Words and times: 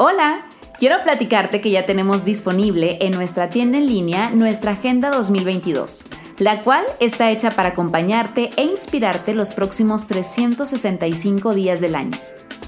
Hola, 0.00 0.46
quiero 0.78 1.02
platicarte 1.02 1.60
que 1.60 1.72
ya 1.72 1.84
tenemos 1.84 2.24
disponible 2.24 2.98
en 3.00 3.10
nuestra 3.10 3.50
tienda 3.50 3.78
en 3.78 3.88
línea 3.88 4.30
nuestra 4.30 4.70
Agenda 4.70 5.10
2022, 5.10 6.06
la 6.38 6.62
cual 6.62 6.84
está 7.00 7.32
hecha 7.32 7.50
para 7.50 7.70
acompañarte 7.70 8.50
e 8.56 8.62
inspirarte 8.62 9.34
los 9.34 9.50
próximos 9.50 10.06
365 10.06 11.52
días 11.52 11.80
del 11.80 11.96
año. 11.96 12.16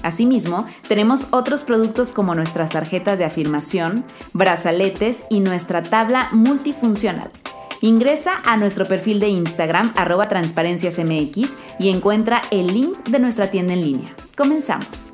Asimismo, 0.03 0.65
tenemos 0.89 1.27
otros 1.31 1.63
productos 1.63 2.11
como 2.11 2.35
nuestras 2.35 2.71
tarjetas 2.71 3.17
de 3.17 3.23
afirmación, 3.23 4.03
brazaletes 4.33 5.23
y 5.29 5.39
nuestra 5.39 5.83
tabla 5.83 6.27
multifuncional. 6.33 7.31
Ingresa 7.79 8.41
a 8.43 8.57
nuestro 8.57 8.85
perfil 8.85 9.21
de 9.21 9.29
Instagram 9.29 9.93
arroba 9.95 10.27
transparenciasmx 10.27 11.57
y 11.79 11.87
encuentra 11.91 12.41
el 12.51 12.67
link 12.67 12.97
de 13.07 13.19
nuestra 13.19 13.49
tienda 13.49 13.71
en 13.71 13.83
línea. 13.83 14.15
Comenzamos. 14.35 15.13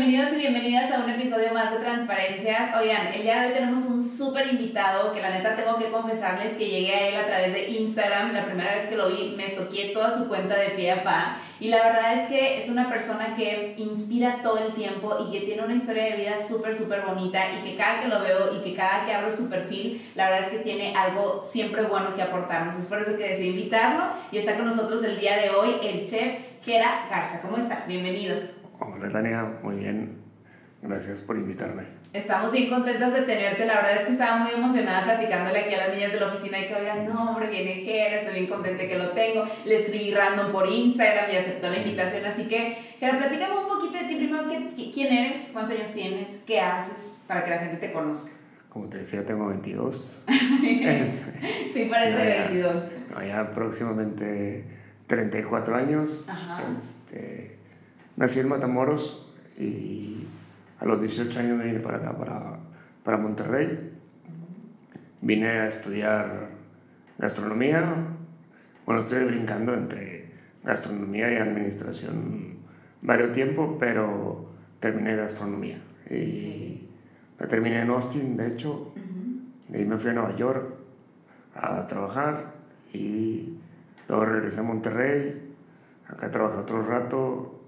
Bienvenidos 0.00 0.32
y 0.32 0.36
bienvenidas 0.36 0.90
a 0.92 1.04
un 1.04 1.10
episodio 1.10 1.52
más 1.52 1.72
de 1.72 1.76
Transparencias. 1.76 2.74
Oigan, 2.74 3.08
el 3.08 3.20
día 3.20 3.42
de 3.42 3.48
hoy 3.48 3.52
tenemos 3.52 3.80
un 3.80 4.02
súper 4.02 4.46
invitado 4.46 5.12
que 5.12 5.20
la 5.20 5.28
neta 5.28 5.54
tengo 5.54 5.76
que 5.76 5.90
confesarles 5.90 6.54
que 6.54 6.70
llegué 6.70 6.94
a 6.94 7.08
él 7.08 7.16
a 7.16 7.26
través 7.26 7.52
de 7.52 7.68
Instagram. 7.68 8.32
La 8.32 8.46
primera 8.46 8.74
vez 8.74 8.86
que 8.86 8.96
lo 8.96 9.10
vi 9.10 9.34
me 9.36 9.44
estoqué 9.44 9.90
toda 9.92 10.10
su 10.10 10.26
cuenta 10.26 10.56
de 10.56 10.70
pie 10.70 10.92
a 10.92 11.04
pa. 11.04 11.42
Y 11.60 11.68
la 11.68 11.82
verdad 11.82 12.14
es 12.14 12.30
que 12.30 12.56
es 12.56 12.70
una 12.70 12.88
persona 12.88 13.36
que 13.36 13.74
inspira 13.76 14.40
todo 14.42 14.56
el 14.56 14.72
tiempo 14.72 15.18
y 15.28 15.32
que 15.32 15.44
tiene 15.44 15.64
una 15.64 15.74
historia 15.74 16.04
de 16.04 16.16
vida 16.16 16.38
súper, 16.38 16.74
súper 16.74 17.02
bonita 17.02 17.38
y 17.52 17.68
que 17.68 17.76
cada 17.76 18.00
que 18.00 18.08
lo 18.08 18.20
veo 18.20 18.56
y 18.56 18.64
que 18.64 18.74
cada 18.74 19.04
que 19.04 19.12
abro 19.12 19.30
su 19.30 19.50
perfil, 19.50 20.00
la 20.14 20.30
verdad 20.30 20.40
es 20.40 20.48
que 20.48 20.60
tiene 20.60 20.96
algo 20.96 21.44
siempre 21.44 21.82
bueno 21.82 22.16
que 22.16 22.22
aportarnos. 22.22 22.74
Es 22.74 22.86
por 22.86 23.02
eso 23.02 23.18
que 23.18 23.28
decidí 23.28 23.50
invitarlo 23.50 24.04
y 24.32 24.38
está 24.38 24.56
con 24.56 24.64
nosotros 24.64 25.04
el 25.04 25.20
día 25.20 25.36
de 25.36 25.50
hoy 25.50 25.74
el 25.82 26.06
chef 26.06 26.38
Gera 26.64 27.06
Garza. 27.10 27.42
¿Cómo 27.42 27.58
estás? 27.58 27.86
Bienvenido. 27.86 28.59
Hola 28.82 29.10
Tania, 29.10 29.58
muy 29.62 29.76
bien. 29.76 30.22
Gracias 30.80 31.20
por 31.20 31.36
invitarme. 31.36 31.82
Estamos 32.14 32.50
bien 32.50 32.70
contentas 32.70 33.12
de 33.12 33.22
tenerte. 33.22 33.66
La 33.66 33.74
verdad 33.74 33.96
es 33.98 34.06
que 34.06 34.12
estaba 34.12 34.38
muy 34.38 34.52
emocionada 34.52 35.04
platicándole 35.04 35.60
aquí 35.60 35.74
a 35.74 35.86
las 35.86 35.94
niñas 35.94 36.12
de 36.12 36.20
la 36.20 36.28
oficina 36.28 36.58
y 36.58 36.66
que, 36.66 36.74
oigan, 36.74 37.06
no, 37.06 37.30
hombre, 37.30 37.50
viene 37.50 37.74
Jera, 37.74 38.16
estoy 38.16 38.34
bien 38.34 38.46
contenta 38.46 38.88
que 38.88 38.96
lo 38.96 39.10
tengo. 39.10 39.46
Le 39.66 39.76
escribí 39.76 40.14
random 40.14 40.50
por 40.50 40.66
Instagram 40.66 41.30
y 41.30 41.36
aceptó 41.36 41.68
la 41.68 41.76
invitación. 41.76 42.24
Así 42.24 42.48
que, 42.48 42.78
Jera, 42.98 43.18
platícame 43.18 43.58
un 43.58 43.68
poquito 43.68 43.98
de 43.98 44.04
ti 44.04 44.16
primero. 44.16 44.48
¿Quién 44.74 45.12
eres? 45.12 45.50
¿Cuántos 45.52 45.76
años 45.76 45.90
tienes? 45.90 46.42
¿Qué 46.46 46.58
haces? 46.58 47.20
Para 47.26 47.44
que 47.44 47.50
la 47.50 47.58
gente 47.58 47.76
te 47.76 47.92
conozca. 47.92 48.32
Como 48.70 48.88
te 48.88 48.98
decía, 48.98 49.26
tengo 49.26 49.46
22. 49.46 50.24
sí, 51.68 51.88
parece 51.90 52.48
22. 52.48 52.84
No, 53.10 53.22
ya 53.22 53.50
próximamente 53.50 54.64
34 55.06 55.76
años. 55.76 56.24
Ajá. 56.28 56.64
Este, 56.78 57.59
Nací 58.20 58.38
en 58.40 58.50
Matamoros 58.50 59.26
y 59.58 60.26
a 60.78 60.84
los 60.84 61.00
18 61.00 61.40
años 61.40 61.56
me 61.56 61.64
vine 61.64 61.80
para 61.80 61.96
acá, 61.96 62.18
para, 62.18 62.58
para 63.02 63.16
Monterrey. 63.16 63.94
Vine 65.22 65.46
a 65.48 65.66
estudiar 65.66 66.50
gastronomía. 67.16 68.08
Bueno, 68.84 69.00
estoy 69.00 69.24
brincando 69.24 69.72
entre 69.72 70.34
gastronomía 70.62 71.32
y 71.32 71.36
administración 71.36 72.58
varios 73.00 73.32
tiempo, 73.32 73.78
pero 73.80 74.50
terminé 74.80 75.16
gastronomía. 75.16 75.80
Y 76.10 76.90
la 77.38 77.48
terminé 77.48 77.80
en 77.80 77.88
Austin, 77.88 78.36
de 78.36 78.48
hecho. 78.48 78.92
De 79.68 79.78
ahí 79.78 79.86
me 79.86 79.96
fui 79.96 80.10
a 80.10 80.12
Nueva 80.12 80.36
York 80.36 80.74
a 81.54 81.86
trabajar 81.86 82.52
y 82.92 83.56
luego 84.08 84.26
regresé 84.26 84.60
a 84.60 84.64
Monterrey. 84.64 85.54
Acá 86.06 86.30
trabajé 86.30 86.58
otro 86.58 86.82
rato 86.82 87.59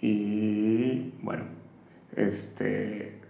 y 0.00 1.14
bueno, 1.22 1.44
este 2.14 3.20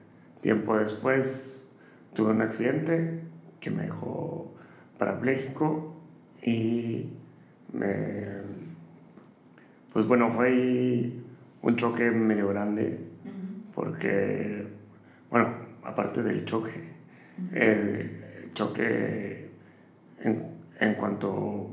tiempo 0.41 0.77
después 0.77 1.69
tuve 2.15 2.31
un 2.31 2.43
accidente 2.43 3.21
que 3.61 3.71
me 3.71 3.83
dejó 3.83 4.55
parapléjico 4.99 5.95
y 6.43 7.11
me, 7.73 8.27
pues 9.93 10.07
bueno, 10.07 10.31
fue 10.31 11.13
un 11.63 11.77
choque 11.77 12.11
medio 12.11 12.49
grande 12.49 13.01
porque, 13.75 14.67
bueno, 15.31 15.49
aparte 15.85 16.23
del 16.23 16.45
choque, 16.45 16.73
el 17.53 18.53
choque 18.55 19.51
en, 20.21 20.47
en 20.81 20.95
cuanto 20.95 21.71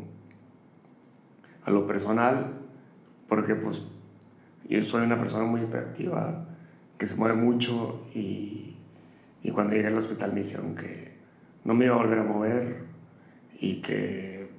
a 1.63 1.71
lo 1.71 1.87
personal, 1.87 2.53
porque 3.27 3.55
pues 3.55 3.83
yo 4.79 4.83
soy 4.83 5.03
una 5.03 5.19
persona 5.19 5.45
muy 5.45 5.61
hiperactiva, 5.61 6.47
que 6.97 7.07
se 7.07 7.15
mueve 7.15 7.35
mucho 7.35 8.07
y, 8.13 8.75
y 9.41 9.51
cuando 9.51 9.73
llegué 9.73 9.87
al 9.87 9.97
hospital 9.97 10.33
me 10.33 10.43
dijeron 10.43 10.75
que 10.75 11.13
no 11.63 11.73
me 11.73 11.85
iba 11.85 11.95
a 11.95 11.97
volver 11.97 12.19
a 12.19 12.23
mover 12.23 12.85
y 13.59 13.81
que 13.81 14.49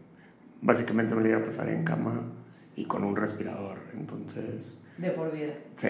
básicamente 0.62 1.14
me 1.14 1.22
lo 1.22 1.28
iba 1.28 1.38
a 1.38 1.42
pasar 1.42 1.68
en 1.68 1.84
cama 1.84 2.32
y 2.76 2.84
con 2.84 3.04
un 3.04 3.16
respirador. 3.16 3.78
Entonces... 3.94 4.78
De 4.98 5.10
por 5.10 5.32
vida. 5.32 5.54
Sí. 5.74 5.88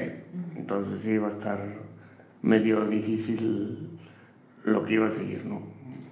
Entonces 0.56 1.00
sí 1.00 1.12
iba 1.12 1.26
a 1.26 1.30
estar 1.30 1.60
medio 2.42 2.86
difícil 2.86 3.98
lo 4.64 4.84
que 4.84 4.94
iba 4.94 5.06
a 5.06 5.10
seguir, 5.10 5.44
¿no? 5.44 5.62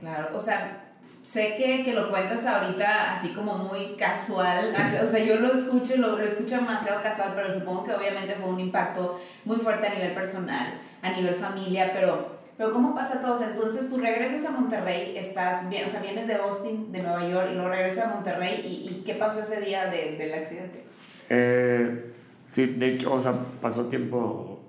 Claro, 0.01 0.37
o 0.37 0.41
sea, 0.41 0.82
sé 1.03 1.57
que, 1.57 1.85
que, 1.85 1.93
lo 1.93 2.11
cuentas 2.11 2.47
ahorita 2.47 3.13
así 3.13 3.31
como 3.31 3.59
muy 3.59 3.97
casual, 3.97 4.69
o 4.69 4.73
sea, 4.73 5.19
yo 5.19 5.37
lo 5.37 5.53
escucho, 5.53 5.97
lo, 5.97 6.17
lo 6.17 6.25
escucho 6.25 6.57
demasiado 6.57 7.03
casual, 7.03 7.33
pero 7.35 7.51
supongo 7.51 7.85
que 7.85 7.93
obviamente 7.93 8.35
fue 8.35 8.49
un 8.49 8.61
impacto 8.61 9.21
muy 9.45 9.57
fuerte 9.57 9.89
a 9.89 9.95
nivel 9.95 10.15
personal, 10.15 10.81
a 11.03 11.11
nivel 11.11 11.35
familia, 11.35 11.91
pero, 11.93 12.39
pero 12.57 12.73
¿cómo 12.73 12.95
pasa 12.95 13.21
todo? 13.21 13.37
entonces 13.43 13.91
tú 13.91 13.99
regresas 13.99 14.45
a 14.47 14.53
Monterrey, 14.53 15.17
estás 15.17 15.69
bien, 15.69 15.85
o 15.85 15.89
sea, 15.89 16.03
vienes 16.03 16.29
de 16.29 16.35
Austin, 16.35 16.93
de 16.93 17.03
Nueva 17.03 17.29
York, 17.29 17.49
y 17.51 17.55
luego 17.55 17.71
regresas 17.71 18.07
a 18.07 18.15
Monterrey, 18.15 18.61
¿y, 18.65 18.89
y 18.89 19.03
qué 19.05 19.15
pasó 19.15 19.41
ese 19.41 19.61
día 19.61 19.87
de, 19.87 20.17
del 20.17 20.35
accidente? 20.35 20.85
Eh, 21.29 22.13
sí, 22.47 22.67
de 22.67 22.95
hecho, 22.95 23.13
o 23.13 23.21
sea, 23.21 23.35
pasó 23.61 23.87
tiempo, 23.87 24.61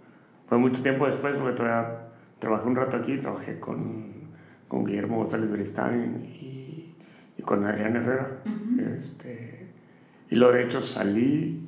fue 0.47 0.57
mucho 0.57 0.81
tiempo 0.81 1.05
después, 1.05 1.35
porque 1.35 1.55
todavía 1.55 2.07
trabajé 2.39 2.67
un 2.67 2.75
rato 2.75 2.97
aquí, 2.97 3.17
trabajé 3.17 3.59
con 3.59 4.12
con 4.67 4.85
Guillermo 4.85 5.17
González 5.17 5.51
Beristain 5.51 6.25
y, 6.25 6.95
y 7.37 7.41
con 7.41 7.65
Adrián 7.65 7.95
Herrera. 7.95 8.41
este, 8.95 9.67
y 10.29 10.35
lo 10.35 10.51
de 10.51 10.63
hecho 10.63 10.81
salí, 10.81 11.67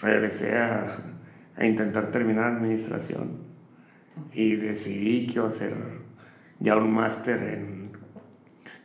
regresé 0.00 0.56
a, 0.56 0.84
a 1.56 1.66
intentar 1.66 2.10
terminar 2.10 2.44
administración 2.44 3.46
y 4.32 4.56
decidí 4.56 5.26
que 5.26 5.34
iba 5.34 5.44
a 5.44 5.48
hacer 5.48 5.74
ya 6.58 6.76
un 6.76 6.92
máster 6.92 7.42
en, 7.42 7.90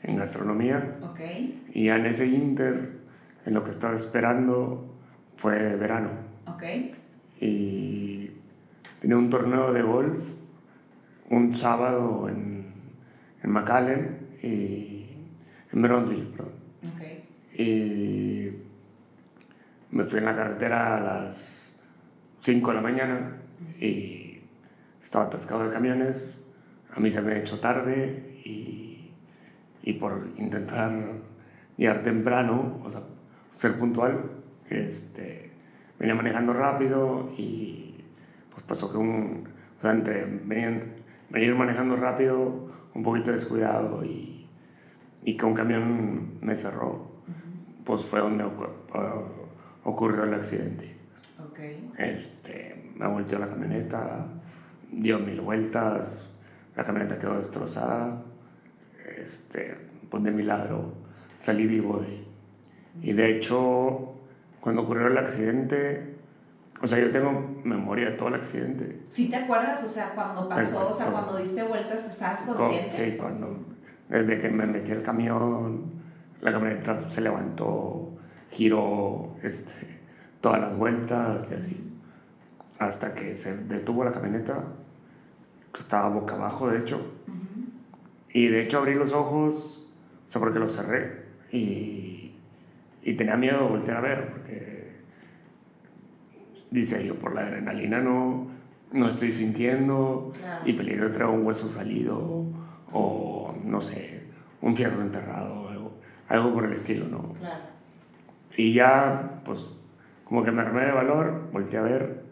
en, 0.04 0.18
gastronomía. 0.18 0.98
Okay. 1.12 1.64
Y 1.74 1.86
ya 1.86 1.98
en 1.98 2.06
ese 2.06 2.28
inter, 2.28 3.00
en 3.46 3.54
lo 3.54 3.64
que 3.64 3.70
estaba 3.70 3.96
esperando, 3.96 4.96
fue 5.38 5.76
verano. 5.76 6.10
Okay. 6.56 6.96
Y 7.40 8.32
tenía 9.00 9.18
un 9.18 9.30
torneo 9.30 9.74
de 9.74 9.82
golf 9.82 10.34
un 11.30 11.56
sábado 11.56 12.28
en 12.28 12.51
en 13.44 13.52
McAllen 13.52 14.28
y 14.44 15.06
en 15.72 15.82
Brownsville, 15.82 16.28
perdón. 16.28 16.54
Okay. 16.96 17.24
Y 17.54 18.52
me 19.92 20.06
fui 20.06 20.20
en 20.20 20.26
la 20.26 20.36
carretera 20.36 20.98
a 20.98 21.00
las 21.00 21.74
5 22.38 22.70
de 22.70 22.76
la 22.76 22.82
mañana 22.82 23.38
y 23.80 24.42
estaba 25.02 25.26
atascado 25.26 25.64
de 25.66 25.72
camiones. 25.72 26.44
A 26.96 27.00
mí 27.00 27.12
se 27.12 27.22
me 27.22 27.34
ha 27.34 27.38
hecho 27.38 27.60
tarde 27.60 28.42
y, 28.44 29.12
y 29.84 29.94
por 29.94 30.30
intentar 30.38 30.92
llegar 31.78 32.04
temprano, 32.04 32.82
o 32.84 32.90
sea, 32.90 33.02
ser 33.52 33.78
puntual, 33.78 34.32
este, 34.70 35.52
venía 36.00 36.16
manejando 36.16 36.54
rápido 36.54 37.32
y 37.38 38.04
pues 38.52 38.64
pasó 38.64 38.92
que 38.92 38.98
un, 38.98 39.48
o 39.78 39.82
sea, 39.82 39.92
entre 39.92 40.26
venir, 40.26 41.04
venir 41.30 41.56
manejando 41.56 41.96
rápido 41.96 42.71
un 42.94 43.04
poquito 43.04 43.32
descuidado 43.32 44.04
y, 44.04 44.48
y 45.24 45.38
que 45.38 45.46
un 45.46 45.54
camión 45.54 46.40
me 46.42 46.56
cerró, 46.56 47.12
pues 47.86 48.06
fue 48.06 48.20
donde 48.20 48.46
ocurrió 49.84 50.24
el 50.24 50.34
accidente. 50.34 50.96
Okay. 51.52 51.92
Este, 51.98 52.92
me 52.96 53.08
volteó 53.08 53.40
la 53.40 53.48
camioneta, 53.48 54.28
dio 54.92 55.20
mil 55.20 55.42
vueltas, 55.42 56.30
la 56.76 56.84
camioneta 56.84 57.18
quedó 57.18 57.38
destrozada, 57.38 58.24
este, 59.18 59.78
pues 60.10 60.24
de 60.24 60.32
milagro 60.32 60.94
salí 61.38 61.66
vivo 61.66 62.00
de 62.00 62.26
Y 63.02 63.14
de 63.14 63.36
hecho, 63.36 64.14
cuando 64.60 64.84
ocurrió 64.84 65.08
el 65.08 65.18
accidente, 65.18 66.11
o 66.82 66.88
sea, 66.88 67.00
yo 67.00 67.12
tengo 67.12 67.62
memoria 67.64 68.12
de 68.12 68.18
todo 68.18 68.30
el 68.30 68.36
accidente. 68.36 69.04
¿Sí 69.10 69.30
te 69.30 69.36
acuerdas? 69.36 69.84
O 69.84 69.88
sea, 69.88 70.12
cuando 70.16 70.50
pasó, 70.50 70.90
o 70.90 70.94
sea, 70.94 71.08
cuando 71.08 71.38
diste 71.38 71.64
vueltas, 71.64 72.08
¿estabas 72.08 72.42
consciente? 72.42 72.92
Sí, 72.92 73.18
cuando, 73.18 73.66
desde 74.10 74.40
que 74.40 74.50
me 74.50 74.66
metí 74.66 74.92
el 74.92 75.04
camión, 75.04 75.92
la 76.42 76.52
camioneta 76.52 77.10
se 77.10 77.22
levantó, 77.22 78.18
giró 78.50 79.36
este, 79.44 80.02
todas 80.42 80.60
las 80.60 80.76
vueltas 80.76 81.50
y 81.52 81.54
así, 81.54 81.94
hasta 82.80 83.14
que 83.14 83.36
se 83.36 83.58
detuvo 83.58 84.04
la 84.04 84.12
camioneta, 84.12 84.74
estaba 85.78 86.10
boca 86.10 86.34
abajo, 86.34 86.68
de 86.68 86.80
hecho, 86.80 87.00
y 88.34 88.48
de 88.48 88.62
hecho 88.62 88.80
abrí 88.80 88.96
los 88.96 89.14
ojos, 89.14 89.88
o 90.26 90.30
sea, 90.30 90.40
porque 90.40 90.58
los 90.58 90.76
cerré, 90.76 91.26
y, 91.52 92.36
y 93.04 93.14
tenía 93.14 93.38
miedo 93.38 93.66
de 93.66 93.70
voltear 93.70 93.98
a 93.98 94.02
ver, 94.02 94.32
porque 94.32 94.81
dice 96.72 97.06
yo, 97.06 97.16
por 97.16 97.36
la 97.36 97.42
adrenalina 97.42 98.00
no, 98.00 98.48
no 98.92 99.08
estoy 99.08 99.32
sintiendo 99.32 100.34
y 100.66 100.74
peligro 100.74 101.12
traer 101.12 101.30
un 101.30 101.46
hueso 101.46 101.70
salido 101.70 102.46
o, 102.92 103.56
no 103.64 103.82
sé, 103.82 104.24
un 104.62 104.76
fierro 104.76 105.02
enterrado, 105.02 105.70
algo, 105.70 106.00
algo 106.28 106.54
por 106.54 106.66
el 106.66 106.74
estilo, 106.74 107.08
¿no? 107.08 107.34
Claro. 107.34 107.64
Y 108.58 108.74
ya, 108.74 109.42
pues, 109.46 109.70
como 110.24 110.44
que 110.44 110.52
me 110.52 110.62
armé 110.62 110.86
de 110.86 110.92
valor, 110.92 111.50
volteé 111.52 111.80
a 111.80 111.84
ver 111.84 112.24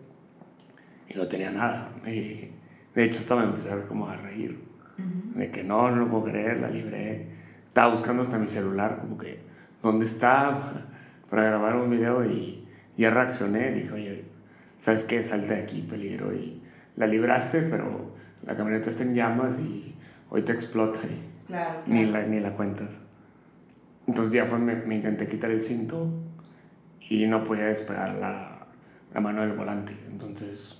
y 1.07 1.17
no 1.17 1.27
tenía 1.27 1.51
nada. 1.51 1.91
Y 2.05 2.51
de 2.95 3.03
hecho, 3.03 3.19
estaba 3.19 3.43
a 3.43 3.45
ver 3.45 3.87
como 3.87 4.07
a 4.07 4.15
reír, 4.15 4.67
de 5.35 5.51
que 5.51 5.63
no, 5.63 5.89
no 5.91 5.97
lo 5.97 6.09
puedo 6.09 6.25
creer, 6.25 6.59
la 6.59 6.69
libré. 6.69 7.27
Estaba 7.67 7.91
buscando 7.91 8.21
hasta 8.21 8.37
mi 8.37 8.47
celular, 8.47 8.99
como 8.99 9.17
que, 9.17 9.39
¿dónde 9.81 10.05
está? 10.05 10.87
Para 11.29 11.43
grabar 11.43 11.75
un 11.75 11.89
video 11.89 12.25
y 12.25 12.67
ya 12.99 13.09
reaccioné, 13.11 13.71
dije, 13.71 13.91
oye, 13.93 14.25
¿sabes 14.77 15.05
qué? 15.05 15.23
Salte 15.23 15.55
de 15.55 15.61
aquí, 15.61 15.81
peligro. 15.81 16.33
Y 16.33 16.61
la 16.95 17.07
libraste, 17.07 17.61
pero 17.61 18.13
la 18.43 18.57
camioneta 18.57 18.89
está 18.89 19.03
en 19.03 19.15
llamas 19.15 19.59
y 19.59 19.95
hoy 20.29 20.41
te 20.41 20.51
explota 20.51 20.99
y 21.05 21.47
claro, 21.47 21.81
Ni, 21.87 22.05
la, 22.05 22.23
ni 22.23 22.39
la 22.39 22.51
cuentas. 22.55 22.99
Entonces 24.07 24.33
ya 24.33 24.45
fue, 24.45 24.59
me, 24.59 24.95
intenté 24.95 25.27
quitar 25.27 25.51
el 25.51 25.61
cinto 25.61 26.11
y 27.09 27.25
no 27.27 27.43
podía 27.43 27.67
despegar 27.67 28.15
la, 28.15 28.67
la 29.13 29.21
mano 29.21 29.41
del 29.41 29.53
volante. 29.53 29.95
Entonces, 30.11 30.79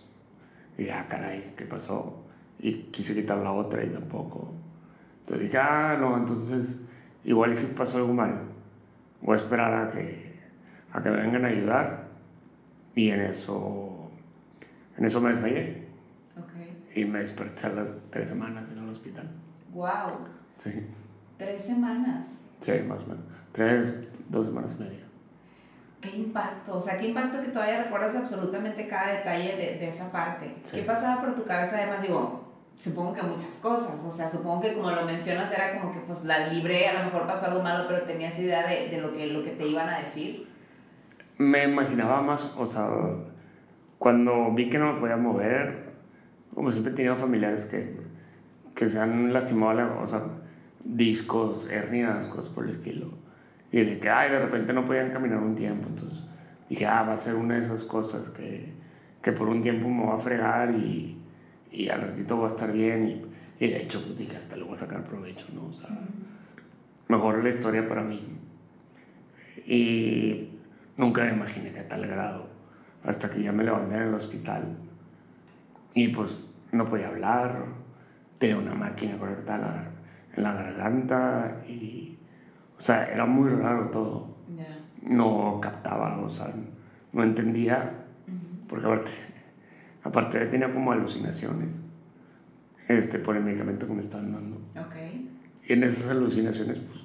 ya, 0.78 1.02
ah, 1.02 1.08
caray, 1.08 1.54
¿qué 1.56 1.66
pasó? 1.66 2.26
Y 2.60 2.90
quise 2.92 3.16
quitar 3.16 3.38
la 3.38 3.52
otra 3.52 3.84
y 3.84 3.90
tampoco. 3.90 4.54
Entonces 5.22 5.48
dije, 5.48 5.58
ah, 5.58 5.98
no, 6.00 6.18
entonces 6.18 6.82
igual 7.24 7.56
si 7.56 7.68
pasó 7.68 7.98
algo 7.98 8.14
mal. 8.14 8.42
Voy 9.22 9.36
a 9.36 9.38
esperar 9.38 9.74
a 9.74 9.92
que, 9.92 10.40
a 10.92 11.04
que 11.04 11.10
me 11.10 11.18
vengan 11.18 11.46
a 11.46 11.50
ayudar 11.50 11.99
y 12.96 13.10
en 13.10 13.22
eso, 13.22 14.10
en 14.98 15.06
eso 15.06 15.22
me 15.22 15.30
desmayé. 15.30 15.90
Y 16.96 17.06
me 17.06 17.20
desperté 17.20 17.68
a 17.68 17.70
las 17.70 17.96
tres 18.10 18.30
semanas 18.30 18.70
en 18.72 18.80
el 18.80 18.90
hospital. 18.90 19.30
¡Wow! 19.74 20.28
Sí. 20.58 20.88
¿Tres 21.38 21.64
semanas? 21.64 22.46
Sí, 22.60 22.72
más 22.88 23.04
o 23.04 23.08
menos. 23.08 23.24
Tres, 23.52 23.94
dos 24.28 24.48
semanas 24.48 24.76
y 24.78 24.84
media. 24.84 25.06
¿Qué 26.02 26.10
impacto? 26.10 26.76
O 26.76 26.82
sea, 26.82 26.98
qué 26.98 27.08
impacto 27.08 27.42
que 27.42 27.50
todavía 27.50 27.84
recuerdas 27.84 28.16
absolutamente 28.16 28.88
cada 28.88 29.14
detalle 29.14 29.56
de, 29.56 29.78
de 29.78 29.88
esa 29.88 30.12
parte. 30.12 30.56
¿Qué 30.70 30.82
pasaba 30.82 31.22
por 31.22 31.36
tu 31.36 31.44
cabeza? 31.44 31.78
Además, 31.78 32.02
digo, 32.02 32.52
supongo 32.78 33.14
que 33.14 33.22
muchas 33.22 33.56
cosas. 33.58 34.04
O 34.04 34.12
sea, 34.12 34.28
supongo 34.28 34.62
que 34.62 34.74
como 34.74 34.92
lo 34.92 35.06
mencionas, 35.06 35.52
era 35.54 35.80
como 35.80 35.94
que 35.94 36.00
pues 36.00 36.26
la 36.26 36.48
libré, 36.48 36.88
a 36.88 37.00
lo 37.00 37.06
mejor 37.06 37.28
pasó 37.28 37.48
algo 37.48 37.62
malo, 37.62 37.86
pero 37.88 38.04
tenías 38.04 38.38
idea 38.40 38.68
de, 38.68 38.90
de 38.90 39.00
lo, 39.00 39.14
que, 39.14 39.28
lo 39.28 39.44
que 39.44 39.52
te 39.52 39.68
iban 39.68 39.90
a 39.90 40.00
decir 40.00 40.49
me 41.40 41.64
imaginaba 41.64 42.22
más, 42.22 42.54
o 42.58 42.66
sea, 42.66 42.90
cuando 43.98 44.54
vi 44.54 44.70
que 44.70 44.78
no 44.78 44.94
me 44.94 45.00
podía 45.00 45.18
mover, 45.18 45.94
como 46.54 46.70
siempre 46.70 46.92
he 46.92 46.96
tenido 46.96 47.16
familiares 47.16 47.66
que, 47.66 47.98
que 48.76 48.88
se 48.88 49.00
han 49.00 49.32
lastimado, 49.32 50.00
o 50.02 50.06
sea, 50.06 50.24
discos, 50.84 51.72
hernias, 51.72 52.28
cosas 52.28 52.52
por 52.52 52.66
el 52.66 52.72
estilo. 52.72 53.12
Y 53.72 53.84
de 53.84 54.00
que, 54.00 54.10
ay, 54.10 54.32
de 54.32 54.40
repente 54.40 54.74
no 54.74 54.84
podían 54.84 55.12
caminar 55.12 55.40
un 55.40 55.56
tiempo. 55.56 55.88
Entonces 55.88 56.26
dije, 56.68 56.86
ah, 56.86 57.04
va 57.04 57.14
a 57.14 57.18
ser 57.18 57.36
una 57.36 57.56
de 57.56 57.62
esas 57.62 57.84
cosas 57.84 58.32
que, 58.32 58.74
que 59.22 59.32
por 59.32 59.48
un 59.48 59.62
tiempo 59.62 59.88
me 59.88 60.06
va 60.06 60.16
a 60.16 60.18
fregar 60.18 60.72
y, 60.72 61.18
y 61.72 61.88
al 61.88 62.02
ratito 62.02 62.38
va 62.38 62.48
a 62.48 62.50
estar 62.50 62.74
bien. 62.74 63.06
Y, 63.60 63.66
y 63.66 63.70
de 63.70 63.84
hecho, 63.84 64.04
pues 64.04 64.18
dije, 64.18 64.36
hasta 64.36 64.58
le 64.58 64.64
voy 64.64 64.74
a 64.74 64.78
sacar 64.78 65.06
provecho, 65.06 65.46
¿no? 65.54 65.68
O 65.68 65.74
sea, 65.74 65.90
mejor 67.08 67.42
la 67.42 67.50
historia 67.50 67.88
para 67.88 68.04
mí. 68.04 68.22
Y 69.66 70.59
Nunca 71.00 71.24
me 71.24 71.32
imaginé 71.32 71.72
que 71.72 71.80
a 71.80 71.88
tal 71.88 72.06
grado, 72.06 72.50
hasta 73.06 73.30
que 73.30 73.42
ya 73.42 73.54
me 73.54 73.64
levanté 73.64 73.96
en 73.96 74.02
el 74.02 74.14
hospital 74.14 74.78
y 75.94 76.10
pues 76.10 76.36
no 76.74 76.90
podía 76.90 77.08
hablar, 77.08 77.68
tenía 78.38 78.58
una 78.58 78.74
máquina 78.74 79.18
correcta 79.18 79.94
en 80.36 80.44
la, 80.44 80.54
garganta 80.54 81.62
y, 81.66 82.20
o 82.78 82.82
sea, 82.82 83.06
era 83.06 83.26
muy 83.26 83.50
raro 83.50 83.90
todo. 83.90 84.36
No 85.02 85.62
captaba, 85.62 86.20
o 86.20 86.30
sea, 86.30 86.54
no 87.14 87.24
entendía, 87.24 87.94
porque 88.68 88.86
aparte, 88.86 89.12
aparte 90.04 90.46
tenía 90.48 90.70
como 90.74 90.92
alucinaciones 90.92 91.80
este, 92.90 93.20
por 93.20 93.38
el 93.38 93.44
medicamento 93.46 93.88
que 93.88 93.94
me 93.94 94.02
estaban 94.02 94.34
dando. 94.34 94.58
Okay. 94.88 95.32
Y 95.66 95.72
en 95.72 95.84
esas 95.86 96.10
alucinaciones, 96.10 96.78
pues, 96.80 97.00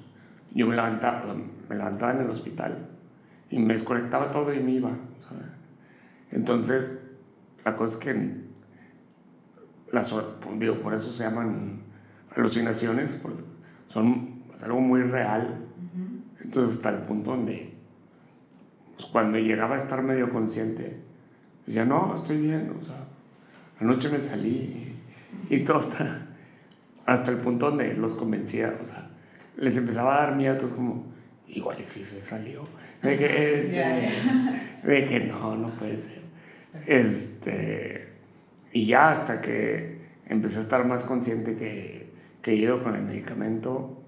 yo 0.53 0.67
me 0.67 0.75
levantaba, 0.75 1.33
me 1.33 1.75
levantaba 1.77 2.11
en 2.11 2.23
el 2.23 2.29
hospital 2.29 2.89
y 3.49 3.59
me 3.59 3.73
desconectaba 3.73 4.31
todo 4.31 4.53
y 4.53 4.59
me 4.59 4.71
iba. 4.71 4.91
Entonces, 6.31 6.99
la 7.63 7.75
cosa 7.75 7.97
es 7.97 8.03
que, 8.03 8.45
las, 9.91 10.11
pues, 10.11 10.59
digo, 10.59 10.75
por 10.81 10.93
eso 10.93 11.11
se 11.11 11.23
llaman 11.23 11.83
alucinaciones, 12.35 13.15
porque 13.15 13.43
son 13.87 14.35
es 14.55 14.63
algo 14.63 14.79
muy 14.79 15.01
real. 15.03 15.65
Entonces, 16.41 16.77
hasta 16.77 16.89
el 16.89 16.99
punto 16.99 17.31
donde, 17.31 17.73
pues, 18.95 19.07
cuando 19.07 19.37
llegaba 19.37 19.75
a 19.75 19.77
estar 19.77 20.01
medio 20.03 20.31
consciente, 20.31 21.01
decía, 21.65 21.85
no, 21.85 22.15
estoy 22.15 22.39
bien, 22.39 22.75
o 22.79 22.83
sea, 22.83 23.07
anoche 23.79 24.09
me 24.09 24.21
salí 24.21 24.95
y, 25.49 25.59
todo 25.59 25.79
está, 25.79 26.27
hasta 27.05 27.31
el 27.31 27.37
punto 27.37 27.69
donde 27.69 27.93
los 27.95 28.15
convencía, 28.15 28.77
o 28.81 28.85
sea, 28.85 29.09
les 29.57 29.77
empezaba 29.77 30.15
a 30.15 30.25
dar 30.27 30.35
miedo, 30.35 30.53
entonces 30.53 30.75
como, 30.75 31.05
igual 31.47 31.77
si 31.83 32.03
se 32.03 32.21
salió 32.21 32.67
de 33.05 33.17
que, 33.17 33.59
este, 33.59 34.87
de 34.87 35.05
que 35.05 35.19
no, 35.21 35.55
no 35.55 35.69
puede 35.75 35.97
ser. 35.97 36.21
Este, 36.85 38.09
y 38.73 38.85
ya 38.87 39.11
hasta 39.11 39.41
que 39.41 39.99
empecé 40.27 40.59
a 40.59 40.61
estar 40.61 40.85
más 40.85 41.03
consciente 41.03 41.55
que, 41.55 42.11
que 42.41 42.51
he 42.51 42.55
ido 42.55 42.83
con 42.83 42.95
el 42.95 43.03
medicamento 43.03 44.03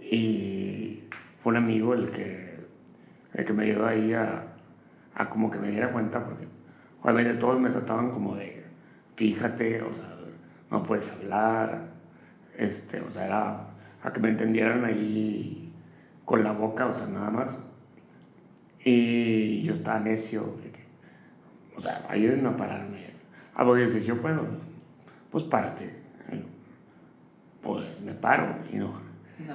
y 0.00 1.04
fue 1.40 1.50
un 1.50 1.56
amigo 1.58 1.94
el 1.94 2.10
que, 2.10 2.56
el 3.34 3.44
que 3.44 3.52
me 3.52 3.64
ayudó 3.64 3.86
ahí 3.86 4.12
a, 4.12 4.54
a 5.14 5.28
como 5.28 5.50
que 5.50 5.58
me 5.58 5.70
diera 5.70 5.92
cuenta 5.92 6.24
porque 6.24 6.46
obviamente 7.02 7.34
todos 7.34 7.60
me 7.60 7.70
trataban 7.70 8.10
como 8.10 8.36
de 8.36 8.64
fíjate, 9.16 9.82
o 9.82 9.92
sea, 9.92 10.16
no 10.70 10.82
puedes 10.82 11.12
hablar, 11.12 11.88
este, 12.56 13.00
o 13.00 13.10
sea, 13.10 13.26
era 13.26 13.66
a 14.02 14.12
que 14.12 14.20
me 14.20 14.28
entendieran 14.28 14.84
ahí 14.84 15.65
con 16.26 16.44
la 16.44 16.52
boca, 16.52 16.86
o 16.86 16.92
sea, 16.92 17.06
nada 17.06 17.30
más. 17.30 17.60
Y 18.84 19.62
yo 19.62 19.72
estaba 19.72 20.00
necio, 20.00 20.54
o 21.74 21.80
sea, 21.80 22.04
ayúdenme 22.08 22.50
a 22.50 22.56
pararme. 22.56 23.06
Ah, 23.54 23.64
porque 23.64 23.84
dice, 23.84 24.04
yo 24.04 24.20
puedo, 24.20 24.46
pues 25.30 25.44
párate. 25.44 26.04
Pues 27.62 28.00
me 28.00 28.12
paro 28.12 28.54
y 28.72 28.76
no, 28.76 29.00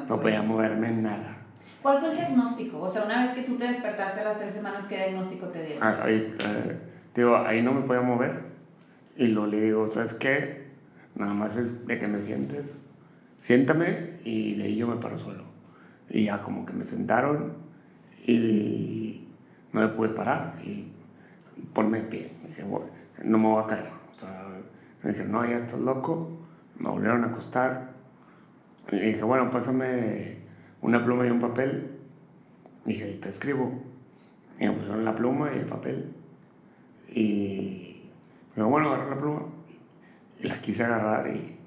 no, 0.10 0.20
podía 0.20 0.42
moverme 0.42 0.88
en 0.88 1.04
nada. 1.04 1.38
¿Cuál 1.82 2.00
fue 2.00 2.12
el 2.12 2.18
diagnóstico? 2.18 2.82
O 2.82 2.90
sea, 2.90 3.06
una 3.06 3.22
vez 3.22 3.32
que 3.32 3.44
tú 3.44 3.56
te 3.56 3.68
despertaste 3.68 4.22
a 4.22 4.26
las 4.26 4.40
tres 4.40 4.54
semanas, 4.54 4.86
¿qué 4.86 4.98
diagnóstico 4.98 5.48
te 5.48 5.64
dieron? 5.64 5.84
Ah, 5.84 6.02
ahí, 6.04 6.32
eh, 6.40 6.80
digo, 7.16 7.38
ahí 7.38 7.62
no 7.62 7.74
me 7.74 7.82
podía 7.82 8.02
mover. 8.02 8.44
Y 9.16 9.28
lo 9.28 9.48
le 9.48 9.62
digo, 9.62 9.88
¿sabes 9.88 10.14
qué? 10.14 10.72
Nada 11.16 11.34
más 11.34 11.58
es 11.58 11.86
de 11.88 12.00
que 12.00 12.08
me 12.08 12.22
sientes, 12.22 12.82
siéntame 13.38 14.20
y 14.24 14.56
de 14.56 14.64
ahí 14.64 14.76
yo 14.76 14.88
me 14.88 14.98
paro 14.98 15.18
solo. 15.18 15.51
Y 16.12 16.26
ya 16.26 16.44
como 16.44 16.66
que 16.66 16.74
me 16.74 16.84
sentaron 16.84 17.54
y 18.28 19.28
no 19.72 19.80
me 19.82 19.88
pude 19.88 20.10
parar 20.10 20.56
y 20.64 20.92
ponme 21.74 22.02
de 22.02 22.08
pie. 22.08 22.32
dije, 22.48 22.66
no 23.24 23.38
me 23.38 23.48
voy 23.48 23.64
a 23.64 23.68
caer. 23.68 23.90
O 24.14 24.20
sea, 24.20 24.46
me 25.04 25.12
dije, 25.12 25.24
no, 25.24 25.46
ya 25.46 25.56
estás 25.56 25.80
loco. 25.80 26.30
Me 26.78 26.90
volvieron 26.90 27.24
a 27.24 27.28
acostar. 27.28 27.92
Y 28.92 28.98
dije, 29.00 29.24
bueno, 29.24 29.50
pásame 29.50 30.40
una 30.82 31.04
pluma 31.04 31.26
y 31.26 31.32
un 31.32 31.40
papel. 31.40 31.92
Y 32.86 32.90
dije, 32.90 33.14
te 33.16 33.30
escribo. 33.30 33.82
Y 34.60 34.68
me 34.68 34.74
pusieron 34.74 35.06
la 35.06 35.16
pluma 35.16 35.50
y 35.54 35.60
el 35.60 35.66
papel. 35.66 36.14
Y 37.10 38.04
dije, 38.50 38.64
bueno, 38.64 38.90
agarra 38.90 39.12
la 39.12 39.18
pluma. 39.18 39.46
Y 40.42 40.48
la 40.48 40.60
quise 40.60 40.84
agarrar 40.84 41.28
y, 41.28 41.58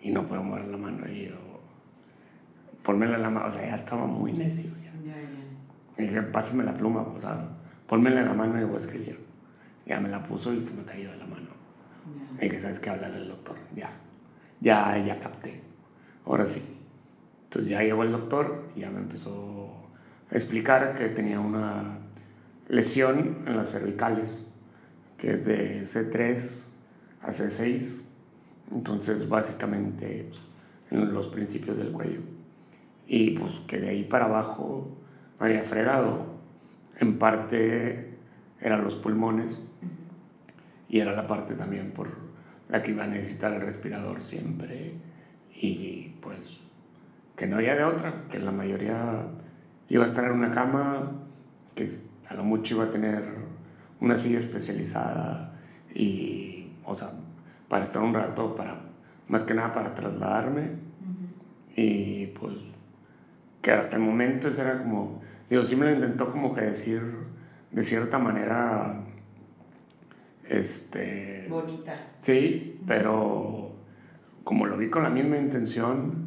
y 0.00 0.10
no 0.10 0.26
puedo 0.26 0.42
mover 0.42 0.64
la 0.64 0.78
mano. 0.78 1.08
Y 1.08 1.28
yo, 1.28 1.43
ponmela 2.84 3.16
en 3.16 3.22
la 3.22 3.30
mano, 3.30 3.46
o 3.46 3.50
sea, 3.50 3.62
ya 3.62 3.74
estaba 3.74 4.06
muy 4.06 4.32
necio. 4.32 4.70
Ya. 4.84 5.16
Y 5.96 6.06
dije, 6.06 6.22
pásame 6.22 6.62
la 6.62 6.74
pluma, 6.74 7.00
o 7.00 7.18
sea, 7.18 7.48
ponmela 7.88 8.20
en 8.20 8.26
la 8.26 8.34
mano 8.34 8.60
y 8.60 8.64
voy 8.64 8.74
a 8.74 8.78
escribir. 8.78 9.18
Ya 9.86 9.98
me 10.00 10.08
la 10.08 10.22
puso 10.22 10.52
y 10.52 10.60
se 10.60 10.74
me 10.74 10.84
cayó 10.84 11.10
de 11.10 11.16
la 11.16 11.26
mano. 11.26 11.48
Y 12.40 12.48
que 12.48 12.58
sabes 12.58 12.78
que 12.78 12.90
habla 12.90 13.10
del 13.10 13.28
doctor, 13.28 13.56
ya. 13.74 13.90
Ya, 14.60 14.96
ya 14.98 15.18
capté. 15.18 15.62
Ahora 16.26 16.46
sí. 16.46 16.62
Entonces 17.44 17.70
ya 17.70 17.82
llegó 17.82 18.02
el 18.02 18.12
doctor 18.12 18.68
y 18.76 18.80
ya 18.80 18.90
me 18.90 18.98
empezó 18.98 19.72
a 20.30 20.34
explicar 20.34 20.94
que 20.94 21.08
tenía 21.08 21.40
una 21.40 21.98
lesión 22.68 23.44
en 23.46 23.56
las 23.56 23.70
cervicales, 23.70 24.44
que 25.16 25.32
es 25.32 25.44
de 25.44 25.80
C3 25.82 26.66
a 27.22 27.28
C6. 27.28 28.02
Entonces, 28.72 29.28
básicamente, 29.28 30.30
en 30.90 31.14
los 31.14 31.28
principios 31.28 31.76
del 31.76 31.92
cuello. 31.92 32.33
Y 33.06 33.30
pues 33.32 33.60
que 33.66 33.78
de 33.78 33.90
ahí 33.90 34.04
para 34.04 34.26
abajo 34.26 34.96
me 35.40 35.46
había 35.46 35.62
fregado. 35.62 36.34
En 36.98 37.18
parte 37.18 38.16
eran 38.60 38.84
los 38.84 38.94
pulmones 38.94 39.60
y 40.88 41.00
era 41.00 41.12
la 41.12 41.26
parte 41.26 41.54
también 41.54 41.90
por 41.90 42.08
la 42.68 42.82
que 42.82 42.92
iba 42.92 43.04
a 43.04 43.06
necesitar 43.06 43.52
el 43.52 43.60
respirador 43.60 44.22
siempre. 44.22 44.94
Y 45.54 46.14
pues 46.20 46.60
que 47.36 47.46
no 47.46 47.56
había 47.56 47.74
de 47.74 47.84
otra, 47.84 48.24
que 48.30 48.38
la 48.38 48.52
mayoría 48.52 49.26
iba 49.88 50.04
a 50.04 50.06
estar 50.06 50.24
en 50.24 50.32
una 50.32 50.50
cama, 50.50 51.12
que 51.74 51.88
a 52.28 52.34
lo 52.34 52.44
mucho 52.44 52.76
iba 52.76 52.84
a 52.84 52.90
tener 52.90 53.24
una 54.00 54.16
silla 54.16 54.38
especializada 54.38 55.52
y, 55.94 56.72
o 56.84 56.94
sea, 56.94 57.12
para 57.68 57.84
estar 57.84 58.02
un 58.02 58.14
rato, 58.14 58.54
para, 58.54 58.80
más 59.28 59.44
que 59.44 59.54
nada 59.54 59.72
para 59.72 59.94
trasladarme. 59.94 60.70
Y 61.76 62.26
pues, 62.26 62.54
que 63.64 63.72
hasta 63.72 63.96
el 63.96 64.02
momento 64.02 64.48
ese 64.48 64.60
era 64.60 64.82
como, 64.82 65.22
digo, 65.48 65.64
sí 65.64 65.74
me 65.74 65.86
lo 65.86 65.92
intentó 65.92 66.30
como 66.30 66.54
que 66.54 66.60
decir 66.60 67.00
de 67.72 67.82
cierta 67.82 68.18
manera, 68.18 69.00
este... 70.46 71.46
Bonita. 71.48 72.10
Sí, 72.14 72.78
pero 72.86 73.72
como 74.44 74.66
lo 74.66 74.76
vi 74.76 74.90
con 74.90 75.02
la 75.02 75.08
misma 75.08 75.38
intención, 75.38 76.26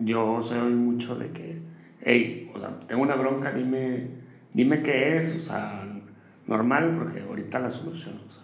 yo 0.00 0.42
soy 0.42 0.74
mucho 0.74 1.14
de 1.14 1.30
que, 1.30 1.62
hey, 2.00 2.50
o 2.52 2.58
sea, 2.58 2.80
tengo 2.80 3.02
una 3.02 3.14
bronca, 3.14 3.52
dime, 3.52 4.08
dime 4.52 4.82
qué 4.82 5.18
es, 5.18 5.36
o 5.36 5.44
sea, 5.44 5.86
normal, 6.48 6.96
porque 6.98 7.20
ahorita 7.20 7.60
la 7.60 7.70
solución, 7.70 8.20
o 8.26 8.30
sea, 8.30 8.42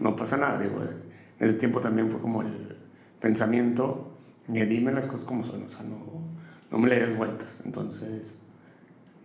no 0.00 0.16
pasa 0.16 0.36
nada, 0.36 0.58
digo, 0.58 0.82
en 0.82 1.48
ese 1.48 1.58
tiempo 1.58 1.80
también 1.80 2.10
fue 2.10 2.20
como 2.20 2.42
el 2.42 2.76
pensamiento 3.20 4.08
dime 4.48 4.92
las 4.92 5.06
cosas 5.06 5.24
como 5.24 5.44
son, 5.44 5.62
o 5.62 5.68
sea, 5.68 5.82
no, 5.84 6.21
no 6.72 6.78
me 6.78 6.88
le 6.88 6.98
des 6.98 7.16
vueltas, 7.16 7.60
entonces 7.66 8.38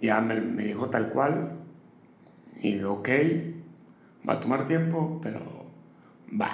ya 0.02 0.20
me, 0.20 0.36
me 0.36 0.66
dijo 0.66 0.90
tal 0.90 1.10
cual, 1.10 1.54
y 2.62 2.74
digo, 2.74 2.94
ok, 2.96 3.10
va 4.28 4.34
a 4.34 4.40
tomar 4.40 4.66
tiempo, 4.66 5.20
pero 5.24 5.42
va, 6.40 6.52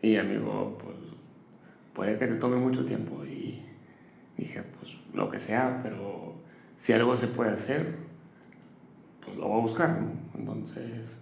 y 0.00 0.16
amigo, 0.16 0.78
pues 0.80 0.96
puede 1.92 2.16
que 2.18 2.28
te 2.28 2.34
tome 2.36 2.56
mucho 2.56 2.86
tiempo, 2.86 3.24
y 3.24 3.66
dije, 4.36 4.62
pues 4.62 4.96
lo 5.12 5.28
que 5.28 5.40
sea, 5.40 5.80
pero 5.82 6.34
si 6.76 6.92
algo 6.92 7.16
se 7.16 7.26
puede 7.26 7.50
hacer, 7.50 7.96
pues 9.24 9.36
lo 9.36 9.48
voy 9.48 9.58
a 9.58 9.62
buscar, 9.62 10.00
¿no? 10.00 10.12
Entonces, 10.38 11.18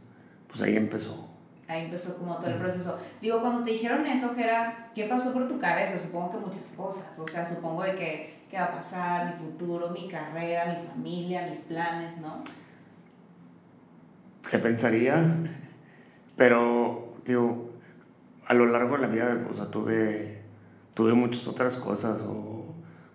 pues 0.46 0.60
ahí 0.60 0.76
empezó. 0.76 1.30
Ahí 1.68 1.86
empezó 1.86 2.18
como 2.18 2.36
todo 2.36 2.50
el 2.50 2.58
proceso. 2.58 3.00
Digo, 3.20 3.40
cuando 3.40 3.64
te 3.64 3.70
dijeron 3.70 4.06
eso, 4.06 4.34
Gera, 4.36 4.92
¿qué 4.94 5.04
pasó 5.04 5.32
por 5.32 5.48
tu 5.48 5.58
cabeza? 5.58 5.98
Supongo 5.98 6.30
que 6.30 6.38
muchas 6.38 6.68
cosas. 6.76 7.18
O 7.18 7.26
sea, 7.26 7.44
supongo 7.44 7.82
de 7.82 7.96
que 7.96 8.35
qué 8.50 8.56
va 8.56 8.64
a 8.64 8.72
pasar, 8.72 9.26
mi 9.26 9.32
futuro, 9.32 9.90
mi 9.90 10.08
carrera, 10.08 10.66
mi 10.66 10.86
familia, 10.86 11.46
mis 11.48 11.60
planes, 11.60 12.18
¿no? 12.18 12.42
Se 14.42 14.58
pensaría, 14.58 15.36
pero, 16.36 17.14
digo, 17.24 17.70
a 18.46 18.54
lo 18.54 18.66
largo 18.66 18.96
de 18.96 19.02
la 19.02 19.08
vida, 19.08 19.46
o 19.50 19.54
sea, 19.54 19.66
tuve, 19.70 20.42
tuve 20.94 21.14
muchas 21.14 21.48
otras 21.48 21.76
cosas 21.76 22.20
o 22.22 22.64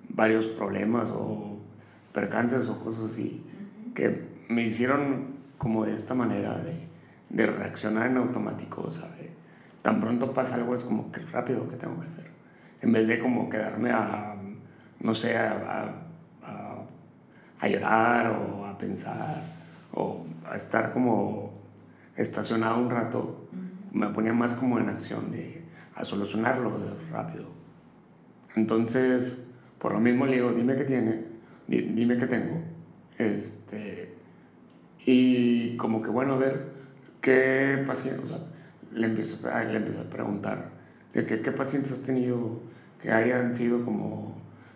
varios 0.09 0.47
problemas 0.47 1.09
o 1.11 1.57
percances 2.11 2.67
o 2.67 2.83
cosas 2.83 3.11
así 3.11 3.45
que 3.95 4.27
me 4.49 4.63
hicieron 4.63 5.37
como 5.57 5.85
de 5.85 5.93
esta 5.93 6.13
manera 6.13 6.57
de, 6.57 6.87
de 7.29 7.45
reaccionar 7.45 8.07
en 8.07 8.17
automático, 8.17 8.89
sea, 8.89 9.09
tan 9.81 9.99
pronto 9.99 10.33
pasa 10.33 10.55
algo 10.55 10.75
es 10.75 10.83
como 10.83 11.11
que 11.11 11.21
rápido 11.21 11.67
que 11.67 11.75
tengo 11.75 11.99
que 11.99 12.05
hacer, 12.05 12.25
en 12.81 12.91
vez 12.91 13.07
de 13.07 13.19
como 13.19 13.49
quedarme 13.49 13.91
a, 13.91 14.30
no 15.01 15.13
sé, 15.13 15.37
a, 15.37 15.93
a, 16.43 16.85
a 17.59 17.67
llorar 17.67 18.31
o 18.31 18.65
a 18.65 18.77
pensar 18.77 19.43
o 19.93 20.25
a 20.49 20.55
estar 20.55 20.93
como 20.93 21.53
estacionado 22.15 22.79
un 22.79 22.89
rato, 22.89 23.47
me 23.91 24.07
ponía 24.07 24.33
más 24.33 24.53
como 24.53 24.79
en 24.79 24.89
acción 24.89 25.31
de 25.31 25.63
a 25.95 26.05
solucionarlo 26.05 26.71
rápido. 27.11 27.45
Entonces, 28.55 29.45
por 29.79 29.93
lo 29.93 29.99
mismo 29.99 30.25
le 30.25 30.33
digo, 30.33 30.51
dime 30.51 30.75
qué 30.75 30.83
tiene, 30.83 31.25
dime 31.67 32.17
qué 32.17 32.27
tengo. 32.27 32.61
Este, 33.17 34.15
y 35.05 35.75
como 35.77 36.01
que, 36.01 36.09
bueno, 36.09 36.33
a 36.33 36.37
ver, 36.37 36.71
¿qué 37.21 37.83
pacientes? 37.85 38.25
O 38.25 38.27
sea, 38.27 38.39
le 38.93 39.07
empiezo, 39.07 39.39
le 39.47 39.77
empiezo 39.77 40.01
a 40.01 40.09
preguntar 40.09 40.71
de 41.13 41.25
que, 41.25 41.41
qué 41.41 41.51
pacientes 41.51 41.91
has 41.91 42.01
tenido 42.01 42.59
que 43.01 43.11
hayan 43.11 43.55
sido 43.55 43.83
como 43.83 44.30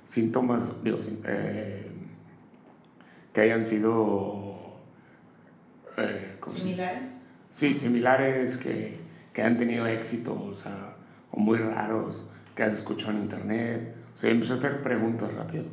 síntomas, 0.06 0.72
digo, 0.84 1.00
eh, 1.26 1.92
que 3.34 3.42
hayan 3.42 3.66
sido... 3.66 4.78
Eh, 5.98 6.38
¿Similares? 6.48 7.24
Sí, 7.50 7.74
similares, 7.74 8.58
que, 8.58 9.00
que 9.34 9.42
han 9.42 9.58
tenido 9.58 9.86
éxito, 9.88 10.40
o 10.42 10.54
sea, 10.54 10.96
o 11.32 11.40
muy 11.40 11.58
raros, 11.58 12.26
que 12.56 12.64
has 12.64 12.74
escuchado 12.74 13.12
en 13.12 13.24
internet 13.24 13.96
o 14.16 14.18
sea, 14.18 14.32
empecé 14.32 14.54
a 14.54 14.56
hacer 14.56 14.82
preguntas 14.82 15.34
rápido. 15.34 15.66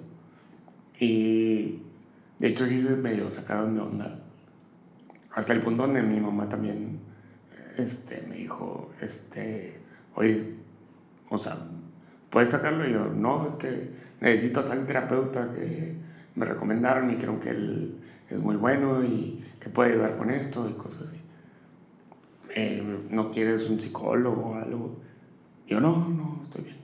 Y 0.99 1.83
de 2.39 2.49
hecho 2.49 2.67
sí 2.67 2.83
se 2.83 2.97
medio 2.97 3.31
sacaron 3.31 3.75
de 3.75 3.81
onda. 3.81 4.19
Hasta 5.33 5.53
el 5.53 5.61
punto 5.61 5.85
donde 5.87 6.03
mi 6.03 6.21
mamá 6.21 6.49
también 6.49 7.01
este, 7.79 8.23
me 8.29 8.37
dijo, 8.37 8.91
este, 9.01 9.81
oye, 10.17 10.57
o 11.31 11.39
sea, 11.39 11.57
¿puedes 12.31 12.51
sacarlo? 12.51 12.87
Y 12.87 12.93
yo, 12.93 13.07
no, 13.07 13.47
es 13.47 13.55
que 13.55 13.91
necesito 14.23 14.61
a 14.61 14.65
tal 14.65 14.87
terapeuta 14.87 15.53
que 15.53 15.95
me 16.37 16.45
recomendaron 16.47 17.11
y 17.11 17.15
dijeron 17.15 17.41
que 17.41 17.51
él 17.51 17.97
es 18.31 18.39
muy 18.39 18.57
bueno 18.57 19.05
y 19.05 19.43
que 19.61 19.69
puede 19.69 19.93
ayudar 19.93 20.17
con 20.17 20.31
esto 20.31 20.69
y 20.69 20.75
cosas 20.75 21.09
así. 21.09 21.17
Eh, 22.55 22.83
¿No 23.11 23.31
quieres 23.31 23.69
un 23.69 23.81
psicólogo 23.81 24.51
o 24.51 24.55
algo? 24.55 25.01
Yo, 25.67 25.81
no, 25.81 26.09
no, 26.09 26.41
estoy 26.43 26.63
bien. 26.63 26.77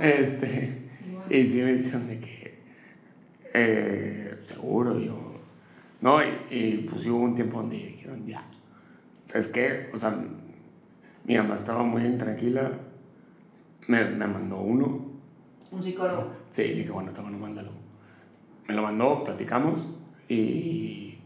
Este, 0.00 0.90
y 1.30 1.46
sí 1.46 1.62
me 1.62 1.74
dicen 1.74 2.06
de 2.06 2.20
que, 2.20 2.58
eh, 3.54 4.38
seguro, 4.44 4.98
yo, 4.98 5.40
no, 6.00 6.18
y, 6.50 6.86
pues 6.88 7.06
hubo 7.06 7.22
un 7.22 7.34
tiempo 7.34 7.58
donde 7.58 7.76
dijeron, 7.76 8.26
ya, 8.26 8.44
¿sabes 9.24 9.48
qué? 9.48 9.90
O 9.92 9.98
sea, 9.98 10.16
mi 11.24 11.36
mamá 11.36 11.54
estaba 11.54 11.82
muy 11.82 12.04
intranquila, 12.04 12.70
me, 13.86 14.04
me 14.04 14.26
mandó 14.26 14.60
uno. 14.60 15.10
¿Un 15.70 15.82
psicólogo? 15.82 16.39
Sí, 16.50 16.64
dije, 16.64 16.90
bueno, 16.90 17.10
está 17.10 17.22
bueno, 17.22 17.38
mándalo. 17.38 17.70
Me 18.66 18.74
lo 18.74 18.82
mandó, 18.82 19.24
platicamos 19.24 19.80
y 20.28 21.18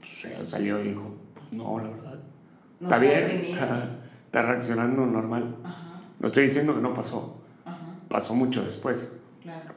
pues, 0.00 0.50
salió 0.50 0.80
y 0.80 0.88
dijo, 0.88 1.14
pues 1.34 1.52
no, 1.52 1.78
la 1.78 1.88
verdad. 1.88 2.18
está 2.80 2.98
bien, 2.98 3.44
está, 3.44 4.42
reaccionando 4.42 5.06
normal. 5.06 5.56
No 6.20 6.26
estoy 6.26 6.44
diciendo 6.44 6.74
que 6.74 6.80
no 6.80 6.94
pasó. 6.94 7.40
Pasó 8.08 8.34
mucho 8.34 8.64
después. 8.64 9.18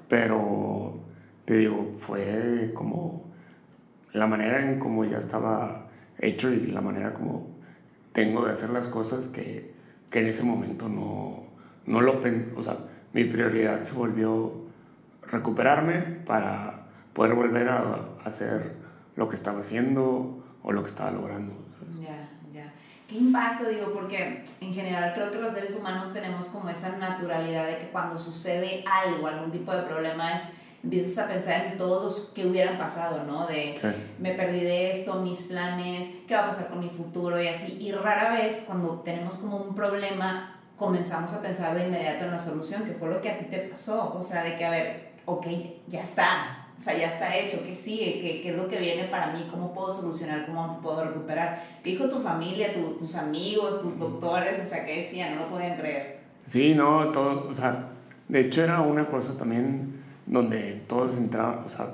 Pero 0.07 0.99
te 1.45 1.57
digo, 1.57 1.93
fue 1.97 2.71
como 2.73 3.25
la 4.13 4.27
manera 4.27 4.61
en 4.61 4.79
cómo 4.79 5.05
ya 5.05 5.17
estaba 5.17 5.87
hecho 6.19 6.51
y 6.51 6.67
la 6.67 6.81
manera 6.81 7.13
como 7.13 7.47
tengo 8.13 8.45
de 8.45 8.51
hacer 8.51 8.69
las 8.69 8.87
cosas 8.87 9.27
que, 9.27 9.73
que 10.09 10.19
en 10.19 10.25
ese 10.27 10.43
momento 10.43 10.89
no, 10.89 11.43
no 11.85 12.01
lo 12.01 12.19
pensé. 12.19 12.51
O 12.55 12.63
sea, 12.63 12.77
mi 13.17 13.23
prioridad 13.23 13.81
se 13.81 13.93
volvió 13.93 14.53
recuperarme 15.23 16.01
para 16.23 16.85
poder 17.13 17.33
volver 17.33 17.67
a 17.67 18.09
hacer 18.23 18.75
lo 19.15 19.27
que 19.27 19.35
estaba 19.35 19.61
haciendo 19.61 20.43
o 20.61 20.71
lo 20.71 20.83
que 20.83 20.89
estaba 20.89 21.09
logrando. 21.09 21.53
¿Qué 23.07 23.15
impacto? 23.15 23.69
Digo, 23.69 23.91
porque 23.91 24.43
en 24.61 24.73
general 24.73 25.13
creo 25.15 25.31
que 25.31 25.39
los 25.39 25.53
seres 25.53 25.75
humanos 25.75 26.13
tenemos 26.13 26.49
como 26.49 26.69
esa 26.69 26.97
naturalidad 26.97 27.65
de 27.65 27.77
que 27.79 27.87
cuando 27.87 28.19
sucede 28.19 28.83
algo, 28.85 29.25
algún 29.25 29.49
tipo 29.49 29.71
de 29.71 29.81
problema, 29.83 30.33
es, 30.33 30.53
empiezas 30.83 31.25
a 31.25 31.27
pensar 31.27 31.65
en 31.65 31.77
todos 31.77 32.03
los 32.03 32.33
que 32.35 32.45
hubieran 32.45 32.77
pasado, 32.77 33.23
¿no? 33.23 33.47
De 33.47 33.73
me 34.19 34.33
perdí 34.35 34.59
de 34.59 34.91
esto, 34.91 35.21
mis 35.23 35.43
planes, 35.43 36.09
qué 36.27 36.35
va 36.35 36.43
a 36.43 36.47
pasar 36.47 36.67
con 36.67 36.81
mi 36.81 36.89
futuro 36.89 37.41
y 37.41 37.47
así. 37.47 37.81
Y 37.81 37.93
rara 37.93 38.33
vez 38.33 38.65
cuando 38.67 38.99
tenemos 38.99 39.39
como 39.39 39.57
un 39.57 39.73
problema 39.73 40.56
comenzamos 40.77 41.33
a 41.33 41.41
pensar 41.41 41.75
de 41.75 41.87
inmediato 41.87 42.25
en 42.25 42.31
la 42.31 42.39
solución, 42.39 42.83
que 42.83 42.93
fue 42.93 43.09
lo 43.09 43.21
que 43.21 43.29
a 43.29 43.39
ti 43.39 43.45
te 43.45 43.59
pasó. 43.59 44.13
O 44.15 44.21
sea, 44.21 44.43
de 44.43 44.57
que, 44.57 44.65
a 44.65 44.69
ver, 44.69 45.11
ok, 45.25 45.47
ya 45.87 46.01
está, 46.01 46.67
o 46.77 46.79
sea, 46.79 46.95
ya 46.95 47.07
está 47.07 47.35
hecho, 47.35 47.63
¿qué 47.65 47.73
sigue? 47.73 48.19
¿Qué, 48.21 48.41
¿Qué, 48.43 48.49
es 48.51 48.55
lo 48.55 48.67
que 48.67 48.77
viene 48.79 49.05
para 49.05 49.33
mí? 49.33 49.47
¿Cómo 49.49 49.73
puedo 49.73 49.89
solucionar? 49.89 50.45
¿Cómo 50.45 50.79
puedo 50.79 51.03
recuperar? 51.05 51.63
¿Qué 51.83 51.91
dijo 51.91 52.07
tu 52.07 52.19
familia, 52.19 52.71
tus 52.73 53.15
amigos, 53.15 53.81
tus 53.81 53.97
doctores? 53.97 54.61
O 54.61 54.65
sea, 54.65 54.85
¿qué 54.85 54.97
decían? 54.97 55.35
No 55.35 55.43
lo 55.43 55.49
podían 55.49 55.75
creer. 55.75 56.19
Sí, 56.43 56.75
no, 56.75 57.11
todo, 57.11 57.49
o 57.49 57.53
sea, 57.53 57.89
de 58.27 58.41
hecho 58.41 58.63
era 58.63 58.81
una 58.81 59.07
cosa 59.07 59.35
también 59.35 60.03
donde 60.27 60.83
todos 60.87 61.17
entraban, 61.17 61.63
o 61.65 61.69
sea, 61.69 61.89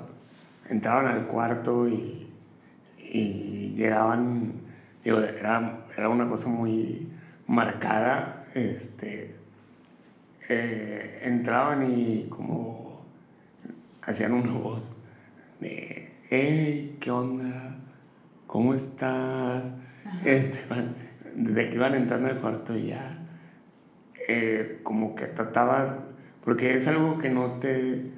entraban 0.68 1.06
al 1.06 1.26
cuarto 1.26 1.88
y, 1.88 2.30
y 2.98 3.72
llegaban, 3.74 4.52
digo, 5.02 5.18
era, 5.20 5.86
era 5.96 6.08
una 6.10 6.28
cosa 6.28 6.48
muy 6.48 7.08
marcada, 7.46 8.33
este, 8.54 9.34
eh, 10.48 11.20
entraban 11.24 11.90
y 11.90 12.26
como 12.28 13.04
hacían 14.02 14.32
una 14.32 14.52
voz 14.52 14.94
de, 15.60 16.12
hey, 16.30 16.96
¿qué 17.00 17.10
onda? 17.10 17.76
¿Cómo 18.46 18.74
estás? 18.74 19.72
Este, 20.24 20.60
desde 21.34 21.70
que 21.70 21.74
iban 21.74 21.94
entrando 21.94 22.28
al 22.28 22.40
cuarto 22.40 22.76
ya, 22.76 23.18
eh, 24.28 24.80
como 24.82 25.14
que 25.14 25.26
trataba, 25.26 26.06
porque 26.44 26.74
es 26.74 26.86
algo 26.86 27.18
que 27.18 27.30
no 27.30 27.52
te, 27.58 28.12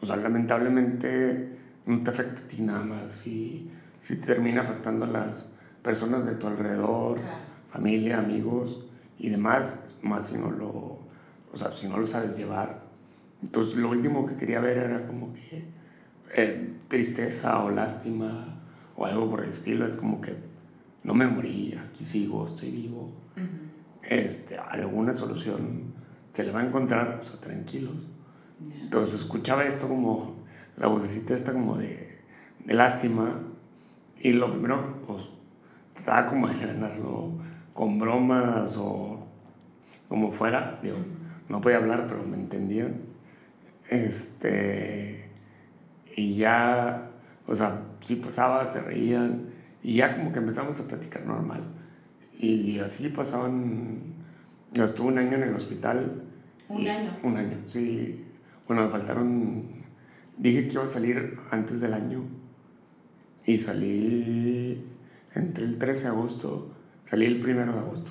o 0.00 0.06
sea, 0.06 0.16
lamentablemente 0.16 1.58
no 1.86 2.02
te 2.02 2.10
afecta 2.10 2.40
a 2.40 2.48
ti 2.48 2.62
nada 2.62 2.82
más, 2.82 3.26
y 3.26 3.70
si 4.00 4.16
te 4.16 4.26
termina 4.26 4.62
afectando 4.62 5.04
a 5.04 5.08
las 5.08 5.50
personas 5.82 6.24
de 6.24 6.36
tu 6.36 6.46
alrededor, 6.46 7.18
familia, 7.68 8.18
amigos 8.18 8.87
y 9.18 9.30
demás, 9.30 9.94
más 10.02 10.28
si 10.28 10.38
no 10.38 10.50
lo, 10.50 10.68
o 11.52 11.56
sea, 11.56 11.70
si 11.70 11.88
no 11.88 11.98
lo 11.98 12.06
sabes 12.06 12.36
llevar, 12.36 12.88
entonces 13.42 13.76
lo 13.76 13.90
último 13.90 14.26
que 14.26 14.36
quería 14.36 14.60
ver 14.60 14.78
era 14.78 15.06
como 15.06 15.32
que 15.32 15.64
eh, 16.34 16.74
tristeza 16.88 17.62
o 17.62 17.70
lástima 17.70 18.60
o 18.96 19.06
algo 19.06 19.30
por 19.30 19.44
el 19.44 19.50
estilo. 19.50 19.86
Es 19.86 19.96
como 19.96 20.20
que 20.20 20.36
no 21.04 21.14
me 21.14 21.26
morí, 21.26 21.78
aquí 21.88 22.04
sigo, 22.04 22.46
estoy 22.46 22.70
vivo. 22.70 23.12
este, 24.02 24.58
alguna 24.58 25.12
solución 25.12 25.94
se 26.32 26.44
le 26.44 26.52
va 26.52 26.60
a 26.60 26.66
encontrar, 26.66 27.20
o 27.20 27.24
sea, 27.24 27.40
tranquilos. 27.40 27.96
Entonces 28.80 29.20
escuchaba 29.20 29.64
esto 29.64 29.88
como, 29.88 30.36
la 30.76 30.88
vocecita 30.88 31.34
esta 31.34 31.52
como 31.52 31.76
de, 31.76 32.18
de 32.64 32.74
lástima 32.74 33.40
y 34.20 34.32
lo 34.32 34.50
primero, 34.50 35.00
pues 35.06 35.24
trataba 35.94 36.28
como 36.28 36.48
de 36.48 36.58
ganarlo 36.58 37.38
con 37.78 38.00
bromas 38.00 38.76
o 38.76 39.24
como 40.08 40.32
fuera. 40.32 40.80
Digo, 40.82 40.96
no 41.48 41.60
podía 41.60 41.76
hablar, 41.76 42.06
pero 42.08 42.24
me 42.24 42.36
entendían. 42.36 43.02
Este, 43.88 45.30
y 46.16 46.34
ya, 46.34 47.12
o 47.46 47.54
sea, 47.54 47.80
sí 48.00 48.16
pasaba, 48.16 48.66
se 48.66 48.80
reían, 48.80 49.50
y 49.80 49.94
ya 49.94 50.16
como 50.16 50.32
que 50.32 50.40
empezamos 50.40 50.80
a 50.80 50.88
platicar 50.88 51.24
normal. 51.24 51.60
Y 52.40 52.80
así 52.80 53.10
pasaban, 53.10 54.12
yo 54.72 54.82
estuve 54.82 55.06
un 55.06 55.18
año 55.18 55.36
en 55.36 55.44
el 55.44 55.54
hospital. 55.54 56.24
¿Un 56.68 56.88
año? 56.88 57.16
Un 57.22 57.36
año, 57.36 57.58
sí. 57.64 58.24
Bueno, 58.66 58.86
me 58.86 58.90
faltaron, 58.90 59.84
dije 60.36 60.66
que 60.66 60.72
iba 60.72 60.82
a 60.82 60.88
salir 60.88 61.38
antes 61.52 61.80
del 61.80 61.94
año, 61.94 62.24
y 63.46 63.56
salí 63.56 64.84
entre 65.36 65.64
el 65.64 65.78
13 65.78 66.02
de 66.02 66.08
agosto, 66.08 66.74
salí 67.08 67.24
el 67.24 67.42
1 67.42 67.72
de 67.72 67.78
agosto. 67.78 68.10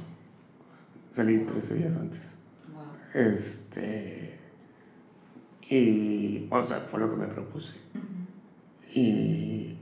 Salí 1.11 1.39
13 1.39 1.73
días 1.75 1.95
antes. 1.95 2.35
Este 3.13 4.37
y, 5.69 6.47
o 6.49 6.63
sea, 6.63 6.81
fue 6.81 6.99
lo 6.99 7.09
que 7.11 7.17
me 7.17 7.27
propuse. 7.27 7.73
y, 8.93 9.77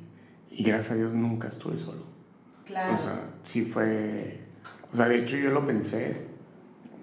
y, 0.50 0.64
gracias 0.64 0.94
a 0.94 0.96
Dios 0.96 1.14
nunca 1.14 1.48
estuve 1.48 1.78
solo. 1.78 2.04
Claro. 2.66 2.96
O 2.96 2.98
sea, 2.98 3.30
sí 3.44 3.64
fue. 3.64 4.40
O 4.92 4.96
sea, 4.96 5.08
de 5.08 5.20
hecho 5.20 5.38
yo 5.38 5.52
lo 5.52 5.66
pensé, 5.66 6.26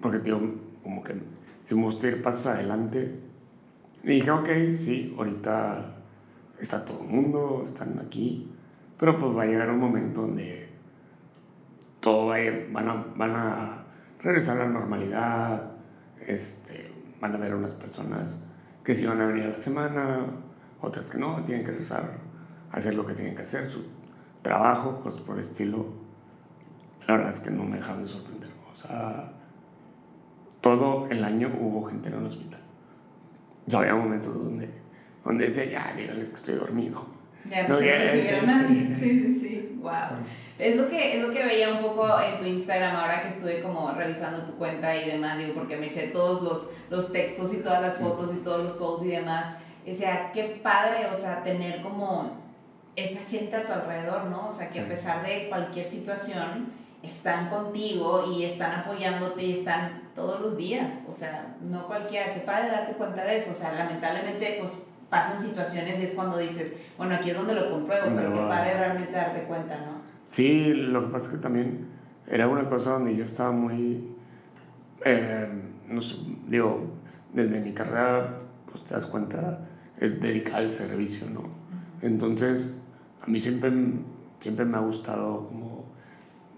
porque, 0.01 0.19
tío, 0.19 0.39
como 0.83 1.03
que 1.03 1.15
si 1.61 1.75
me 1.75 1.83
gusta 1.83 2.07
ir 2.07 2.21
pasos 2.21 2.47
adelante. 2.47 3.19
Y 4.03 4.07
dije, 4.07 4.31
ok, 4.31 4.49
sí, 4.77 5.15
ahorita 5.17 5.95
está 6.59 6.83
todo 6.83 7.01
el 7.03 7.07
mundo, 7.07 7.61
están 7.63 7.99
aquí, 7.99 8.49
pero 8.99 9.17
pues 9.17 9.35
va 9.35 9.43
a 9.43 9.45
llegar 9.45 9.69
un 9.69 9.79
momento 9.79 10.21
donde 10.21 10.62
todo 12.03 12.27
va 12.27 12.35
van, 12.71 12.89
a, 12.89 13.05
van 13.15 13.31
a 13.33 13.85
regresar 14.21 14.59
a 14.59 14.65
la 14.65 14.69
normalidad, 14.69 15.71
este, 16.27 16.91
van 17.21 17.33
a 17.33 17.37
ver 17.37 17.55
unas 17.55 17.73
personas 17.73 18.39
que 18.83 18.93
si 18.93 19.05
van 19.05 19.21
a 19.21 19.27
venir 19.27 19.45
a 19.45 19.49
la 19.51 19.59
semana, 19.59 20.25
otras 20.81 21.09
que 21.09 21.17
no, 21.17 21.41
tienen 21.45 21.63
que 21.63 21.71
regresar 21.71 22.17
a 22.69 22.77
hacer 22.77 22.95
lo 22.95 23.05
que 23.05 23.13
tienen 23.13 23.35
que 23.35 23.43
hacer, 23.43 23.69
su 23.69 23.85
trabajo, 24.41 24.99
cosas 24.99 25.21
por 25.21 25.39
estilo. 25.39 25.85
La 27.07 27.15
verdad 27.15 27.33
es 27.33 27.39
que 27.39 27.51
no 27.51 27.63
me 27.63 27.77
dejaron 27.77 28.01
de 28.01 28.09
sorprender. 28.09 28.49
O 28.69 28.75
sea, 28.75 29.31
todo 30.59 31.07
el 31.09 31.23
año 31.23 31.53
hubo 31.57 31.85
gente 31.85 32.09
en 32.09 32.15
el 32.15 32.25
hospital. 32.25 32.59
Ya 33.65 33.79
había 33.79 33.95
momentos 33.95 34.33
donde, 34.33 34.69
donde 35.23 35.45
decía, 35.45 35.63
ya, 35.63 35.93
díganles 35.95 36.27
que 36.27 36.35
estoy 36.35 36.55
dormido. 36.55 37.07
Ya, 37.49 37.65
no, 37.65 37.79
ya. 37.81 38.09
Sí, 38.09 38.27
sí, 38.93 39.39
sí. 39.39 39.79
Wow. 39.81 39.91
Es 40.59 40.75
lo, 40.75 40.87
que, 40.87 41.17
es 41.17 41.23
lo 41.23 41.31
que 41.31 41.43
veía 41.43 41.69
un 41.69 41.81
poco 41.81 42.07
en 42.21 42.37
tu 42.37 42.45
Instagram 42.45 42.95
ahora 42.95 43.23
que 43.23 43.29
estuve 43.29 43.61
como 43.61 43.91
revisando 43.91 44.45
tu 44.45 44.53
cuenta 44.53 44.95
y 44.95 45.09
demás, 45.09 45.37
digo, 45.37 45.53
porque 45.55 45.77
me 45.77 45.87
eché 45.87 46.09
todos 46.09 46.41
los, 46.43 46.71
los 46.89 47.11
textos 47.11 47.53
y 47.53 47.63
todas 47.63 47.81
las 47.81 47.97
fotos 47.97 48.33
y 48.35 48.43
todos 48.43 48.61
los 48.61 48.73
posts 48.73 49.05
y 49.07 49.09
demás. 49.09 49.57
O 49.89 49.93
sea, 49.93 50.31
qué 50.31 50.59
padre, 50.61 51.07
o 51.07 51.13
sea, 51.13 51.43
tener 51.43 51.81
como 51.81 52.37
esa 52.95 53.21
gente 53.29 53.55
a 53.55 53.65
tu 53.65 53.73
alrededor, 53.73 54.25
¿no? 54.25 54.47
O 54.47 54.51
sea, 54.51 54.69
que 54.69 54.79
a 54.79 54.87
pesar 54.87 55.25
de 55.25 55.49
cualquier 55.49 55.87
situación, 55.87 56.71
están 57.03 57.49
contigo 57.49 58.33
y 58.33 58.45
están 58.45 58.79
apoyándote 58.79 59.43
y 59.43 59.51
están 59.51 60.09
todos 60.15 60.39
los 60.39 60.55
días. 60.55 61.03
O 61.07 61.13
sea, 61.13 61.55
no 61.61 61.85
cualquiera, 61.85 62.33
qué 62.33 62.39
padre 62.39 62.69
darte 62.69 62.93
cuenta 62.93 63.23
de 63.25 63.35
eso. 63.35 63.51
O 63.51 63.55
sea, 63.55 63.73
lamentablemente, 63.73 64.57
pues 64.59 64.83
pasan 65.09 65.37
situaciones 65.37 65.99
y 65.99 66.03
es 66.05 66.11
cuando 66.11 66.37
dices, 66.37 66.81
bueno, 66.97 67.15
aquí 67.15 67.29
es 67.29 67.35
donde 67.35 67.53
lo 67.53 67.69
compruebo, 67.69 68.15
pero 68.15 68.33
qué 68.33 68.39
padre 68.39 68.73
realmente 68.75 69.11
darte 69.11 69.43
cuenta, 69.43 69.75
¿no? 69.75 69.92
Sí, 70.25 70.73
lo 70.73 71.05
que 71.05 71.11
pasa 71.11 71.25
es 71.25 71.31
que 71.33 71.37
también 71.37 71.87
era 72.27 72.47
una 72.47 72.69
cosa 72.69 72.91
donde 72.91 73.15
yo 73.15 73.25
estaba 73.25 73.51
muy, 73.51 74.07
eh, 75.05 75.49
no 75.89 76.01
sé, 76.01 76.15
digo, 76.47 76.91
desde 77.33 77.59
mi 77.59 77.73
carrera, 77.73 78.39
pues 78.69 78.83
te 78.83 78.93
das 78.93 79.05
cuenta, 79.05 79.67
es 79.99 80.21
dedicar 80.21 80.61
al 80.61 80.71
servicio, 80.71 81.29
¿no? 81.29 81.43
Entonces, 82.01 82.77
a 83.21 83.27
mí 83.27 83.39
siempre, 83.39 83.71
siempre 84.39 84.65
me 84.65 84.77
ha 84.77 84.81
gustado 84.81 85.47
como, 85.47 85.85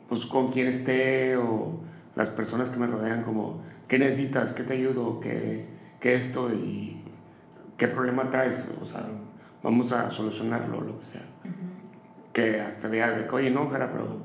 pues 0.08 0.26
con 0.26 0.52
quien 0.52 0.68
esté 0.68 1.36
o 1.38 1.80
las 2.16 2.30
personas 2.30 2.70
que 2.70 2.78
me 2.78 2.88
rodean, 2.88 3.24
como, 3.24 3.62
¿qué 3.88 3.98
necesitas? 3.98 4.54
¿Qué 4.54 4.64
te 4.64 4.74
ayudo? 4.74 5.20
¿Qué, 5.20 5.66
qué 6.00 6.16
esto? 6.16 6.54
Y 6.54 7.02
qué 7.78 7.88
problema 7.88 8.30
traes? 8.30 8.70
O 8.80 8.86
sea, 8.86 9.08
vamos 9.64 9.92
a 9.92 10.10
solucionarlo, 10.12 10.82
lo 10.82 11.00
que 11.00 11.06
sea 11.06 11.24
que 12.36 12.60
hasta 12.60 12.90
veía 12.90 13.12
de 13.12 13.28
que, 13.28 13.34
oye, 13.34 13.50
no, 13.50 13.70
cara, 13.70 13.90
pero 13.94 14.18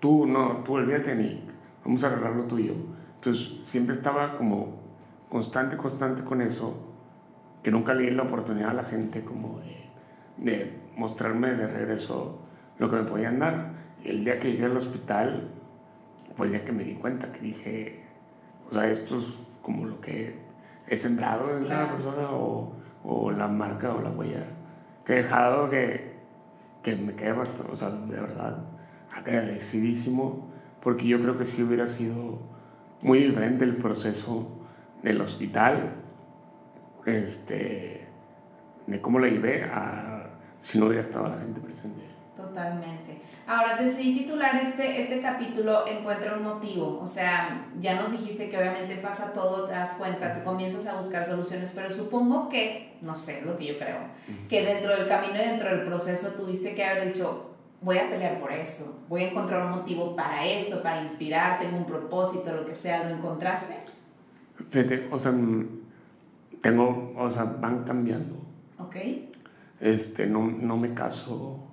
tú 0.00 0.26
no, 0.26 0.64
tú 0.64 0.74
olvídate 0.74 1.14
ni, 1.14 1.46
vamos 1.84 2.02
a 2.02 2.08
arreglar 2.08 2.34
lo 2.34 2.42
tuyo. 2.46 2.74
Entonces, 3.14 3.60
siempre 3.62 3.94
estaba 3.94 4.34
como 4.34 4.80
constante, 5.28 5.76
constante 5.76 6.24
con 6.24 6.42
eso, 6.42 6.74
que 7.62 7.70
nunca 7.70 7.94
le 7.94 8.02
di 8.02 8.10
la 8.10 8.24
oportunidad 8.24 8.70
a 8.70 8.74
la 8.74 8.82
gente 8.82 9.22
como 9.22 9.60
de, 10.38 10.82
mostrarme 10.96 11.52
de 11.52 11.68
regreso 11.68 12.40
lo 12.78 12.90
que 12.90 12.96
me 12.96 13.04
podían 13.04 13.38
dar. 13.38 13.74
Y 14.02 14.10
el 14.10 14.24
día 14.24 14.40
que 14.40 14.50
llegué 14.50 14.64
al 14.64 14.76
hospital 14.76 15.48
fue 16.34 16.46
el 16.46 16.52
día 16.52 16.64
que 16.64 16.72
me 16.72 16.82
di 16.82 16.94
cuenta, 16.94 17.30
que 17.30 17.38
dije, 17.38 18.02
o 18.68 18.74
sea, 18.74 18.90
esto 18.90 19.18
es 19.18 19.38
como 19.62 19.86
lo 19.86 20.00
que 20.00 20.36
he 20.88 20.96
sembrado 20.96 21.56
en 21.56 21.68
cada 21.68 21.92
persona 21.92 22.28
o, 22.32 22.72
o 23.04 23.30
la 23.30 23.46
marca 23.46 23.94
o 23.94 24.02
la 24.02 24.10
huella 24.10 24.46
que 25.04 25.14
he 25.14 25.22
dejado 25.22 25.70
que 25.70 26.11
que 26.82 26.96
me 26.96 27.14
quedé 27.14 27.32
bastante, 27.32 27.72
o 27.72 27.76
sea, 27.76 27.90
de 27.90 28.20
verdad 28.20 28.64
agradecidísimo, 29.14 30.50
porque 30.80 31.06
yo 31.06 31.20
creo 31.20 31.38
que 31.38 31.44
sí 31.44 31.62
hubiera 31.62 31.86
sido 31.86 32.40
muy 33.02 33.18
diferente 33.18 33.64
el 33.64 33.76
proceso 33.76 34.48
del 35.02 35.20
hospital, 35.20 35.94
este, 37.06 38.08
de 38.86 39.00
cómo 39.00 39.18
lo 39.18 39.26
llevé 39.26 39.64
a 39.64 40.30
si 40.58 40.78
no 40.78 40.86
hubiera 40.86 41.02
estado 41.02 41.28
la 41.28 41.38
gente 41.38 41.60
presente. 41.60 42.02
Totalmente. 42.36 43.21
Ahora, 43.46 43.76
decidí 43.76 44.20
titular 44.20 44.56
este, 44.56 45.00
este 45.00 45.20
capítulo 45.20 45.84
Encuentra 45.86 46.36
un 46.36 46.44
motivo. 46.44 47.00
O 47.00 47.06
sea, 47.06 47.66
ya 47.80 48.00
nos 48.00 48.12
dijiste 48.12 48.48
que 48.48 48.56
obviamente 48.56 48.96
pasa 48.96 49.32
todo, 49.32 49.66
te 49.66 49.72
das 49.72 49.94
cuenta, 49.94 50.34
tú 50.34 50.44
comienzas 50.44 50.86
a 50.86 50.96
buscar 50.96 51.26
soluciones, 51.26 51.72
pero 51.74 51.90
supongo 51.90 52.48
que, 52.48 52.96
no 53.02 53.16
sé, 53.16 53.42
lo 53.44 53.56
que 53.56 53.66
yo 53.66 53.78
creo, 53.78 53.98
que 54.48 54.64
dentro 54.64 54.96
del 54.96 55.08
camino 55.08 55.34
y 55.34 55.38
dentro 55.38 55.70
del 55.70 55.84
proceso 55.84 56.40
tuviste 56.40 56.74
que 56.74 56.84
haber 56.84 57.12
dicho, 57.12 57.50
voy 57.80 57.98
a 57.98 58.08
pelear 58.08 58.40
por 58.40 58.52
esto, 58.52 59.00
voy 59.08 59.24
a 59.24 59.30
encontrar 59.30 59.66
un 59.66 59.72
motivo 59.72 60.14
para 60.14 60.46
esto, 60.46 60.80
para 60.82 61.02
inspirar, 61.02 61.58
tengo 61.58 61.76
un 61.76 61.86
propósito, 61.86 62.54
lo 62.54 62.64
que 62.64 62.74
sea, 62.74 63.04
¿lo 63.04 63.16
encontraste? 63.16 63.74
Fíjate, 64.70 65.08
o 65.10 65.18
sea, 65.18 65.32
tengo, 66.60 67.12
o 67.16 67.28
sea, 67.28 67.44
van 67.44 67.82
cambiando. 67.82 68.34
Ok. 68.78 68.96
Este, 69.80 70.26
no, 70.26 70.46
no 70.46 70.76
me 70.76 70.94
caso 70.94 71.71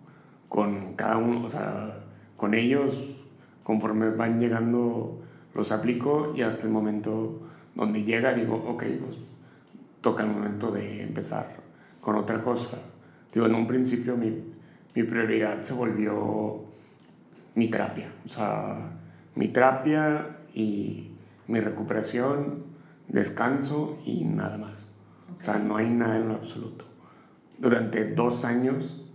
con 0.50 0.96
cada 0.96 1.18
uno, 1.18 1.46
o 1.46 1.50
sea, 1.50 2.04
con 2.36 2.54
ellos, 2.54 3.00
conforme 3.64 4.10
van 4.10 4.40
llegando, 4.40 5.22
los 5.54 5.72
aplico 5.72 6.34
y 6.36 6.42
hasta 6.42 6.66
el 6.66 6.74
momento 6.74 7.40
donde 7.76 8.04
llega 8.04 8.34
digo, 8.34 8.56
ok, 8.56 8.84
pues 9.00 9.18
toca 10.02 10.24
el 10.24 10.30
momento 10.30 10.72
de 10.72 11.04
empezar 11.04 11.56
con 12.02 12.16
otra 12.16 12.42
cosa. 12.42 12.80
Digo, 13.32 13.46
en 13.46 13.56
un 13.56 13.68
principio 13.68 14.18
mi, 14.18 14.44
mi 14.96 15.04
prioridad 15.04 15.62
se 15.62 15.74
volvió 15.74 16.66
mi 17.56 17.70
terapia, 17.70 18.12
o 18.26 18.28
sea, 18.28 18.92
mi 19.36 19.50
terapia 19.50 20.38
y 20.54 21.12
mi 21.48 21.60
recuperación, 21.60 22.64
descanso 23.08 24.00
y 24.06 24.24
nada 24.26 24.58
más. 24.58 24.90
O 25.36 25.40
sea, 25.40 25.60
no 25.60 25.78
hay 25.78 25.90
nada 25.90 26.18
en 26.18 26.30
lo 26.30 26.36
absoluto. 26.36 26.86
Durante 27.58 28.14
dos 28.14 28.46
años 28.46 29.09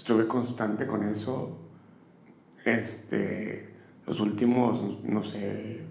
estuve 0.00 0.26
constante 0.26 0.86
con 0.86 1.06
eso. 1.06 1.58
Este, 2.64 3.68
los 4.06 4.18
últimos, 4.20 5.04
no 5.04 5.22
sé, 5.22 5.82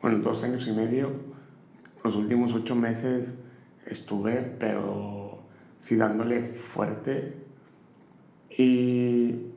bueno, 0.00 0.18
dos 0.20 0.42
años 0.42 0.66
y 0.66 0.72
medio, 0.72 1.12
los 2.02 2.16
últimos 2.16 2.54
ocho 2.54 2.74
meses 2.74 3.36
estuve, 3.84 4.36
pero 4.58 5.42
sí 5.78 5.96
dándole 5.96 6.44
fuerte. 6.44 7.36
Y 8.56 9.48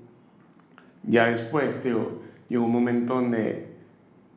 ya 1.04 1.28
después, 1.28 1.80
tío, 1.80 2.20
llegó 2.50 2.66
un 2.66 2.72
momento 2.74 3.16
donde 3.16 3.78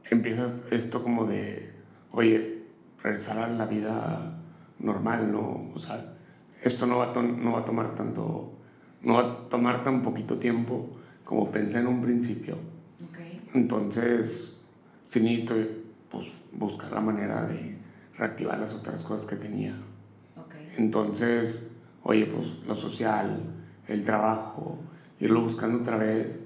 empiezas 0.09 0.63
esto 0.71 1.03
como 1.03 1.27
de, 1.27 1.73
oye, 2.13 2.63
regresar 3.03 3.39
a 3.39 3.49
la 3.49 3.67
vida 3.67 4.41
normal, 4.79 5.33
¿no? 5.33 5.73
O 5.75 5.79
sea, 5.81 6.15
esto 6.63 6.87
no 6.87 6.99
va 6.99 7.13
no 7.21 7.53
va 7.55 7.59
a 7.59 7.65
tomar 7.65 7.97
tanto, 7.97 8.54
no 9.05 9.15
va 9.15 9.21
a 9.21 9.49
tomar 9.49 9.85
tan 9.85 10.03
poquito 10.03 10.39
tiempo 10.39 10.89
como 11.25 11.51
pensé 11.51 11.79
en 11.79 11.87
un 11.87 12.03
principio. 12.03 12.57
Entonces, 13.53 14.61
sí 15.07 15.21
necesito 15.21 15.55
pues, 16.11 16.35
buscar 16.53 16.91
la 16.91 17.01
manera 17.01 17.47
de 17.47 17.79
reactivar 18.17 18.59
las 18.59 18.75
otras 18.75 19.05
cosas 19.05 19.27
que 19.27 19.37
tenía. 19.37 19.77
Entonces, 20.77 21.71
oye, 22.03 22.27
pues 22.27 22.47
lo 22.67 22.75
social, 22.75 23.41
el 23.87 24.05
trabajo, 24.05 24.79
irlo 25.21 25.43
buscando 25.43 25.79
otra 25.79 25.97
vez. 25.97 26.41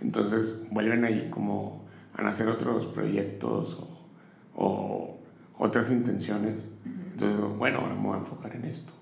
Entonces 0.00 0.56
vuelven 0.70 1.04
ahí 1.04 1.28
como 1.30 1.84
a 2.14 2.22
nacer 2.22 2.48
otros 2.48 2.86
proyectos 2.86 3.74
o, 3.74 4.06
o 4.54 5.18
otras 5.58 5.90
intenciones. 5.90 6.68
Entonces, 6.84 7.40
bueno, 7.58 7.78
ahora 7.78 7.94
me 7.94 8.02
voy 8.02 8.16
a 8.16 8.20
enfocar 8.20 8.54
en 8.54 8.66
esto. 8.66 8.92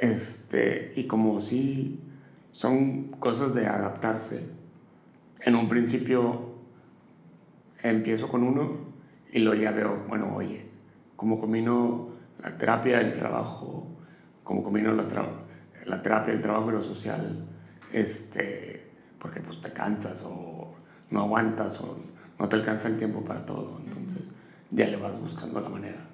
Este, 0.00 0.94
y 0.96 1.04
como 1.04 1.40
si 1.40 2.00
son 2.60 3.04
cosas 3.04 3.54
de 3.54 3.66
adaptarse, 3.66 4.44
en 5.40 5.54
un 5.56 5.66
principio 5.66 6.56
empiezo 7.82 8.28
con 8.28 8.42
uno 8.42 8.92
y 9.32 9.38
luego 9.38 9.62
ya 9.62 9.70
veo, 9.70 10.04
bueno, 10.06 10.36
oye, 10.36 10.66
cómo 11.16 11.40
combino 11.40 12.10
la 12.38 12.58
terapia, 12.58 13.00
el 13.00 13.14
trabajo, 13.14 13.86
cómo 14.44 14.62
combino 14.62 14.92
la, 14.92 15.06
la 15.86 16.02
terapia, 16.02 16.34
el 16.34 16.42
trabajo 16.42 16.68
y 16.68 16.74
lo 16.74 16.82
social, 16.82 17.46
este, 17.94 18.90
porque 19.18 19.40
pues 19.40 19.62
te 19.62 19.72
cansas 19.72 20.22
o 20.22 20.74
no 21.08 21.20
aguantas 21.20 21.80
o 21.80 21.98
no 22.38 22.46
te 22.46 22.56
alcanza 22.56 22.88
el 22.88 22.98
tiempo 22.98 23.24
para 23.24 23.46
todo, 23.46 23.80
entonces 23.86 24.32
ya 24.70 24.86
le 24.86 24.98
vas 24.98 25.18
buscando 25.18 25.62
la 25.62 25.70
manera. 25.70 26.10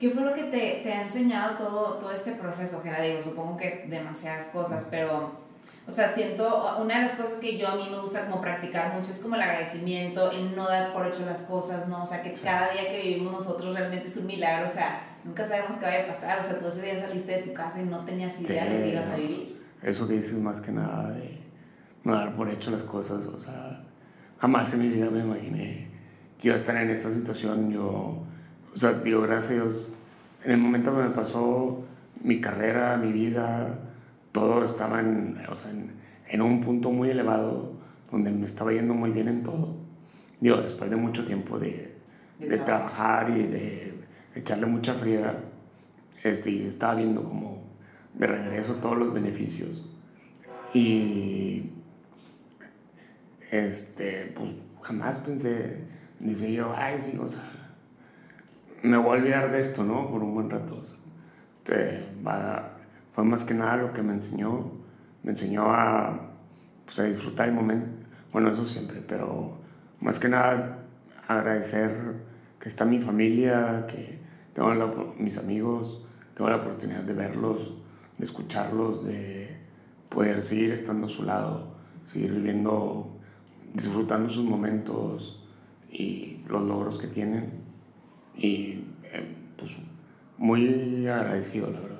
¿Qué 0.00 0.10
fue 0.10 0.24
lo 0.24 0.34
que 0.34 0.42
te, 0.42 0.80
te 0.82 0.92
ha 0.92 1.02
enseñado 1.02 1.56
todo, 1.56 1.98
todo 1.98 2.10
este 2.10 2.32
proceso, 2.32 2.82
Digo, 2.82 3.20
Supongo 3.20 3.56
que 3.56 3.86
demasiadas 3.88 4.46
cosas, 4.46 4.88
pero, 4.90 5.41
o 5.86 5.90
sea, 5.90 6.12
siento, 6.12 6.78
una 6.80 6.96
de 6.96 7.02
las 7.02 7.14
cosas 7.14 7.38
que 7.38 7.58
yo 7.58 7.68
a 7.68 7.76
mí 7.76 7.88
me 7.90 8.00
gusta 8.00 8.26
como 8.26 8.40
practicar 8.40 8.94
mucho 8.94 9.10
es 9.10 9.18
como 9.18 9.34
el 9.34 9.42
agradecimiento, 9.42 10.30
el 10.30 10.54
no 10.54 10.68
dar 10.68 10.92
por 10.92 11.06
hecho 11.06 11.26
las 11.26 11.42
cosas, 11.42 11.88
¿no? 11.88 12.02
O 12.02 12.06
sea, 12.06 12.22
que 12.22 12.32
cada 12.32 12.70
día 12.72 12.90
que 12.90 13.02
vivimos 13.02 13.32
nosotros 13.32 13.74
realmente 13.74 14.06
es 14.06 14.16
un 14.16 14.26
milagro, 14.26 14.64
o 14.64 14.68
sea, 14.68 15.16
nunca 15.24 15.44
sabemos 15.44 15.76
qué 15.76 15.86
vaya 15.86 16.04
a 16.04 16.06
pasar, 16.06 16.38
o 16.38 16.42
sea, 16.42 16.58
tú 16.58 16.68
ese 16.68 16.82
día 16.82 17.00
saliste 17.00 17.32
de 17.32 17.42
tu 17.42 17.52
casa 17.52 17.82
y 17.82 17.86
no 17.86 18.04
tenías 18.04 18.40
idea 18.40 18.64
de 18.64 18.82
que 18.82 18.88
ibas 18.90 19.10
a 19.10 19.16
vivir. 19.16 19.60
Eso 19.82 20.06
que 20.06 20.14
dices 20.14 20.34
más 20.34 20.60
que 20.60 20.70
nada 20.70 21.10
de 21.10 21.40
no 22.04 22.14
dar 22.14 22.34
por 22.34 22.48
hecho 22.48 22.70
las 22.70 22.84
cosas, 22.84 23.26
o 23.26 23.40
sea, 23.40 23.82
jamás 24.38 24.72
en 24.74 24.80
mi 24.80 24.88
vida 24.88 25.10
me 25.10 25.20
imaginé 25.20 25.90
que 26.38 26.48
iba 26.48 26.54
a 26.54 26.58
estar 26.58 26.76
en 26.76 26.90
esta 26.90 27.10
situación, 27.10 27.72
yo 27.72 28.24
o 28.74 28.78
sea, 28.78 28.92
digo, 28.94 29.22
gracias 29.22 29.50
a 29.50 29.54
Dios, 29.54 29.88
en 30.44 30.52
el 30.52 30.58
momento 30.58 30.94
que 30.96 31.02
me 31.02 31.10
pasó 31.10 31.84
mi 32.22 32.40
carrera, 32.40 32.96
mi 32.96 33.12
vida, 33.12 33.78
todo 34.32 34.64
estaba 34.64 35.00
en, 35.00 35.40
o 35.48 35.54
sea, 35.54 35.70
en, 35.70 36.42
un 36.42 36.60
punto 36.60 36.90
muy 36.90 37.10
elevado, 37.10 37.74
donde 38.10 38.30
me 38.30 38.44
estaba 38.44 38.72
yendo 38.72 38.94
muy 38.94 39.10
bien 39.10 39.28
en 39.28 39.42
todo. 39.42 39.76
Digo, 40.40 40.56
después 40.56 40.90
de 40.90 40.96
mucho 40.96 41.24
tiempo 41.24 41.58
de, 41.58 41.94
de, 42.38 42.58
trabajar 42.58 43.30
y 43.30 43.42
de 43.42 43.94
echarle 44.34 44.66
mucha 44.66 44.94
friega, 44.94 45.40
este, 46.24 46.66
estaba 46.66 46.94
viendo 46.94 47.22
como 47.22 47.62
de 48.14 48.26
regreso 48.26 48.74
todos 48.76 48.98
los 48.98 49.12
beneficios. 49.12 49.88
Y 50.74 51.70
este, 53.50 54.32
pues 54.34 54.52
jamás 54.80 55.18
pensé, 55.18 55.84
dice 56.18 56.52
yo, 56.52 56.72
ay, 56.74 57.00
sí, 57.00 57.18
o 57.20 57.28
sea, 57.28 57.50
me 58.82 58.96
voy 58.96 59.18
a 59.18 59.20
olvidar 59.20 59.52
de 59.52 59.60
esto, 59.60 59.84
¿no? 59.84 60.10
Por 60.10 60.22
un 60.22 60.34
buen 60.34 60.50
rato. 60.50 60.80
Fue 63.12 63.24
más 63.24 63.44
que 63.44 63.54
nada 63.54 63.76
lo 63.76 63.92
que 63.92 64.02
me 64.02 64.12
enseñó. 64.12 64.72
Me 65.22 65.32
enseñó 65.32 65.66
a, 65.66 66.32
pues, 66.84 66.98
a 66.98 67.04
disfrutar 67.04 67.48
el 67.48 67.54
momento. 67.54 68.06
Bueno, 68.32 68.50
eso 68.50 68.66
siempre, 68.66 69.02
pero 69.06 69.58
más 70.00 70.18
que 70.18 70.28
nada 70.28 70.78
agradecer 71.28 72.16
que 72.58 72.68
está 72.68 72.84
mi 72.84 73.00
familia, 73.00 73.86
que 73.86 74.18
tengo 74.54 75.14
mis 75.18 75.38
amigos, 75.38 76.04
tengo 76.34 76.50
la 76.50 76.56
oportunidad 76.56 77.02
de 77.02 77.12
verlos, 77.12 77.74
de 78.18 78.24
escucharlos, 78.24 79.04
de 79.04 79.56
poder 80.08 80.40
seguir 80.40 80.72
estando 80.72 81.06
a 81.06 81.10
su 81.10 81.22
lado, 81.22 81.74
seguir 82.04 82.32
viviendo, 82.32 83.18
disfrutando 83.74 84.28
sus 84.28 84.44
momentos 84.44 85.44
y 85.90 86.42
los 86.48 86.62
logros 86.62 86.98
que 86.98 87.06
tienen 87.06 87.62
y 88.34 88.84
eh, 89.04 89.36
pues 89.56 89.76
muy 90.38 91.06
agradecido, 91.06 91.70
la 91.70 91.80
verdad. 91.80 91.91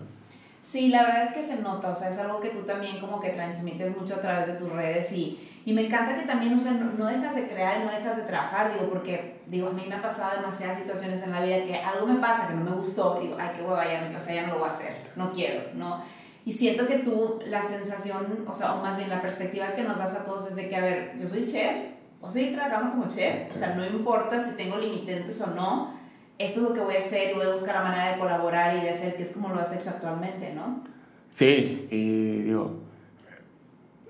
Sí, 0.63 0.91
la 0.91 1.03
verdad 1.03 1.25
es 1.25 1.35
que 1.35 1.43
se 1.43 1.61
nota, 1.61 1.89
o 1.89 1.95
sea, 1.95 2.09
es 2.09 2.19
algo 2.19 2.41
que 2.41 2.51
tú 2.51 2.61
también 2.61 3.01
como 3.01 3.21
que 3.21 3.31
transmites 3.31 3.97
mucho 3.97 4.15
a 4.15 4.21
través 4.21 4.47
de 4.47 4.53
tus 4.53 4.71
redes 4.71 5.13
y, 5.13 5.51
y 5.65 5.73
me 5.73 5.87
encanta 5.87 6.15
que 6.15 6.23
también, 6.23 6.55
o 6.55 6.59
sea, 6.59 6.71
no, 6.71 7.07
dejas 7.07 7.35
de 7.35 7.49
crear, 7.49 7.85
no 7.85 7.91
dejas 7.91 8.17
de 8.17 8.23
trabajar, 8.23 8.73
digo, 8.73 8.89
porque, 8.89 9.43
digo, 9.47 9.67
a 9.67 9.73
mí 9.73 9.85
me 9.89 9.97
ha 9.97 10.03
pasado 10.03 10.37
demasiadas 10.37 10.79
situaciones 10.79 11.21
en 11.25 11.33
la 11.33 11.41
vida 11.41 11.65
que 11.67 11.75
algo 11.75 12.07
me 12.07 12.21
pasa 12.21 12.47
que 12.47 12.55
no 12.55 12.63
me 12.63 12.71
gustó, 12.77 13.19
digo, 13.21 13.37
ay, 13.41 13.51
qué 13.57 13.63
hueva, 13.63 13.85
ya, 13.85 14.17
o 14.17 14.21
sea, 14.21 14.37
ya 14.37 14.47
no 14.47 14.53
lo 14.53 14.61
voy 14.61 14.69
a 14.69 14.71
hacer, 14.71 14.95
no 15.17 15.33
quiero, 15.33 15.65
¿no? 15.75 16.01
Y 16.45 16.53
siento 16.53 16.87
que 16.87 16.99
tú, 17.01 17.41
la 17.45 17.61
sensación, 17.61 18.45
o 18.47 18.55
sea, 18.55 18.75
o 18.75 18.83
más 18.83 18.97
bien 18.97 19.11
la 19.11 19.21
perspectiva 19.21 19.75
que 19.75 19.83
nos 19.83 19.99
das 19.99 20.15
a 20.15 20.25
todos 20.25 20.49
es 20.49 20.55
de 20.55 20.69
que, 20.69 20.77
a 20.77 20.81
ver, 20.81 21.17
yo 21.19 21.27
soy 21.27 21.45
chef, 21.45 21.77
a 22.23 22.31
seguir 22.31 22.55
trabajando 22.55 22.93
como 22.93 23.09
chef, 23.09 23.53
o 23.53 23.57
sea, 23.57 23.75
no 23.75 23.85
importa 23.85 24.39
si 24.39 24.53
tengo 24.53 24.77
limitantes 24.77 25.41
o 25.43 25.49
no, 25.49 26.02
esto 26.45 26.61
es 26.61 26.69
lo 26.69 26.75
que 26.75 26.81
voy 26.81 26.97
a 26.97 26.99
hacer 26.99 27.31
y 27.31 27.35
voy 27.35 27.47
a 27.47 27.51
buscar 27.51 27.75
la 27.77 27.83
manera 27.83 28.13
de 28.13 28.19
colaborar 28.19 28.77
y 28.77 28.81
de 28.81 28.91
hacer, 28.91 29.17
que 29.17 29.23
es 29.23 29.31
como 29.31 29.49
lo 29.49 29.61
has 29.61 29.75
hecho 29.75 29.91
actualmente, 29.91 30.53
¿no? 30.55 30.83
Sí, 31.29 31.87
y 31.91 32.43
digo, 32.43 32.81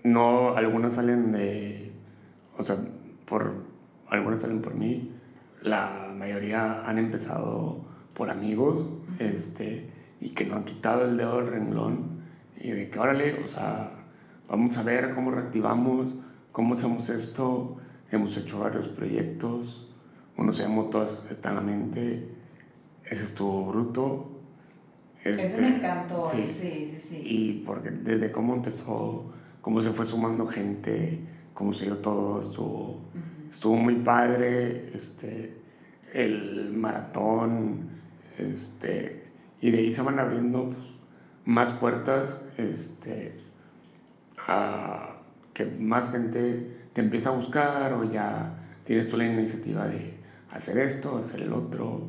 no, 0.02 0.56
algunos 0.56 0.94
salen 0.94 1.32
de, 1.32 1.92
o 2.56 2.62
sea, 2.62 2.76
por, 3.26 3.64
algunos 4.08 4.40
salen 4.40 4.62
por 4.62 4.74
mí, 4.74 5.12
la 5.62 6.12
mayoría 6.16 6.82
han 6.84 6.98
empezado 6.98 7.84
por 8.14 8.30
amigos, 8.30 8.86
este, 9.18 9.88
y 10.20 10.30
que 10.30 10.44
no 10.44 10.56
han 10.56 10.64
quitado 10.64 11.04
el 11.04 11.16
dedo 11.16 11.36
del 11.36 11.48
renglón, 11.48 12.22
y 12.60 12.70
de 12.70 12.90
que, 12.90 12.98
órale, 12.98 13.42
o 13.44 13.46
sea, 13.46 13.92
vamos 14.48 14.76
a 14.78 14.82
ver 14.82 15.14
cómo 15.14 15.30
reactivamos, 15.30 16.14
cómo 16.50 16.74
hacemos 16.74 17.08
esto, 17.08 17.76
hemos 18.10 18.36
hecho 18.36 18.58
varios 18.58 18.88
proyectos, 18.88 19.91
en 21.50 21.54
la 21.54 21.60
mente, 21.60 22.28
ese 23.04 23.24
estuvo 23.24 23.66
bruto. 23.66 24.28
Este, 25.24 25.46
ese 25.46 25.60
me 25.62 25.76
encantó, 25.76 26.24
sí. 26.24 26.46
sí, 26.48 26.96
sí, 26.98 27.22
Y 27.24 27.52
porque 27.64 27.90
desde 27.90 28.32
cómo 28.32 28.54
empezó, 28.54 29.32
cómo 29.60 29.80
se 29.80 29.90
fue 29.90 30.04
sumando 30.04 30.46
gente, 30.46 31.20
cómo 31.54 31.72
se 31.72 31.84
dio 31.84 31.98
todo, 31.98 32.40
estuvo, 32.40 33.00
estuvo 33.48 33.76
muy 33.76 33.96
padre, 33.96 34.90
este, 34.94 35.56
el 36.12 36.72
maratón, 36.72 37.90
este, 38.38 39.22
y 39.60 39.70
de 39.70 39.78
ahí 39.78 39.92
se 39.92 40.02
van 40.02 40.18
abriendo 40.18 40.70
pues, 40.70 40.86
más 41.44 41.70
puertas, 41.70 42.42
este, 42.56 43.40
a 44.48 45.20
que 45.54 45.66
más 45.66 46.10
gente 46.10 46.88
te 46.92 47.00
empieza 47.00 47.30
a 47.30 47.32
buscar 47.32 47.92
o 47.92 48.10
ya 48.10 48.68
tienes 48.84 49.08
tú 49.08 49.16
la 49.16 49.26
iniciativa 49.26 49.86
de 49.86 50.21
hacer 50.52 50.78
esto, 50.78 51.16
hacer 51.16 51.42
el 51.42 51.52
otro. 51.52 52.08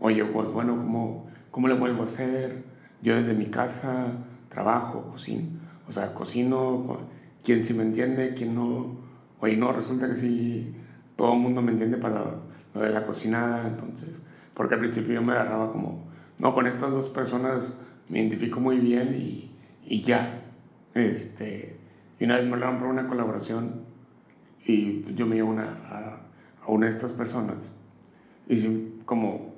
Oye, 0.00 0.24
pues 0.24 0.48
bueno, 0.48 0.76
¿cómo, 0.76 1.26
¿cómo 1.50 1.68
le 1.68 1.74
vuelvo 1.74 2.02
a 2.02 2.04
hacer? 2.04 2.64
Yo 3.02 3.16
desde 3.16 3.34
mi 3.34 3.46
casa 3.46 4.12
trabajo, 4.48 5.10
cocino, 5.10 5.48
o 5.88 5.92
sea, 5.92 6.12
cocino, 6.14 6.98
quien 7.42 7.64
sí 7.64 7.74
me 7.74 7.82
entiende, 7.82 8.34
quien 8.34 8.54
no, 8.54 8.96
oye, 9.40 9.56
no, 9.56 9.72
resulta 9.72 10.08
que 10.08 10.14
sí, 10.14 10.74
todo 11.16 11.34
el 11.34 11.40
mundo 11.40 11.62
me 11.62 11.72
entiende 11.72 11.96
para 11.96 12.22
lo 12.74 12.80
de 12.80 12.90
la 12.90 13.06
cocina, 13.06 13.64
entonces, 13.66 14.22
porque 14.54 14.74
al 14.74 14.80
principio 14.80 15.14
yo 15.14 15.22
me 15.22 15.32
agarraba 15.32 15.72
como, 15.72 16.04
no, 16.38 16.54
con 16.54 16.66
estas 16.66 16.90
dos 16.90 17.08
personas 17.08 17.72
me 18.08 18.20
identifico 18.20 18.60
muy 18.60 18.78
bien 18.78 19.14
y, 19.14 19.50
y 19.86 20.02
ya, 20.02 20.42
este, 20.94 21.78
y 22.18 22.24
una 22.24 22.36
vez 22.36 22.44
me 22.46 22.52
hablaron 22.52 22.78
por 22.78 22.88
una 22.88 23.08
colaboración 23.08 23.82
y 24.66 25.14
yo 25.14 25.26
me 25.26 25.36
llevo 25.36 25.50
una, 25.50 25.78
a, 25.88 26.20
a 26.62 26.70
una 26.70 26.86
de 26.86 26.92
estas 26.92 27.12
personas 27.12 27.56
y 28.48 28.56
sí, 28.56 28.98
como 29.04 29.54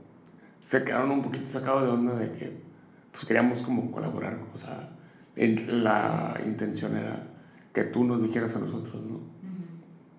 se 0.62 0.82
quedaron 0.84 1.10
un 1.10 1.22
poquito 1.22 1.46
sacados 1.46 1.82
de 1.82 1.88
onda 1.88 2.14
de 2.16 2.32
que 2.32 2.64
pues 3.12 3.24
queríamos 3.24 3.62
como 3.62 3.90
colaborar, 3.90 4.38
o 4.52 4.58
sea, 4.58 4.90
la 5.36 6.40
intención 6.44 6.96
era 6.96 7.28
que 7.72 7.84
tú 7.84 8.04
nos 8.04 8.22
dijeras 8.22 8.56
a 8.56 8.60
nosotros, 8.60 9.02
¿no? 9.04 9.20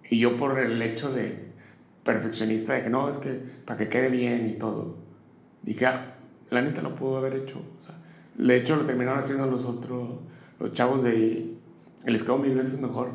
Y 0.10 0.20
yo 0.20 0.38
por 0.38 0.60
el 0.60 0.82
hecho 0.82 1.12
de 1.12 1.52
perfeccionista, 2.04 2.74
de 2.74 2.84
que 2.84 2.90
no, 2.90 3.10
es 3.10 3.18
que 3.18 3.32
para 3.66 3.78
que 3.78 3.90
quede 3.90 4.10
bien 4.10 4.46
y 4.48 4.54
todo, 4.54 4.98
dije, 5.64 5.88
ah, 5.88 6.16
la 6.52 6.62
neta 6.62 6.82
lo 6.82 6.94
pudo 6.94 7.18
haber 7.18 7.34
hecho. 7.36 7.58
O 7.58 7.84
sea, 7.84 7.96
de 8.36 8.58
hecho, 8.58 8.76
lo 8.76 8.86
terminaron 8.86 9.20
haciendo 9.20 9.48
los 9.48 9.66
otros, 9.66 10.20
los 10.60 10.72
chavos 10.72 11.04
de 11.04 11.56
les 12.06 12.24
quedó 12.24 12.38
mil 12.38 12.54
veces 12.54 12.80
mejor. 12.80 13.10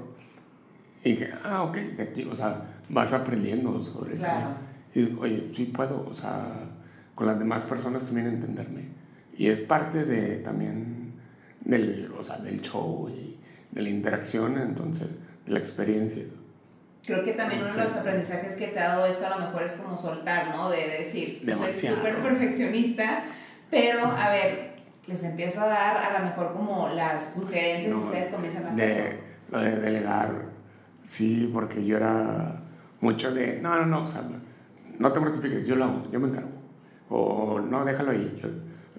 Y 1.04 1.10
dije, 1.12 1.30
ah, 1.44 1.62
ok, 1.62 1.76
de 1.76 2.02
aquí, 2.02 2.24
o 2.24 2.34
sea, 2.34 2.82
vas 2.88 3.12
aprendiendo 3.12 3.82
sobre 3.82 4.16
claro. 4.16 4.56
Y 4.94 5.14
oye, 5.18 5.48
sí 5.52 5.66
puedo, 5.66 6.06
o 6.08 6.14
sea, 6.14 6.68
con 7.14 7.26
las 7.26 7.38
demás 7.38 7.62
personas 7.62 8.04
también 8.04 8.26
entenderme. 8.26 8.88
Y 9.36 9.48
es 9.48 9.60
parte 9.60 10.04
de 10.04 10.36
también 10.36 11.14
del, 11.60 12.12
o 12.18 12.24
sea, 12.24 12.38
del 12.38 12.60
show 12.60 13.08
y 13.08 13.38
de 13.70 13.82
la 13.82 13.88
interacción, 13.88 14.58
entonces, 14.58 15.08
de 15.46 15.52
la 15.52 15.58
experiencia. 15.58 16.24
Creo 17.04 17.24
que 17.24 17.32
también 17.32 17.62
uno 17.62 17.74
de 17.74 17.82
los 17.82 17.96
aprendizajes 17.96 18.56
que 18.56 18.68
te 18.68 18.78
ha 18.78 18.88
dado 18.88 19.06
esto 19.06 19.26
a 19.26 19.38
lo 19.38 19.46
mejor 19.46 19.62
es 19.62 19.74
como 19.74 19.96
soltar, 19.96 20.54
¿no? 20.54 20.68
De 20.68 20.88
decir, 20.98 21.40
soy 21.42 21.68
súper 21.68 22.22
perfeccionista, 22.22 23.24
pero 23.70 24.06
a 24.06 24.30
ver, 24.30 24.76
les 25.06 25.24
empiezo 25.24 25.62
a 25.62 25.66
dar 25.66 25.96
a 25.96 26.18
lo 26.18 26.26
mejor 26.26 26.52
como 26.52 26.88
las 26.88 27.34
sugerencias 27.34 27.92
que 27.92 28.00
ustedes 28.00 28.28
comienzan 28.28 28.66
a 28.66 28.68
hacer. 28.70 28.88
De, 28.88 29.20
lo 29.50 29.60
de 29.60 29.76
delegar, 29.76 30.50
sí, 31.02 31.50
porque 31.52 31.84
yo 31.84 31.96
era 31.96 32.62
mucho 33.00 33.32
de, 33.32 33.60
no, 33.60 33.76
no, 33.76 33.86
no, 33.86 34.02
o 34.02 34.06
sea, 34.06 34.22
no 35.00 35.10
te 35.12 35.18
mortifiques, 35.18 35.66
yo 35.66 35.76
lo 35.76 35.84
hago, 35.86 36.10
yo 36.12 36.20
me 36.20 36.28
encargo. 36.28 36.50
O 37.08 37.58
no, 37.58 37.84
déjalo 37.86 38.10
ahí, 38.10 38.38
yo, 38.40 38.50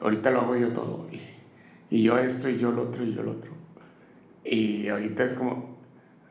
ahorita 0.04 0.32
lo 0.32 0.42
hago 0.42 0.56
yo 0.56 0.70
todo. 0.70 1.08
Y, 1.12 1.22
y, 1.96 2.04
yo 2.04 2.18
esto, 2.18 2.50
y 2.50 2.58
yo 2.58 2.72
lo 2.72 2.82
otro, 2.84 3.04
y 3.06 3.14
yo 3.14 3.22
lo 3.22 3.34
otro. 3.34 3.52
Y 4.44 4.90
ahorita 4.90 5.24
es 5.24 5.36
como, 5.36 5.78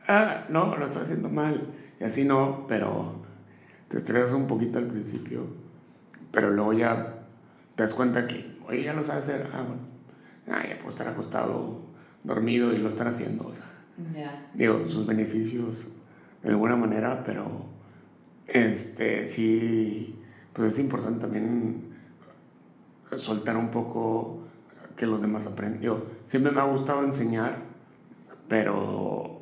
ah, 0.09 0.43
no, 0.49 0.75
lo 0.75 0.85
estás 0.85 1.03
haciendo 1.03 1.29
mal. 1.29 1.69
Y 2.01 2.03
así 2.03 2.25
no, 2.25 2.65
pero 2.67 3.21
te 3.87 3.97
estresas 3.97 4.33
un 4.33 4.45
poquito 4.45 4.77
al 4.77 4.87
principio. 4.87 5.47
Pero 6.31 6.51
luego 6.51 6.73
ya 6.73 7.23
te 7.75 7.83
das 7.83 7.93
cuenta 7.93 8.27
que, 8.27 8.57
oye, 8.67 8.83
ya 8.83 8.93
lo 8.93 9.05
sabes 9.05 9.23
hacer. 9.23 9.47
Ah, 9.53 9.63
bueno, 9.65 9.83
ah, 10.49 10.67
ya 10.67 10.75
puedo 10.75 10.89
estar 10.89 11.07
acostado, 11.07 11.79
dormido 12.25 12.73
y 12.73 12.77
lo 12.77 12.89
están 12.89 13.07
haciendo. 13.07 13.47
O 13.47 13.53
sea, 13.53 14.49
digo, 14.53 14.83
sus 14.83 15.07
beneficios 15.07 15.87
de 16.43 16.49
alguna 16.49 16.75
manera, 16.75 17.23
pero 17.23 17.70
este, 18.53 19.25
sí, 19.25 20.15
pues 20.53 20.73
es 20.73 20.79
importante 20.79 21.21
también 21.21 21.91
soltar 23.15 23.57
un 23.57 23.71
poco 23.71 24.39
que 24.95 25.05
los 25.05 25.21
demás 25.21 25.47
aprendan. 25.47 26.03
siempre 26.25 26.51
me 26.51 26.59
ha 26.59 26.65
gustado 26.65 27.03
enseñar, 27.03 27.59
pero 28.47 29.41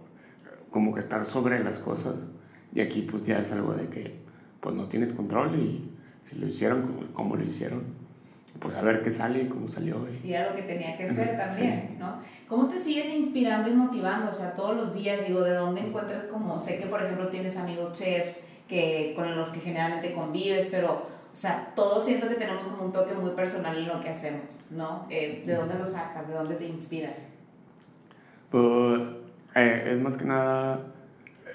como 0.69 0.93
que 0.93 0.99
estar 0.99 1.25
sobre 1.25 1.63
las 1.63 1.79
cosas. 1.79 2.15
Y 2.71 2.81
aquí 2.81 3.01
pues 3.01 3.23
ya 3.23 3.39
es 3.39 3.51
algo 3.51 3.73
de 3.73 3.87
que 3.87 4.19
pues 4.59 4.75
no 4.75 4.87
tienes 4.87 5.13
control 5.13 5.55
y 5.55 5.89
si 6.23 6.37
lo 6.37 6.47
hicieron 6.47 7.09
como, 7.13 7.35
lo 7.35 7.43
hicieron, 7.43 7.83
pues 8.59 8.75
a 8.75 8.81
ver 8.81 9.01
qué 9.01 9.09
sale 9.09 9.43
y 9.43 9.47
cómo 9.47 9.67
salió. 9.67 10.05
Y, 10.23 10.33
era 10.33 10.51
lo 10.51 10.55
que 10.55 10.63
tenía 10.63 10.95
que 10.95 11.07
ser 11.07 11.37
también, 11.37 11.97
¿no? 11.97 12.19
¿Cómo 12.47 12.67
te 12.67 12.77
sigues 12.77 13.09
inspirando 13.09 13.69
y 13.69 13.73
motivando? 13.73 14.29
O 14.29 14.33
sea, 14.33 14.53
todos 14.53 14.75
los 14.75 14.93
días, 14.93 15.25
digo, 15.27 15.41
¿de 15.41 15.55
dónde 15.55 15.81
encuentras 15.81 16.25
como, 16.25 16.59
sé 16.59 16.77
que 16.77 16.85
por 16.85 17.01
ejemplo 17.01 17.29
tienes 17.29 17.57
amigos 17.57 17.93
chefs, 17.93 18.49
que, 18.69 19.13
con 19.15 19.35
los 19.35 19.49
que 19.49 19.59
generalmente 19.59 20.13
convives, 20.13 20.69
pero, 20.71 20.91
o 20.93 21.35
sea, 21.35 21.73
todos 21.75 22.05
siento 22.05 22.29
que 22.29 22.35
tenemos 22.35 22.65
como 22.65 22.85
un 22.85 22.93
toque 22.93 23.13
muy 23.15 23.31
personal 23.31 23.75
en 23.75 23.87
lo 23.87 23.99
que 23.99 24.09
hacemos, 24.09 24.65
¿no? 24.69 25.07
Eh, 25.09 25.43
¿De 25.45 25.55
dónde 25.55 25.75
lo 25.75 25.85
sacas? 25.85 26.27
¿De 26.27 26.35
dónde 26.35 26.55
te 26.55 26.65
inspiras? 26.65 27.29
Pues 28.51 29.01
eh, 29.55 29.91
es 29.93 29.99
más 29.99 30.17
que 30.17 30.25
nada 30.25 30.85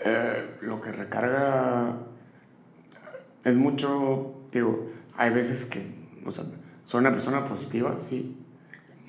eh, 0.04 0.56
lo 0.60 0.80
que 0.80 0.92
recarga 0.92 1.96
es 3.44 3.54
mucho, 3.54 4.34
digo, 4.50 4.90
hay 5.16 5.30
veces 5.30 5.66
que, 5.66 5.82
o 6.26 6.30
sea, 6.30 6.44
soy 6.82 7.00
una 7.00 7.12
persona 7.12 7.44
positiva, 7.44 7.96
sí, 7.96 8.36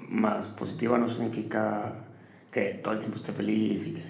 más 0.10 0.48
positiva 0.48 0.98
no 0.98 1.10
significa 1.10 2.06
que 2.52 2.76
todo 2.76 2.94
el 2.94 3.00
tiempo 3.00 3.18
esté 3.18 3.34
feliz 3.34 3.88
y 3.88 3.94
que, 3.96 4.04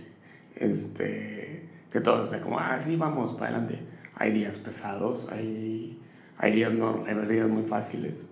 este, 0.56 1.70
que 1.96 2.02
todo 2.02 2.26
esté 2.26 2.42
como, 2.42 2.60
ah, 2.60 2.78
sí, 2.78 2.98
vamos, 2.98 3.36
para 3.36 3.52
adelante. 3.52 3.80
Hay 4.16 4.34
días 4.34 4.60
pesados, 4.60 5.30
hay, 5.32 5.98
hay, 6.38 6.52
días, 6.52 6.74
no, 6.74 7.06
hay 7.08 7.16
días 7.26 7.48
muy 7.48 7.64
fáciles, 7.64 8.28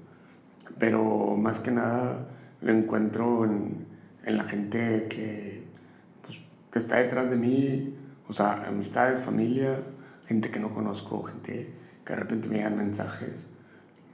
pero 0.78 1.38
más 1.38 1.62
que 1.62 1.71
nada 1.71 2.28
lo 2.60 2.73
encuentro 2.73 3.45
en, 3.45 3.88
en 4.26 4.38
la 4.38 4.43
gente 4.43 5.08
que, 5.10 5.63
pues, 6.23 6.41
que 6.73 6.78
está 6.78 6.97
detrás 6.97 7.30
de 7.30 7.38
mí, 7.38 7.95
o 8.28 8.34
sea, 8.34 8.65
amistades, 8.67 9.21
familia, 9.21 9.82
gente 10.26 10.52
que 10.52 10.60
no 10.60 10.73
conozco, 10.73 11.23
gente 11.23 11.73
que 12.06 12.13
de 12.13 12.19
repente 12.19 12.49
me 12.49 12.63
dan 12.63 12.76
mensajes 12.76 13.47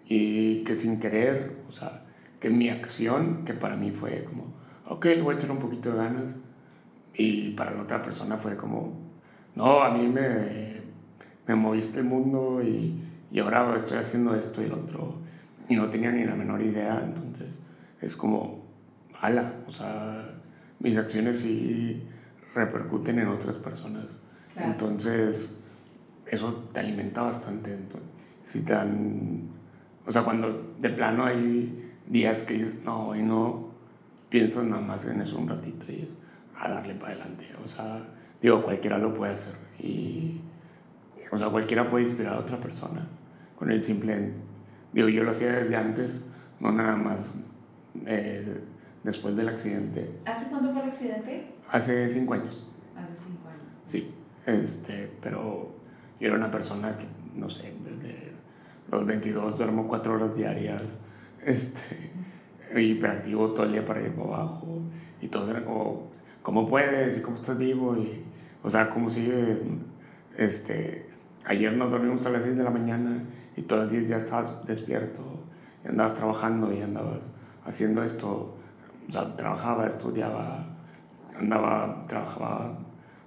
y 0.08 0.64
que 0.64 0.76
sin 0.76 1.00
querer, 1.00 1.56
o 1.68 1.72
sea, 1.72 2.04
que 2.40 2.52
mi 2.52 2.70
acción, 2.70 3.46
que 3.46 3.56
para 3.56 3.76
mí 3.76 3.90
fue 3.90 4.26
como, 4.26 4.54
ok, 4.86 5.06
le 5.06 5.24
voy 5.24 5.34
a 5.34 5.38
echar 5.40 5.50
un 5.50 5.58
poquito 5.58 5.90
de 5.90 5.98
ganas, 5.98 6.36
y 7.16 7.50
para 7.56 7.72
la 7.72 7.82
otra 7.82 8.04
persona 8.04 8.38
fue 8.38 8.56
como, 8.56 9.09
no, 9.56 9.82
a 9.82 9.92
mí 9.92 10.08
me, 10.08 10.82
me 11.48 11.56
moviste 11.56 12.00
el 12.00 12.06
mundo 12.06 12.62
y, 12.64 13.02
y 13.32 13.40
ahora 13.40 13.76
estoy 13.76 13.98
haciendo 13.98 14.36
esto 14.36 14.62
y 14.62 14.68
lo 14.68 14.78
otro. 14.78 15.16
Y 15.68 15.76
no 15.76 15.90
tenía 15.90 16.12
ni 16.12 16.24
la 16.26 16.36
menor 16.36 16.62
idea, 16.62 17.02
entonces 17.04 17.60
es 18.02 18.16
como, 18.16 18.66
ala, 19.22 19.54
o 19.68 19.72
sea, 19.72 20.40
mis 20.80 20.98
acciones 20.98 21.40
sí 21.40 22.04
repercuten 22.54 23.20
en 23.20 23.28
otras 23.28 23.56
personas. 23.56 24.06
Entonces, 24.56 25.58
eso 26.26 26.54
te 26.74 26.80
alimenta 26.80 27.22
bastante. 27.22 27.74
Entonces, 27.74 28.10
si 28.44 28.62
te 28.62 28.74
dan, 28.74 29.44
o 30.06 30.12
sea, 30.12 30.24
cuando 30.24 30.74
de 30.80 30.90
plano 30.90 31.24
hay 31.26 31.94
días 32.08 32.44
que 32.44 32.56
dices, 32.56 32.82
no, 32.84 33.16
y 33.16 33.22
no, 33.22 33.70
piensas 34.30 34.64
nada 34.64 34.82
más 34.82 35.06
en 35.06 35.22
eso 35.22 35.38
un 35.38 35.50
ratito 35.50 35.86
y 35.92 36.02
es 36.02 36.10
a 36.60 36.70
darle 36.70 36.96
para 36.96 37.14
adelante. 37.14 37.48
O 37.64 37.68
sea, 37.68 38.04
digo, 38.41 38.63
cualquiera 38.63 38.97
lo 38.97 39.13
puede 39.13 39.34
hacer. 39.34 39.56
Y, 39.80 40.41
o 41.32 41.38
sea, 41.38 41.49
cualquiera 41.49 41.89
puede 41.89 42.06
inspirar 42.06 42.36
a 42.36 42.39
otra 42.39 42.60
persona 42.60 43.08
con 43.58 43.71
el 43.71 43.84
simple... 43.84 44.34
Digo, 44.93 45.08
yo 45.10 45.23
lo 45.23 45.32
hacía 45.32 45.52
desde 45.52 45.75
antes, 45.75 46.23
no 46.60 46.71
nada 46.71 46.95
más 46.95 47.36
eh, 48.06 48.62
después 49.04 49.36
del 49.36 49.49
accidente. 49.49 50.19
¿Hace 50.25 50.49
cuánto 50.49 50.71
fue 50.71 50.82
el 50.82 50.88
accidente? 50.88 51.54
Hace 51.69 52.10
cinco 52.10 52.34
años. 52.34 52.67
Hace 52.95 53.15
cinco 53.15 53.47
años. 53.47 53.62
Sí, 53.86 54.12
este, 54.45 55.12
pero 55.21 55.75
yo 56.19 56.28
era 56.28 56.36
una 56.36 56.49
persona 56.49 56.97
que, 56.97 57.06
no 57.36 57.49
sé, 57.49 57.73
desde 57.84 58.34
los 58.91 59.06
22 59.06 59.58
duermo 59.58 59.88
cuatro 59.88 60.13
horas 60.15 60.36
diarias, 60.36 60.84
este, 61.45 62.12
hiperactivo 62.75 63.54
todo 63.54 63.65
el 63.65 63.73
día 63.73 63.86
para 63.86 64.02
ir 64.02 64.13
para 64.13 64.28
abajo, 64.28 64.82
y 65.21 65.28
todo 65.28 65.45
¿cómo 66.41 66.67
puedes? 66.67 67.17
¿Y 67.17 67.21
cómo 67.21 67.38
estás 67.38 67.58
vivo? 67.58 67.95
Y, 67.95 68.23
o 68.63 68.69
sea, 68.69 68.89
¿cómo 68.89 69.10
sigue? 69.10 69.62
Este, 70.38 71.10
ayer 71.45 71.73
nos 71.73 71.91
dormimos 71.91 72.25
a 72.25 72.30
las 72.30 72.43
6 72.43 72.58
de 72.58 72.63
la 72.63 72.69
mañana 72.69 73.23
y 73.56 73.63
todos 73.63 73.84
los 73.84 73.91
días 73.91 74.08
ya 74.08 74.17
estabas 74.17 74.65
despierto, 74.65 75.21
y 75.84 75.89
andabas 75.89 76.15
trabajando 76.15 76.73
y 76.73 76.82
andabas 76.82 77.28
haciendo 77.65 78.04
esto. 78.04 78.56
O 79.08 79.12
sea, 79.12 79.36
trabajaba, 79.36 79.88
estudiaba, 79.88 80.65
andaba, 81.38 82.06
trabajaba 82.08 82.78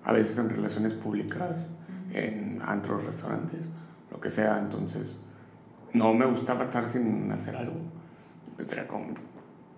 a 0.04 0.12
veces 0.12 0.38
en 0.38 0.48
relaciones 0.50 0.94
públicas, 0.94 1.66
en 2.12 2.60
antros, 2.64 3.04
restaurantes, 3.04 3.66
lo 4.10 4.20
que 4.20 4.30
sea. 4.30 4.58
Entonces, 4.58 5.16
no 5.92 6.14
me 6.14 6.24
gustaba 6.26 6.64
estar 6.64 6.86
sin 6.86 7.30
hacer 7.30 7.56
algo. 7.56 7.76
Entonces 8.48 8.72
era 8.72 8.86
como, 8.86 9.14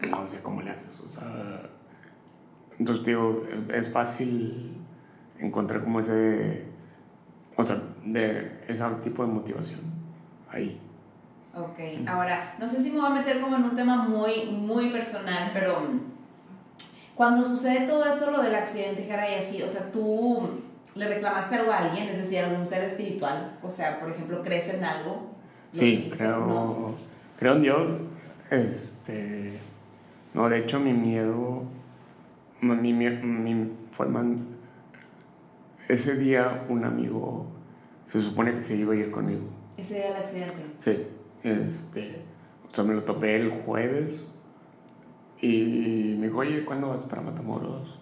no 0.09 0.29
sé 0.29 0.39
cómo 0.43 0.63
le 0.63 0.71
haces. 0.71 1.01
O 1.01 1.11
sea, 1.11 1.71
entonces, 2.79 3.05
digo, 3.05 3.45
es 3.73 3.91
fácil 3.91 4.75
encontrar 5.39 5.83
como 5.83 6.01
ese, 6.01 6.65
o 7.57 7.65
sea, 7.65 7.81
de 8.05 8.61
ese 8.69 8.85
tipo 9.03 9.25
de 9.25 9.33
motivación 9.33 9.81
ahí. 10.51 10.81
Ok, 11.57 11.79
ahora, 12.09 12.57
no 12.59 12.67
sé 12.67 12.81
si 12.81 12.91
me 12.91 13.01
voy 13.01 13.07
a 13.07 13.15
meter 13.15 13.41
como 13.41 13.57
en 13.57 13.65
un 13.65 13.77
tema 13.77 14.09
muy, 14.09 14.47
muy 14.47 14.91
personal, 14.91 15.51
pero 15.53 15.81
mm, 15.81 16.01
cuando 17.15 17.45
sucede 17.45 17.87
todo 17.87 18.05
esto, 18.05 18.31
lo 18.33 18.43
del 18.43 18.57
accidente, 18.57 19.07
y 19.09 19.35
así, 19.35 19.63
o 19.63 19.69
sea, 19.69 19.93
tú 19.93 20.63
le 20.97 21.09
reclamaste 21.09 21.55
algo 21.55 21.71
a 21.71 21.79
alguien, 21.79 22.09
es 22.09 22.17
decir, 22.17 22.41
algún 22.41 22.67
ser 22.67 22.83
espiritual, 22.83 23.57
o 23.63 23.71
sea, 23.71 24.01
por 24.01 24.11
ejemplo, 24.11 24.43
crees 24.43 24.75
en 24.75 24.85
algo. 24.85 25.31
Sí, 25.71 26.09
creo, 26.17 26.95
creo 27.39 27.55
en 27.55 27.63
Dios, 27.63 27.89
este, 28.51 29.59
no, 30.35 30.49
de 30.49 30.59
hecho 30.59 30.81
mi 30.81 30.93
miedo, 30.93 31.65
mi, 32.65 32.93
mi, 32.93 33.71
fue 33.91 34.07
ese 35.89 36.17
día 36.17 36.65
un 36.69 36.85
amigo 36.85 37.47
se 38.07 38.23
supone 38.23 38.53
que 38.53 38.61
se 38.61 38.77
iba 38.77 38.93
a 38.93 38.97
ir 38.97 39.11
conmigo. 39.11 39.43
¿Ese 39.77 39.97
día 39.97 40.09
del 40.09 40.17
accidente? 40.17 40.65
Sí, 40.79 41.07
este, 41.43 42.23
o 42.71 42.75
sea, 42.75 42.85
me 42.85 42.95
lo 42.95 43.03
topé 43.03 43.37
el 43.37 43.51
jueves 43.63 44.33
y 45.41 46.17
me 46.19 46.27
dijo, 46.27 46.39
oye, 46.39 46.65
¿cuándo 46.65 46.89
vas 46.89 47.05
para 47.05 47.23
Matamoros? 47.23 47.99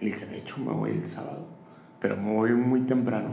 Y 0.00 0.06
dije, 0.06 0.26
de 0.26 0.38
hecho 0.38 0.58
me 0.58 0.72
voy 0.72 0.90
el 0.90 1.08
sábado, 1.08 1.46
pero 2.00 2.16
me 2.16 2.34
voy 2.34 2.52
muy 2.52 2.82
temprano. 2.82 3.30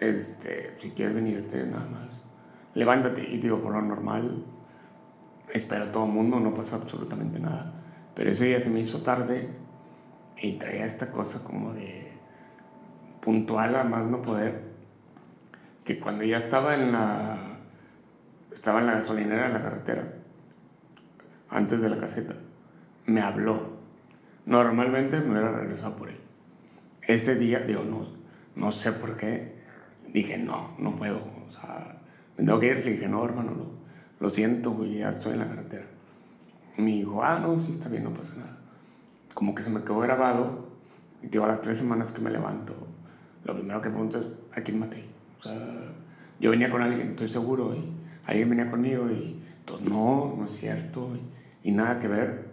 Este, 0.00 0.74
si 0.78 0.90
quieres 0.90 1.14
venirte 1.14 1.64
nada 1.66 1.86
más, 1.86 2.22
levántate. 2.74 3.28
Y 3.28 3.38
digo, 3.38 3.60
por 3.60 3.72
lo 3.72 3.82
normal, 3.82 4.44
espero 5.52 5.84
a 5.84 5.92
todo 5.92 6.06
el 6.06 6.12
mundo, 6.12 6.40
no 6.40 6.54
pasa 6.54 6.76
absolutamente 6.76 7.38
nada. 7.38 7.74
Pero 8.20 8.32
ese 8.32 8.44
día 8.44 8.60
se 8.60 8.68
me 8.68 8.80
hizo 8.80 9.00
tarde 9.00 9.48
y 10.36 10.58
traía 10.58 10.84
esta 10.84 11.10
cosa 11.10 11.42
como 11.42 11.72
de 11.72 12.12
puntual 13.22 13.74
a 13.74 13.84
más 13.84 14.04
no 14.04 14.20
poder, 14.20 14.60
que 15.86 15.98
cuando 15.98 16.24
ya 16.24 16.36
estaba 16.36 16.74
en 16.74 16.92
la, 16.92 17.60
estaba 18.52 18.80
en 18.80 18.88
la 18.88 18.96
gasolinera 18.96 19.48
de 19.48 19.54
la 19.54 19.62
carretera, 19.62 20.16
antes 21.48 21.80
de 21.80 21.88
la 21.88 21.96
caseta, 21.96 22.34
me 23.06 23.22
habló. 23.22 23.78
Normalmente 24.44 25.18
me 25.20 25.30
hubiera 25.30 25.52
regresado 25.52 25.96
por 25.96 26.10
él. 26.10 26.20
Ese 27.00 27.36
día, 27.36 27.60
digo, 27.60 27.84
no, 27.84 28.06
no 28.54 28.70
sé 28.70 28.92
por 28.92 29.16
qué, 29.16 29.62
dije, 30.08 30.36
no, 30.36 30.74
no 30.78 30.94
puedo. 30.94 31.24
O 31.48 31.50
sea, 31.50 32.02
me 32.36 32.44
tengo 32.44 32.60
que 32.60 32.66
ir. 32.66 32.84
Le 32.84 32.92
dije, 32.92 33.08
no, 33.08 33.24
hermano, 33.24 33.52
lo, 33.52 33.70
lo 34.18 34.28
siento, 34.28 34.84
ya 34.84 35.08
estoy 35.08 35.32
en 35.32 35.38
la 35.38 35.48
carretera. 35.48 35.89
Y 36.76 36.82
me 36.82 36.90
dijo, 36.92 37.22
ah, 37.22 37.38
no, 37.40 37.58
sí, 37.58 37.72
está 37.72 37.88
bien, 37.88 38.04
no 38.04 38.14
pasa 38.14 38.36
nada. 38.36 38.58
Como 39.34 39.54
que 39.54 39.62
se 39.62 39.70
me 39.70 39.82
quedó 39.82 40.00
grabado. 40.00 40.70
Y 41.22 41.28
digo, 41.28 41.44
a 41.44 41.48
las 41.48 41.60
tres 41.60 41.78
semanas 41.78 42.12
que 42.12 42.20
me 42.20 42.30
levanto, 42.30 42.74
lo 43.44 43.54
primero 43.54 43.80
que 43.82 43.90
pregunto 43.90 44.18
es, 44.18 44.26
¿a 44.56 44.62
quién 44.62 44.78
maté? 44.78 45.04
O 45.38 45.42
sea, 45.42 45.58
yo 46.38 46.50
venía 46.50 46.70
con 46.70 46.82
alguien, 46.82 47.10
estoy 47.10 47.28
seguro, 47.28 47.74
y 47.74 47.84
alguien 48.26 48.50
venía 48.50 48.70
conmigo 48.70 49.10
y 49.10 49.40
entonces, 49.60 49.88
no, 49.88 50.34
no 50.36 50.46
es 50.46 50.52
cierto, 50.52 51.10
y, 51.62 51.72
nada 51.72 52.00
que 52.00 52.08
ver, 52.08 52.50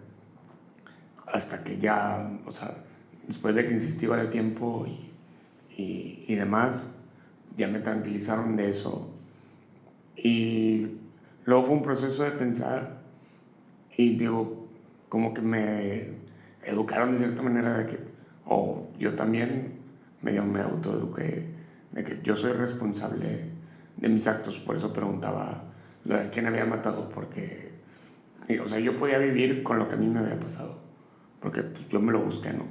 hasta 1.26 1.64
que 1.64 1.78
ya, 1.78 2.38
o 2.46 2.52
sea, 2.52 2.84
después 3.26 3.54
de 3.54 3.66
que 3.66 3.74
insistí 3.74 4.06
varios 4.06 4.30
tiempo 4.30 4.86
y, 4.86 5.10
y, 5.80 6.24
y 6.28 6.34
demás, 6.34 6.88
ya 7.56 7.68
me 7.68 7.80
tranquilizaron 7.80 8.56
de 8.56 8.70
eso. 8.70 9.10
Y 10.16 10.98
luego 11.44 11.64
fue 11.64 11.74
un 11.74 11.82
proceso 11.82 12.22
de 12.22 12.32
pensar 12.32 12.97
y 13.98 14.14
digo, 14.16 14.68
como 15.08 15.34
que 15.34 15.42
me 15.42 16.06
educaron 16.62 17.12
de 17.12 17.18
cierta 17.18 17.42
manera 17.42 17.78
de 17.78 17.86
que, 17.86 17.98
o 18.46 18.86
yo 18.96 19.14
también 19.14 19.80
medio 20.22 20.44
me 20.44 20.60
autoeduqué 20.60 21.48
de 21.90 22.04
que 22.04 22.20
yo 22.22 22.36
soy 22.36 22.52
responsable 22.52 23.50
de 23.96 24.08
mis 24.08 24.28
actos, 24.28 24.58
por 24.60 24.76
eso 24.76 24.92
preguntaba 24.92 25.64
lo 26.04 26.16
de 26.16 26.30
quién 26.30 26.46
había 26.46 26.64
matado, 26.64 27.08
porque, 27.08 27.72
o 28.64 28.68
sea, 28.68 28.78
yo 28.78 28.96
podía 28.96 29.18
vivir 29.18 29.64
con 29.64 29.80
lo 29.80 29.88
que 29.88 29.96
a 29.96 29.98
mí 29.98 30.06
me 30.06 30.20
había 30.20 30.38
pasado, 30.38 30.78
porque 31.40 31.64
pues, 31.64 31.88
yo 31.88 32.00
me 32.00 32.12
lo 32.12 32.20
busqué, 32.20 32.52
¿no? 32.52 32.66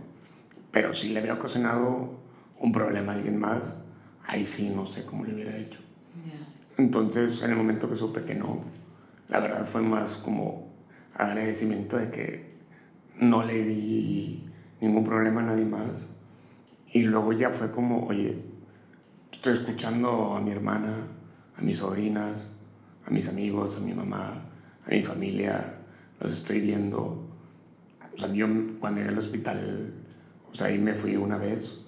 Pero 0.72 0.94
si 0.94 1.10
le 1.10 1.20
había 1.20 1.34
ocasionado 1.34 2.22
un 2.58 2.72
problema 2.72 3.12
a 3.12 3.16
alguien 3.16 3.38
más, 3.38 3.76
ahí 4.26 4.46
sí 4.46 4.72
no 4.74 4.86
sé 4.86 5.04
cómo 5.04 5.26
le 5.26 5.34
hubiera 5.34 5.58
hecho. 5.58 5.80
Entonces, 6.78 7.42
en 7.42 7.52
el 7.52 7.58
momento 7.58 7.90
que 7.90 7.98
supe 7.98 8.24
que 8.24 8.34
no, 8.34 8.64
la 9.28 9.42
verdad 9.42 9.66
fue 9.66 9.82
más 9.82 10.18
como 10.20 10.67
agradecimiento 11.18 11.98
de 11.98 12.10
que 12.10 12.58
no 13.20 13.44
le 13.44 13.64
di 13.64 14.48
ningún 14.80 15.04
problema 15.04 15.42
a 15.42 15.46
nadie 15.46 15.66
más 15.66 16.10
y 16.94 17.04
luego 17.04 17.34
ya 17.34 17.50
fue 17.50 17.72
como, 17.72 18.06
oye, 18.08 18.44
estoy 19.32 19.54
escuchando 19.54 20.34
a 20.36 20.42
mi 20.42 20.52
hermana, 20.52 21.08
a 21.56 21.62
mis 21.62 21.80
sobrinas, 21.80 22.50
a 23.06 23.10
mis 23.10 23.28
amigos, 23.28 23.78
a 23.78 23.80
mi 23.80 23.94
mamá, 23.94 24.50
a 24.86 24.90
mi 24.90 25.04
familia, 25.04 25.76
los 26.20 26.32
estoy 26.32 26.62
viendo. 26.62 27.28
O 28.14 28.18
sea, 28.18 28.32
yo 28.32 28.48
cuando 28.80 29.00
llegué 29.00 29.12
al 29.12 29.18
hospital, 29.18 29.94
o 30.50 30.56
sea, 30.56 30.68
ahí 30.68 30.78
me 30.78 30.94
fui 30.94 31.18
una 31.18 31.38
vez, 31.38 31.80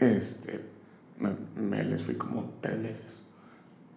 este, 0.00 0.60
me, 1.56 1.82
les 1.84 2.02
fui 2.02 2.14
como 2.14 2.54
tres 2.60 2.82
veces. 2.82 3.20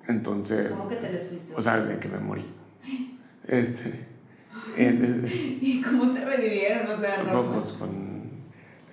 Entonces... 0.08 0.72
¿Cómo 0.72 0.88
que 0.88 0.96
te 0.96 1.12
les 1.12 1.30
fuiste? 1.30 1.54
O 1.56 1.62
sea, 1.62 1.80
de 1.80 2.00
que 2.00 2.08
me 2.08 2.20
morí. 2.20 2.46
Este... 3.48 4.07
¿Y 4.78 5.82
cómo 5.82 6.12
te 6.12 6.24
revivieron? 6.24 6.88
O 6.88 7.00
sea, 7.00 7.24
no. 7.24 7.54
Pues 7.54 7.72
con... 7.74 8.28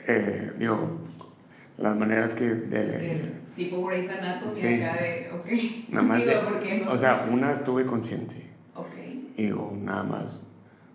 Eh, 0.07 0.53
digo, 0.59 1.01
las 1.79 1.97
maneras 1.97 2.35
que... 2.35 2.45
De, 2.45 3.33
tipo 3.57 3.87
Grey's 3.87 4.11
Anatomy 4.11 4.57
sí. 4.57 4.75
acá 4.75 5.03
de, 5.03 5.31
ok. 5.33 5.91
Nada 5.91 6.07
más 6.07 6.19
digo, 6.19 6.93
o 6.93 6.97
sea, 6.97 7.29
una 7.31 7.53
estuve 7.53 7.87
consciente. 7.87 8.51
Ok. 8.75 8.89
Y 9.37 9.43
digo, 9.45 9.77
nada 9.81 10.03
más. 10.03 10.41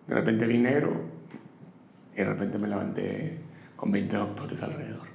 De 0.07 0.15
repente 0.15 0.45
vi 0.45 0.57
negro 0.57 1.05
y 2.13 2.17
de 2.17 2.25
repente 2.25 2.57
me 2.57 2.67
levanté 2.67 3.39
con 3.75 3.91
20 3.91 4.17
doctores 4.17 4.61
alrededor. 4.61 5.07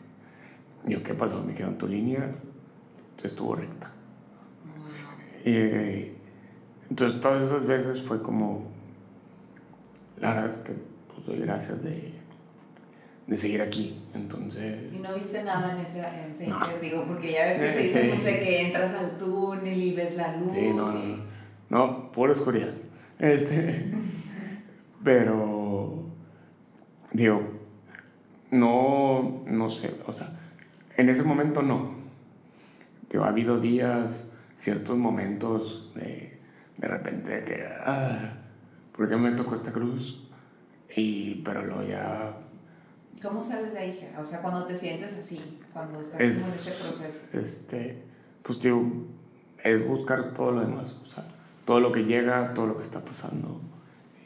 Y 0.87 0.93
yo, 0.93 1.03
¿qué 1.03 1.15
pasó? 1.15 1.43
Me 1.43 1.53
dijeron, 1.53 1.77
tu 1.79 1.87
línea 1.87 2.31
estuvo 3.27 3.57
recta. 3.57 3.91
Y, 5.45 6.13
entonces 6.91 7.21
todas 7.21 7.43
esas 7.43 7.67
veces 7.67 8.03
fue 8.03 8.23
como, 8.23 8.73
la 10.25 10.35
verdad 10.35 10.51
es 10.51 10.59
que 10.59 10.73
pues 11.09 11.27
doy 11.27 11.41
gracias 11.41 11.83
de 11.83 12.15
de 13.27 13.37
seguir 13.37 13.63
aquí. 13.63 14.01
Entonces. 14.15 14.95
¿Y 14.95 14.99
no 14.99 15.15
viste 15.15 15.43
nada 15.43 15.73
en 15.73 15.79
ese, 15.79 16.01
en 16.01 16.31
ese 16.31 16.51
digo, 16.81 17.05
porque 17.07 17.33
ya 17.33 17.47
ves 17.47 17.59
que 17.59 17.71
se 17.71 17.79
dice 17.79 18.05
mucho 18.05 18.25
que 18.25 18.67
entras 18.67 18.95
al 18.95 19.19
túnel 19.19 19.83
y 19.83 19.95
ves 19.95 20.17
la 20.17 20.37
luz. 20.37 20.53
Sí, 20.53 20.73
no, 20.75 20.93
no, 20.93 21.25
no, 21.71 22.13
pura 22.13 22.33
oscuridad. 22.33 22.75
Este, 23.19 23.93
pero, 25.05 26.05
digo, 27.13 27.43
no, 28.51 29.43
no 29.47 29.71
sé, 29.71 29.95
o 30.07 30.13
sea, 30.13 30.39
en 30.97 31.09
ese 31.09 31.23
momento 31.23 31.63
no. 31.63 31.95
Digo, 33.11 33.25
ha 33.25 33.29
habido 33.29 33.61
días, 33.61 34.25
ciertos 34.57 34.97
momentos 34.97 35.93
de, 35.95 36.39
de 36.77 36.89
repente 36.89 37.45
que, 37.45 37.65
ah, 37.81 38.44
¿por 38.97 39.09
qué 39.09 39.17
me 39.17 39.33
tocó 39.33 39.55
esta 39.55 39.73
cruz? 39.73 40.23
Y, 40.97 41.37
pero 41.37 41.65
luego 41.65 41.83
ya 41.83 42.39
¿Cómo 43.25 43.41
sales 43.41 43.73
de 43.73 43.79
ahí? 43.79 44.13
O 44.19 44.25
sea, 44.25 44.43
cuando 44.43 44.67
te 44.67 44.77
sientes 44.77 45.15
así, 45.15 45.41
cuando 45.73 45.99
estás 45.99 46.21
en 46.21 46.31
ese 46.31 46.73
proceso. 46.73 47.39
Este, 47.39 48.03
pues 48.43 48.61
digo, 48.61 48.85
es 49.63 49.87
buscar 49.87 50.35
todo 50.35 50.53
lo 50.53 50.61
demás, 50.61 50.95
o 51.03 51.07
sea, 51.07 51.27
todo 51.65 51.81
lo 51.81 51.91
que 51.91 52.05
llega, 52.05 52.53
todo 52.53 52.67
lo 52.67 52.77
que 52.77 52.83
está 52.83 53.03
pasando. 53.03 53.63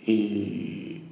Y 0.05 1.05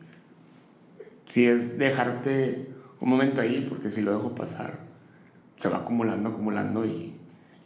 si 1.27 1.47
es 1.47 1.79
dejarte 1.79 2.75
un 3.01 3.09
momento 3.09 3.41
ahí, 3.41 3.65
porque 3.69 3.89
si 3.89 4.03
lo 4.03 4.17
dejo 4.17 4.35
pasar, 4.35 4.81
se 5.57 5.69
va 5.69 5.79
acumulando, 5.79 6.31
acumulando 6.31 6.85
y 6.85 7.15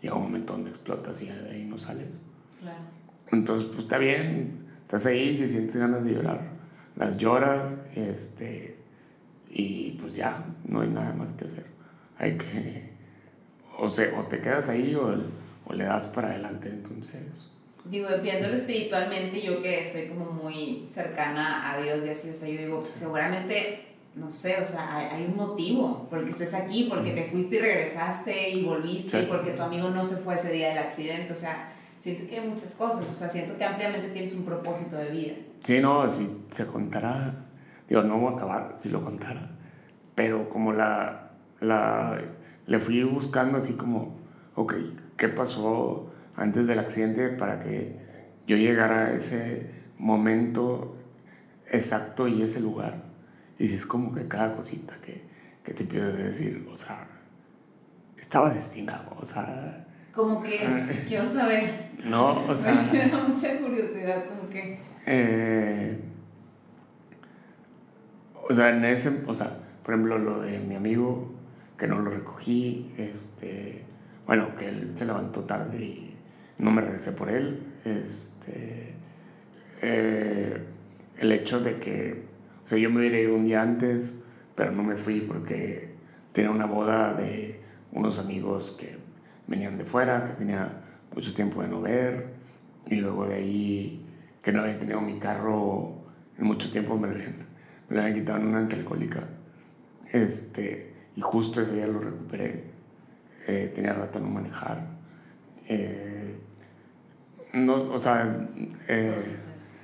llega 0.02 0.16
un 0.16 0.24
momento 0.24 0.52
donde 0.52 0.68
explotas 0.68 1.22
y 1.22 1.28
de 1.30 1.50
ahí 1.50 1.64
no 1.64 1.78
sales. 1.78 2.20
Claro. 2.60 2.82
Entonces, 3.32 3.68
pues 3.68 3.80
está 3.84 3.96
bien, 3.96 4.66
estás 4.90 5.06
ahí, 5.06 5.36
si 5.36 5.48
sientes 5.48 5.76
ganas 5.76 6.04
de 6.04 6.14
llorar, 6.14 6.40
las 6.96 7.16
lloras, 7.16 7.76
este 7.94 8.76
y 9.48 9.92
pues 10.00 10.16
ya, 10.16 10.44
no 10.66 10.80
hay 10.80 10.88
nada 10.88 11.12
más 11.12 11.32
que 11.32 11.44
hacer. 11.44 11.64
Hay 12.18 12.36
que, 12.36 12.90
o, 13.78 13.88
se, 13.88 14.12
o 14.14 14.24
te 14.24 14.40
quedas 14.40 14.68
ahí 14.68 14.96
o, 14.96 15.14
o 15.64 15.72
le 15.72 15.84
das 15.84 16.08
para 16.08 16.30
adelante, 16.30 16.70
entonces. 16.70 17.22
Digo, 17.84 18.08
viéndolo 18.20 18.52
espiritualmente, 18.52 19.40
yo 19.40 19.62
que 19.62 19.86
soy 19.86 20.08
como 20.08 20.32
muy 20.32 20.86
cercana 20.88 21.72
a 21.72 21.80
Dios 21.80 22.04
y 22.04 22.08
así, 22.08 22.30
o 22.30 22.34
sea, 22.34 22.48
yo 22.48 22.58
digo, 22.58 22.82
seguramente, 22.92 23.86
no 24.16 24.28
sé, 24.28 24.60
o 24.60 24.64
sea, 24.64 25.08
hay, 25.12 25.24
un 25.24 25.36
motivo 25.36 26.08
porque 26.10 26.30
estés 26.30 26.52
aquí, 26.52 26.88
porque 26.90 27.12
te 27.12 27.30
fuiste 27.30 27.56
y 27.56 27.58
regresaste 27.60 28.50
y 28.50 28.64
volviste, 28.64 29.22
y 29.22 29.26
porque 29.26 29.52
tu 29.52 29.62
amigo 29.62 29.88
no 29.90 30.02
se 30.02 30.16
fue 30.16 30.34
ese 30.34 30.50
día 30.52 30.70
del 30.70 30.78
accidente, 30.78 31.32
o 31.32 31.36
sea, 31.36 31.74
siento 32.00 32.28
que 32.28 32.40
hay 32.40 32.48
muchas 32.48 32.74
cosas, 32.74 33.08
o 33.08 33.12
sea, 33.12 33.28
siento 33.28 33.56
que 33.56 33.64
ampliamente 33.64 34.08
tienes 34.08 34.34
un 34.34 34.44
propósito 34.44 34.96
de 34.96 35.10
vida. 35.10 35.34
Sí, 35.62 35.78
no, 35.78 36.10
si 36.10 36.28
se 36.50 36.66
contará 36.66 37.46
Digo, 37.90 38.04
no 38.04 38.18
voy 38.18 38.32
a 38.32 38.36
acabar 38.36 38.76
si 38.78 38.88
lo 38.88 39.04
contara. 39.04 39.50
Pero 40.14 40.48
como 40.48 40.72
la, 40.72 41.32
la, 41.58 42.18
le 42.66 42.78
fui 42.78 43.02
buscando 43.02 43.58
así 43.58 43.72
como, 43.72 44.16
ok, 44.54 44.74
¿qué 45.16 45.28
pasó 45.28 46.12
antes 46.36 46.68
del 46.68 46.78
accidente 46.78 47.30
para 47.30 47.58
que 47.58 47.98
yo 48.46 48.56
llegar 48.56 48.92
a 48.92 49.12
ese 49.12 49.70
momento 49.98 50.96
exacto 51.66 52.28
y 52.28 52.42
ese 52.42 52.60
lugar. 52.60 53.02
Y 53.58 53.66
si 53.66 53.74
es 53.74 53.86
como 53.86 54.14
que 54.14 54.28
cada 54.28 54.54
cosita 54.54 54.96
que, 55.02 55.24
que 55.64 55.74
te 55.74 55.82
empiezas 55.82 56.14
a 56.14 56.18
decir, 56.18 56.68
o 56.72 56.76
sea, 56.76 57.08
estaba 58.16 58.50
destinado, 58.50 59.16
o 59.18 59.24
sea... 59.24 59.86
Como 60.14 60.42
que 60.42 61.04
quiero 61.06 61.24
saber. 61.26 61.90
No, 62.04 62.44
o 62.46 62.54
sea... 62.56 62.88
Me 62.92 63.08
da 63.08 63.24
mucha 63.24 63.56
curiosidad, 63.58 64.24
como 64.26 64.48
que... 64.48 64.80
Eh, 65.06 65.98
o 68.48 68.54
sea, 68.54 68.70
en 68.70 68.84
ese, 68.84 69.22
o 69.26 69.34
sea, 69.34 69.58
por 69.84 69.94
ejemplo, 69.94 70.18
lo 70.18 70.40
de 70.40 70.58
mi 70.58 70.74
amigo, 70.74 71.32
que 71.78 71.86
no 71.86 72.00
lo 72.00 72.10
recogí, 72.10 72.92
este, 72.98 73.84
bueno, 74.26 74.54
que 74.56 74.68
él 74.68 74.92
se 74.94 75.06
levantó 75.06 75.44
tarde 75.44 75.78
y 75.78 76.16
no 76.58 76.70
me 76.70 76.82
regresé 76.82 77.12
por 77.12 77.30
él, 77.30 77.62
este, 77.84 78.94
eh, 79.82 80.62
el 81.18 81.32
hecho 81.32 81.60
de 81.60 81.78
que, 81.78 82.24
o 82.64 82.68
sea, 82.68 82.78
yo 82.78 82.90
me 82.90 82.98
hubiera 82.98 83.18
ido 83.18 83.34
un 83.34 83.44
día 83.44 83.62
antes, 83.62 84.18
pero 84.54 84.72
no 84.72 84.82
me 84.82 84.96
fui 84.96 85.20
porque 85.20 85.94
tenía 86.32 86.50
una 86.50 86.66
boda 86.66 87.14
de 87.14 87.60
unos 87.92 88.18
amigos 88.18 88.76
que 88.78 88.98
venían 89.50 89.76
de 89.76 89.84
fuera, 89.84 90.24
que 90.24 90.32
tenía 90.34 90.80
mucho 91.14 91.34
tiempo 91.34 91.60
de 91.60 91.68
no 91.68 91.82
ver, 91.82 92.34
y 92.86 92.96
luego 92.96 93.26
de 93.26 93.34
ahí 93.34 94.06
que 94.40 94.52
no 94.52 94.62
había 94.62 94.78
tenido 94.78 95.00
mi 95.02 95.18
carro 95.18 96.00
en 96.38 96.46
mucho 96.46 96.70
tiempo, 96.70 96.96
me 96.96 97.08
lo, 97.08 97.14
me 97.90 98.00
habían 98.00 98.14
quitado 98.14 98.38
en 98.38 98.46
una 98.46 98.60
alcohólica. 98.60 99.28
Este, 100.10 100.94
y 101.16 101.20
justo 101.20 101.60
ese 101.60 101.74
día 101.74 101.86
lo 101.86 101.98
recuperé. 102.00 102.64
Eh, 103.46 103.72
tenía 103.74 103.92
rato 103.92 104.20
no 104.20 104.28
manejar. 104.28 104.86
Eh, 105.66 106.38
no, 107.52 107.74
o 107.74 107.98
sea, 107.98 108.48
eh, 108.88 109.16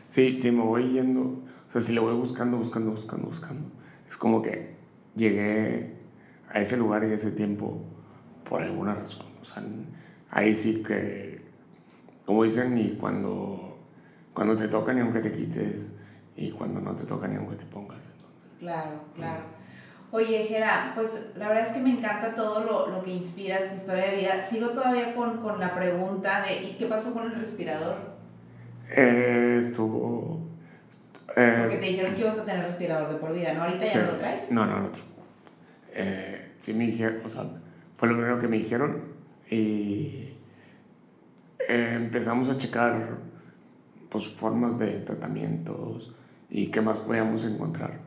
sí, 0.08 0.40
sí, 0.40 0.50
me 0.50 0.62
voy 0.62 0.92
yendo. 0.92 1.42
O 1.68 1.70
sea, 1.70 1.80
si 1.80 1.92
le 1.92 2.00
voy 2.00 2.14
buscando, 2.14 2.56
buscando, 2.56 2.92
buscando, 2.92 3.26
buscando. 3.26 3.68
Es 4.06 4.16
como 4.16 4.40
que 4.40 4.76
llegué 5.14 5.96
a 6.48 6.60
ese 6.60 6.76
lugar 6.76 7.04
y 7.04 7.12
ese 7.12 7.32
tiempo 7.32 7.82
por 8.48 8.62
alguna 8.62 8.94
razón. 8.94 9.25
O 9.46 9.54
sea, 9.54 9.62
ahí 10.30 10.54
sí 10.54 10.82
que, 10.82 11.40
como 12.24 12.42
dicen, 12.42 12.74
ni 12.74 12.90
cuando, 12.96 13.78
cuando 14.34 14.56
te 14.56 14.66
toca 14.66 14.92
ni 14.92 15.00
aunque 15.00 15.20
te 15.20 15.30
quites, 15.30 15.88
y 16.34 16.50
cuando 16.50 16.80
no 16.80 16.94
te 16.94 17.04
toca 17.04 17.28
ni 17.28 17.36
aunque 17.36 17.54
te 17.54 17.64
pongas. 17.64 18.06
Entonces. 18.06 18.50
Claro, 18.58 19.04
claro. 19.14 19.44
Oye, 20.10 20.44
Jera, 20.44 20.92
pues 20.94 21.34
la 21.36 21.48
verdad 21.48 21.66
es 21.66 21.72
que 21.72 21.80
me 21.80 21.90
encanta 21.90 22.34
todo 22.34 22.64
lo, 22.64 22.88
lo 22.88 23.02
que 23.02 23.12
inspiras, 23.12 23.68
tu 23.70 23.76
historia 23.76 24.10
de 24.10 24.16
vida. 24.16 24.42
Sigo 24.42 24.70
todavía 24.70 25.14
con, 25.14 25.38
con 25.38 25.60
la 25.60 25.74
pregunta 25.74 26.42
de 26.42 26.62
¿y 26.62 26.76
qué 26.76 26.86
pasó 26.86 27.14
con 27.14 27.24
el 27.24 27.38
respirador? 27.38 28.16
Eh, 28.96 29.58
estuvo... 29.60 30.48
Eh, 31.36 31.56
Porque 31.60 31.76
te 31.76 31.86
dijeron 31.86 32.14
que 32.14 32.20
ibas 32.20 32.38
a 32.38 32.44
tener 32.44 32.64
respirador 32.64 33.12
de 33.12 33.18
por 33.18 33.32
vida, 33.32 33.52
¿no? 33.52 33.64
¿Ahorita 33.64 33.86
ya 33.86 34.02
no 34.02 34.12
lo 34.12 34.16
traes? 34.16 34.52
No, 34.52 34.64
no, 34.64 34.80
no. 34.80 34.88
Eh, 35.92 36.52
sí 36.58 36.74
me 36.74 36.86
dijeron, 36.86 37.20
o 37.24 37.28
sea, 37.28 37.44
fue 37.96 38.08
lo 38.08 38.14
primero 38.14 38.38
que 38.38 38.48
me 38.48 38.58
dijeron 38.58 39.15
y 39.50 40.34
eh, 41.68 41.92
empezamos 41.94 42.48
a 42.48 42.56
checar 42.56 43.18
pues 44.08 44.28
formas 44.28 44.78
de 44.78 45.00
tratamientos 45.00 46.14
y 46.48 46.68
qué 46.68 46.80
más 46.80 47.00
podíamos 47.00 47.44
encontrar. 47.44 48.00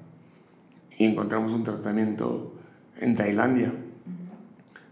Y 0.97 1.05
encontramos 1.05 1.51
un 1.51 1.63
tratamiento 1.63 2.55
en 2.99 3.15
Tailandia. 3.15 3.73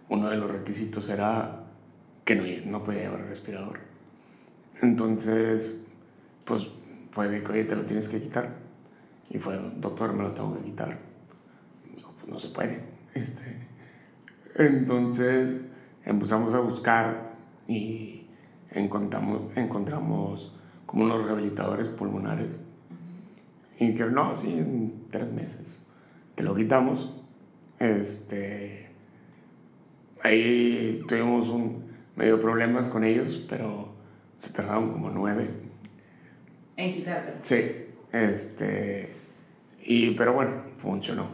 Uno 0.10 0.30
de 0.30 0.38
los 0.38 0.50
requisitos 0.50 1.10
era 1.10 1.64
que 2.24 2.36
no, 2.36 2.44
no 2.72 2.84
podía 2.84 3.04
llevar 3.04 3.26
respirador. 3.26 3.80
Entonces, 4.82 5.84
pues 6.46 6.68
fue 7.12 7.30
de 7.30 7.44
que, 7.44 7.52
oye, 7.52 7.64
te 7.66 7.76
lo 7.76 7.86
tienes 7.86 8.08
que 8.08 8.22
quitar. 8.22 8.56
Y 9.30 9.40
fue, 9.40 9.60
doctor, 9.78 10.14
me 10.14 10.24
lo 10.24 10.32
tengo 10.32 10.56
que 10.58 10.64
quitar. 10.64 11.00
Dijo, 11.94 12.14
pues 12.18 12.32
no 12.32 12.40
se 12.40 12.50
puede. 12.50 12.98
Este, 13.14 13.68
entonces 14.56 15.56
empezamos 16.08 16.54
a 16.54 16.60
buscar 16.60 17.34
y 17.68 18.28
encontramos, 18.72 19.42
encontramos 19.56 20.54
como 20.86 21.04
unos 21.04 21.24
rehabilitadores 21.26 21.90
pulmonares. 21.90 22.48
Y 23.80 23.94
que 23.94 24.06
no, 24.06 24.36
sí, 24.36 24.54
en 24.58 25.06
tres 25.12 25.32
meses. 25.32 25.80
Te 26.34 26.44
lo 26.44 26.56
quitamos. 26.56 27.14
Este, 27.78 28.90
ahí 30.24 31.04
tuvimos 31.08 31.50
un 31.50 31.84
medio 32.16 32.42
problemas 32.42 32.90
con 32.90 33.04
ellos, 33.04 33.46
pero 33.48 33.90
se 34.40 34.54
tardaron 34.54 34.92
como 34.92 35.12
nueve. 35.12 35.50
En 36.78 36.94
quitarte. 36.94 37.34
Sí. 37.42 37.86
Este, 38.14 39.14
y, 39.84 40.12
pero 40.12 40.34
bueno, 40.34 40.64
funcionó. 40.80 41.28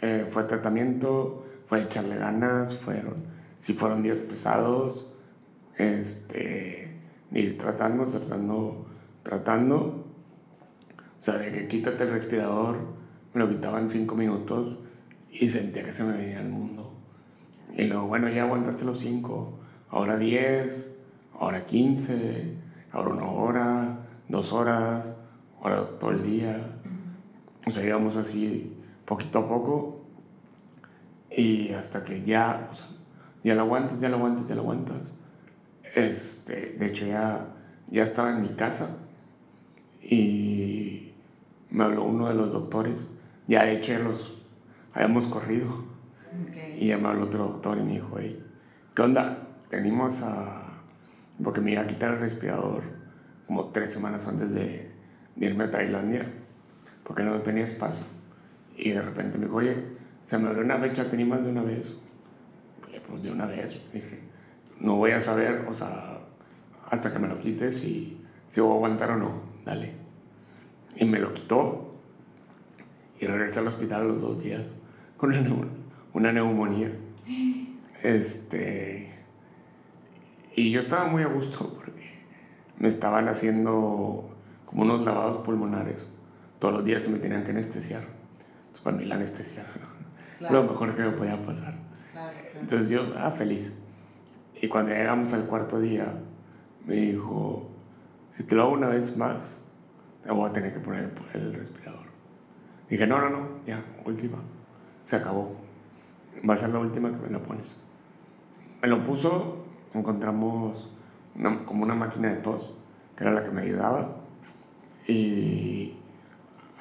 Eh, 0.00 0.26
fue 0.30 0.44
tratamiento, 0.44 1.37
fue 1.68 1.82
echarle 1.82 2.16
ganas, 2.16 2.76
fueron, 2.76 3.24
si 3.58 3.74
fueron 3.74 4.02
días 4.02 4.18
pesados, 4.18 5.06
este, 5.76 6.96
ir 7.32 7.58
tratando, 7.58 8.06
tratando, 8.06 8.86
tratando. 9.22 10.06
O 11.18 11.22
sea, 11.22 11.34
de 11.34 11.52
que 11.52 11.68
quítate 11.68 12.04
el 12.04 12.10
respirador, 12.10 12.78
me 13.34 13.40
lo 13.40 13.48
quitaban 13.48 13.88
cinco 13.88 14.14
minutos 14.14 14.78
y 15.30 15.48
sentía 15.50 15.84
que 15.84 15.92
se 15.92 16.04
me 16.04 16.16
venía 16.16 16.40
el 16.40 16.48
mundo. 16.48 16.94
Y 17.76 17.84
luego, 17.84 18.06
bueno, 18.06 18.28
ya 18.30 18.44
aguantaste 18.44 18.86
los 18.86 19.00
cinco, 19.00 19.58
ahora 19.90 20.16
diez, 20.16 20.90
ahora 21.38 21.66
quince, 21.66 22.54
ahora 22.92 23.10
una 23.10 23.26
hora, 23.30 23.98
dos 24.28 24.54
horas, 24.54 25.14
ahora 25.60 25.84
todo 26.00 26.12
el 26.12 26.22
día. 26.22 26.80
O 27.66 27.70
sea, 27.70 27.84
íbamos 27.84 28.16
así 28.16 28.74
poquito 29.04 29.40
a 29.40 29.48
poco 29.48 30.07
y 31.38 31.72
hasta 31.72 32.04
que 32.04 32.22
ya, 32.22 32.66
o 32.68 32.74
sea, 32.74 32.86
ya 33.44 33.54
lo 33.54 33.60
aguantas, 33.62 34.00
ya 34.00 34.08
lo 34.08 34.16
aguantas, 34.16 34.48
ya 34.48 34.56
lo 34.56 34.62
aguantas. 34.62 35.14
Este, 35.94 36.72
de 36.72 36.86
hecho, 36.86 37.06
ya, 37.06 37.54
ya 37.88 38.02
estaba 38.02 38.30
en 38.30 38.42
mi 38.42 38.48
casa 38.48 38.90
y 40.02 41.12
me 41.70 41.84
habló 41.84 42.02
uno 42.04 42.28
de 42.28 42.34
los 42.34 42.52
doctores. 42.52 43.06
Ya 43.46 43.64
de 43.64 43.76
hecho 43.76 43.92
ya 43.92 44.00
los 44.00 44.42
habíamos 44.92 45.28
corrido. 45.28 45.86
Y 46.76 46.88
ya 46.88 46.98
me 46.98 47.06
habló 47.06 47.26
otro 47.26 47.44
doctor 47.44 47.78
y 47.78 47.82
me 47.82 47.92
dijo, 47.92 48.16
hey, 48.18 48.44
¿qué 48.94 49.02
onda? 49.02 49.46
Tenimos 49.68 50.22
a... 50.22 50.82
Porque 51.42 51.60
me 51.60 51.70
iba 51.70 51.82
a 51.82 51.86
quitar 51.86 52.14
el 52.14 52.18
respirador 52.18 52.82
como 53.46 53.66
tres 53.68 53.92
semanas 53.92 54.26
antes 54.26 54.52
de, 54.52 54.90
irme 55.36 55.64
a 55.64 55.70
Tailandia, 55.70 56.26
porque 57.04 57.22
no 57.22 57.40
tenía 57.42 57.64
espacio. 57.64 58.02
Y 58.76 58.90
de 58.90 59.00
repente 59.00 59.38
me 59.38 59.46
dijo, 59.46 59.56
oye, 59.56 59.97
se 60.28 60.36
me 60.36 60.48
abrió 60.48 60.62
una 60.62 60.76
fecha, 60.76 61.08
tenía 61.08 61.24
más 61.24 61.42
de 61.42 61.48
una 61.48 61.62
vez. 61.62 61.96
Pues 63.08 63.22
de 63.22 63.32
una 63.32 63.46
vez, 63.46 63.80
dije, 63.94 64.20
no 64.78 64.96
voy 64.96 65.12
a 65.12 65.22
saber, 65.22 65.64
o 65.66 65.74
sea, 65.74 66.18
hasta 66.90 67.10
que 67.10 67.18
me 67.18 67.28
lo 67.28 67.38
quites 67.38 67.78
si, 67.78 68.20
si 68.50 68.60
voy 68.60 68.72
a 68.72 68.74
aguantar 68.74 69.12
o 69.12 69.16
no, 69.16 69.40
dale. 69.64 69.94
Y 70.96 71.06
me 71.06 71.18
lo 71.18 71.32
quitó 71.32 71.94
y 73.18 73.24
regresé 73.24 73.60
al 73.60 73.68
hospital 73.68 74.06
los 74.06 74.20
dos 74.20 74.42
días 74.42 74.74
con 75.16 75.32
una, 76.12 76.30
neumonía. 76.30 76.92
Este, 78.02 79.10
y 80.54 80.70
yo 80.70 80.80
estaba 80.80 81.06
muy 81.06 81.22
a 81.22 81.28
gusto 81.28 81.72
porque 81.74 82.20
me 82.76 82.88
estaban 82.88 83.28
haciendo 83.28 84.36
como 84.66 84.82
unos 84.82 85.06
lavados 85.06 85.38
pulmonares. 85.38 86.12
Todos 86.58 86.74
los 86.74 86.84
días 86.84 87.02
se 87.02 87.08
me 87.08 87.18
tenían 87.18 87.44
que 87.44 87.52
anestesiar. 87.52 88.02
Entonces, 88.02 88.80
para 88.82 88.94
mí 88.94 89.06
la 89.06 89.14
anestesia, 89.14 89.64
lo 90.40 90.64
mejor 90.64 90.94
que 90.94 91.02
me 91.02 91.10
podía 91.10 91.42
pasar. 91.44 91.74
Entonces 92.60 92.88
yo, 92.88 93.12
ah, 93.16 93.30
feliz. 93.30 93.72
Y 94.60 94.68
cuando 94.68 94.92
llegamos 94.92 95.32
al 95.32 95.44
cuarto 95.46 95.78
día, 95.78 96.20
me 96.84 96.94
dijo, 96.94 97.68
si 98.32 98.44
te 98.44 98.54
lo 98.54 98.62
hago 98.64 98.72
una 98.72 98.88
vez 98.88 99.16
más, 99.16 99.62
te 100.22 100.32
voy 100.32 100.48
a 100.48 100.52
tener 100.52 100.72
que 100.72 100.80
poner 100.80 101.12
el, 101.34 101.54
respirador. 101.54 102.06
Dije, 102.88 103.06
no, 103.06 103.20
no, 103.20 103.30
no, 103.30 103.48
ya, 103.66 103.84
última. 104.04 104.38
Se 105.04 105.16
acabó. 105.16 105.56
Va 106.48 106.54
a 106.54 106.56
ser 106.56 106.70
la 106.70 106.78
última 106.78 107.10
que 107.10 107.16
me 107.16 107.30
lo 107.30 107.42
pones. 107.42 107.78
Me 108.82 108.88
lo 108.88 109.02
puso, 109.04 109.64
encontramos 109.94 110.90
como 111.66 111.84
una 111.84 111.94
máquina 111.94 112.30
de 112.30 112.36
tos, 112.36 112.74
que 113.16 113.24
era 113.24 113.32
la 113.32 113.42
que 113.42 113.50
me 113.50 113.62
ayudaba. 113.62 114.16
Y 115.06 115.96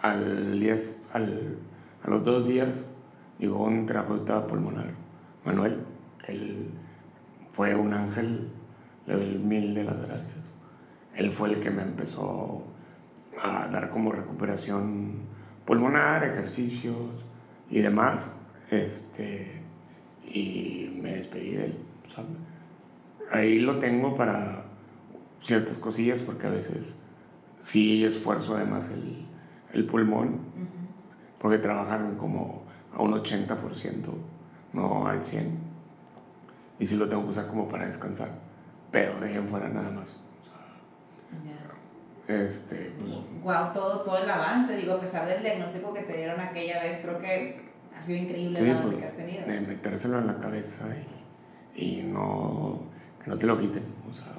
al 0.01 0.59
diez, 0.59 0.99
al, 1.13 1.57
a 2.03 2.09
los 2.09 2.23
dos 2.23 2.47
días 2.47 2.85
llegó 3.39 3.65
un 3.65 3.85
terapeuta 3.85 4.45
pulmonar, 4.47 4.91
Manuel, 5.45 5.83
que 6.25 6.31
él 6.31 6.71
fue 7.51 7.73
un 7.75 7.93
ángel, 7.93 8.49
le 9.05 9.13
doy 9.13 9.37
mil 9.37 9.73
de 9.73 9.83
las 9.83 9.99
gracias. 10.01 10.53
Él 11.15 11.31
fue 11.31 11.49
el 11.49 11.59
que 11.59 11.71
me 11.71 11.81
empezó 11.81 12.63
a 13.41 13.67
dar 13.67 13.89
como 13.89 14.11
recuperación 14.11 15.21
pulmonar, 15.65 16.23
ejercicios 16.23 17.25
y 17.69 17.79
demás. 17.79 18.29
Este, 18.69 19.61
y 20.23 20.99
me 21.01 21.15
despedí 21.15 21.51
de 21.51 21.65
él. 21.65 21.77
Ahí 23.31 23.59
lo 23.59 23.79
tengo 23.79 24.15
para 24.15 24.65
ciertas 25.39 25.79
cosillas 25.79 26.21
porque 26.21 26.47
a 26.47 26.49
veces 26.49 26.95
sí 27.59 28.05
esfuerzo 28.05 28.55
además 28.55 28.89
el, 28.89 29.25
el 29.73 29.85
pulmón, 29.85 30.39
porque 31.39 31.57
trabajan 31.57 32.17
como 32.17 32.66
a 32.93 33.01
un 33.01 33.13
80%, 33.13 34.07
no 34.73 35.07
al 35.07 35.21
100%. 35.21 35.49
Y 36.79 36.85
sí 36.85 36.95
lo 36.95 37.09
tengo 37.09 37.23
que 37.23 37.29
usar 37.31 37.47
como 37.47 37.67
para 37.67 37.85
descansar, 37.85 38.29
pero 38.91 39.19
de 39.19 39.29
ahí 39.29 39.35
en 39.35 39.47
fuera 39.47 39.67
nada 39.67 39.89
más. 39.89 40.17
Este, 42.27 42.91
wow, 42.99 43.23
pues, 43.41 43.73
todo, 43.73 44.01
todo 44.01 44.17
el 44.17 44.29
avance, 44.29 44.75
digo, 44.75 44.93
a 44.93 44.99
pesar 44.99 45.25
del 45.27 45.41
diagnóstico 45.41 45.93
que 45.93 46.01
te 46.01 46.17
dieron 46.17 46.39
aquella 46.41 46.83
vez, 46.83 46.99
creo 47.01 47.19
que 47.19 47.71
ha 47.95 48.01
sido 48.01 48.23
increíble 48.23 48.59
el 48.59 48.69
avance 48.71 48.91
pues, 48.91 48.99
que 48.99 49.05
has 49.05 49.15
tenido. 49.15 49.45
De 49.45 49.61
metérselo 49.61 50.19
en 50.19 50.27
la 50.27 50.37
cabeza 50.37 50.85
y, 51.73 51.99
y 51.99 52.03
no, 52.03 52.81
que 53.23 53.29
no 53.29 53.37
te 53.37 53.47
lo 53.47 53.57
quiten. 53.57 53.83
O 54.09 54.13
sea, 54.13 54.33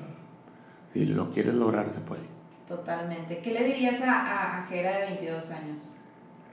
si 0.93 1.07
lo 1.07 1.31
quieres 1.31 1.55
lograr, 1.55 1.89
se 1.89 2.01
puede. 2.01 2.23
Totalmente. 2.67 3.39
¿Qué 3.39 3.53
le 3.53 3.65
dirías 3.65 4.03
a, 4.03 4.59
a, 4.59 4.67
Jera 4.67 4.99
de 4.99 5.05
22 5.07 5.51
años? 5.53 5.91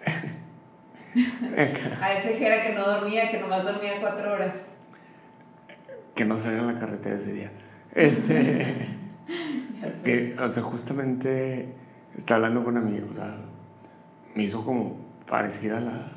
a 2.01 2.13
ese 2.13 2.38
Jera 2.38 2.63
que 2.63 2.74
no 2.74 2.86
dormía, 2.86 3.32
que 3.32 3.39
nomás 3.39 3.63
dormía 3.63 3.99
cuatro 3.99 4.34
horas. 4.34 4.74
Que 6.13 6.26
no 6.26 6.38
saliera 6.38 6.63
en 6.63 6.74
la 6.74 6.80
carretera 6.80 7.16
ese 7.16 7.34
día. 7.34 7.51
Este. 7.93 8.76
que, 10.03 10.36
o 10.38 10.49
sea, 10.49 10.63
justamente 10.63 11.74
estaba 12.18 12.38
hablando 12.38 12.63
con 12.63 12.78
amigos, 12.78 13.11
o 13.11 13.13
sea, 13.13 13.36
me 14.34 14.43
hizo 14.43 14.63
como 14.66 14.97
parecida 15.28 15.80
la, 15.80 16.11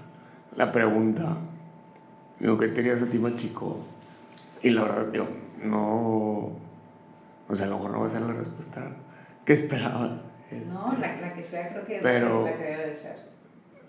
la 0.57 0.73
pregunta. 0.73 1.37
Digo, 2.39 2.59
¿qué 2.59 2.69
tenías 2.69 3.03
a 3.03 3.07
ti 3.07 3.19
más 3.19 3.35
chico? 3.35 3.85
Y 4.63 4.71
la 4.71 4.83
verdad, 4.83 5.13
yo 5.13 5.29
no. 5.63 6.53
O 7.49 7.55
sea, 7.55 7.67
a 7.67 7.71
lo 7.71 7.77
mejor 7.77 7.93
no 7.93 8.01
va 8.01 8.07
a 8.07 8.11
ser 8.11 8.23
la 8.23 8.33
respuesta 8.33 8.83
que 9.45 9.53
esperabas. 9.53 10.21
no, 10.51 10.93
este, 10.93 11.01
la, 11.01 11.21
la, 11.21 11.35
que 11.35 11.43
sea, 11.43 11.71
creo 11.71 11.87
que 11.87 11.97
es 11.97 12.03
la 12.03 12.57
que 12.57 12.65
debe 12.65 12.87
de 12.89 12.95
ser. 12.95 13.28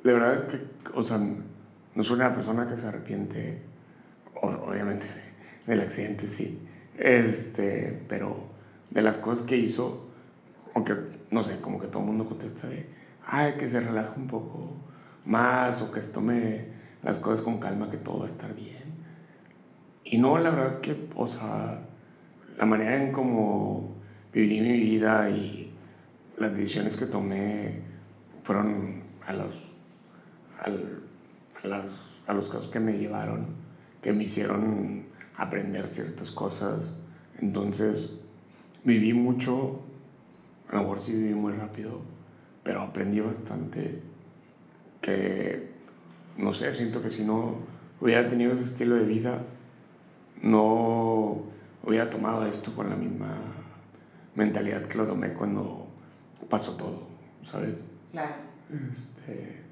De 0.03 0.13
verdad 0.13 0.47
que, 0.47 0.61
o 0.93 1.03
sea, 1.03 1.19
no 1.19 2.03
soy 2.03 2.15
una 2.15 2.33
persona 2.33 2.67
que 2.67 2.77
se 2.77 2.87
arrepiente, 2.87 3.61
obviamente, 4.41 5.07
del 5.67 5.81
accidente, 5.81 6.27
sí. 6.27 6.59
Este, 6.97 8.03
pero 8.07 8.49
de 8.89 9.01
las 9.01 9.17
cosas 9.17 9.45
que 9.45 9.57
hizo, 9.57 10.09
aunque, 10.73 10.95
no 11.31 11.43
sé, 11.43 11.59
como 11.59 11.79
que 11.79 11.87
todo 11.87 11.99
el 11.99 12.07
mundo 12.07 12.25
contesta 12.25 12.67
de, 12.67 12.87
ay, 13.25 13.53
que 13.57 13.69
se 13.69 13.79
relaje 13.79 14.19
un 14.19 14.27
poco 14.27 14.73
más 15.25 15.81
o 15.81 15.91
que 15.91 16.01
se 16.01 16.09
tome 16.09 16.67
las 17.03 17.19
cosas 17.19 17.41
con 17.41 17.59
calma, 17.59 17.89
que 17.89 17.97
todo 17.97 18.19
va 18.19 18.25
a 18.25 18.29
estar 18.29 18.53
bien. 18.53 18.79
Y 20.03 20.17
no, 20.17 20.37
la 20.37 20.49
verdad 20.49 20.79
que, 20.81 21.07
o 21.15 21.27
sea, 21.27 21.81
la 22.57 22.65
manera 22.65 23.01
en 23.01 23.11
cómo 23.11 23.95
viví 24.33 24.59
mi 24.59 24.79
vida 24.79 25.29
y 25.29 25.73
las 26.37 26.55
decisiones 26.55 26.97
que 26.97 27.05
tomé 27.05 27.81
fueron 28.43 29.03
a 29.25 29.33
los, 29.33 29.68
a, 30.59 32.31
a 32.31 32.33
los 32.33 32.49
casos 32.49 32.69
que 32.69 32.79
me 32.79 32.97
llevaron, 32.97 33.47
que 34.01 34.13
me 34.13 34.23
hicieron 34.23 35.05
aprender 35.35 35.87
ciertas 35.87 36.31
cosas. 36.31 36.93
Entonces, 37.39 38.11
viví 38.83 39.13
mucho, 39.13 39.81
a 40.69 40.75
lo 40.75 40.81
mejor 40.83 40.99
sí 40.99 41.11
viví 41.11 41.33
muy 41.33 41.53
rápido, 41.53 42.01
pero 42.63 42.81
aprendí 42.81 43.19
bastante 43.19 44.01
que, 45.01 45.71
no 46.37 46.53
sé, 46.53 46.73
siento 46.73 47.01
que 47.01 47.09
si 47.09 47.23
no 47.23 47.57
hubiera 48.01 48.27
tenido 48.27 48.53
ese 48.53 48.63
estilo 48.63 48.95
de 48.95 49.05
vida, 49.05 49.43
no 50.41 51.43
hubiera 51.83 52.09
tomado 52.09 52.45
esto 52.45 52.73
con 52.75 52.89
la 52.89 52.95
misma 52.95 53.37
mentalidad 54.35 54.83
que 54.83 54.97
lo 54.97 55.05
tomé 55.05 55.33
cuando 55.33 55.87
pasó 56.49 56.75
todo, 56.75 57.07
¿sabes? 57.41 57.77
Claro. 58.11 58.35
Este, 58.91 59.63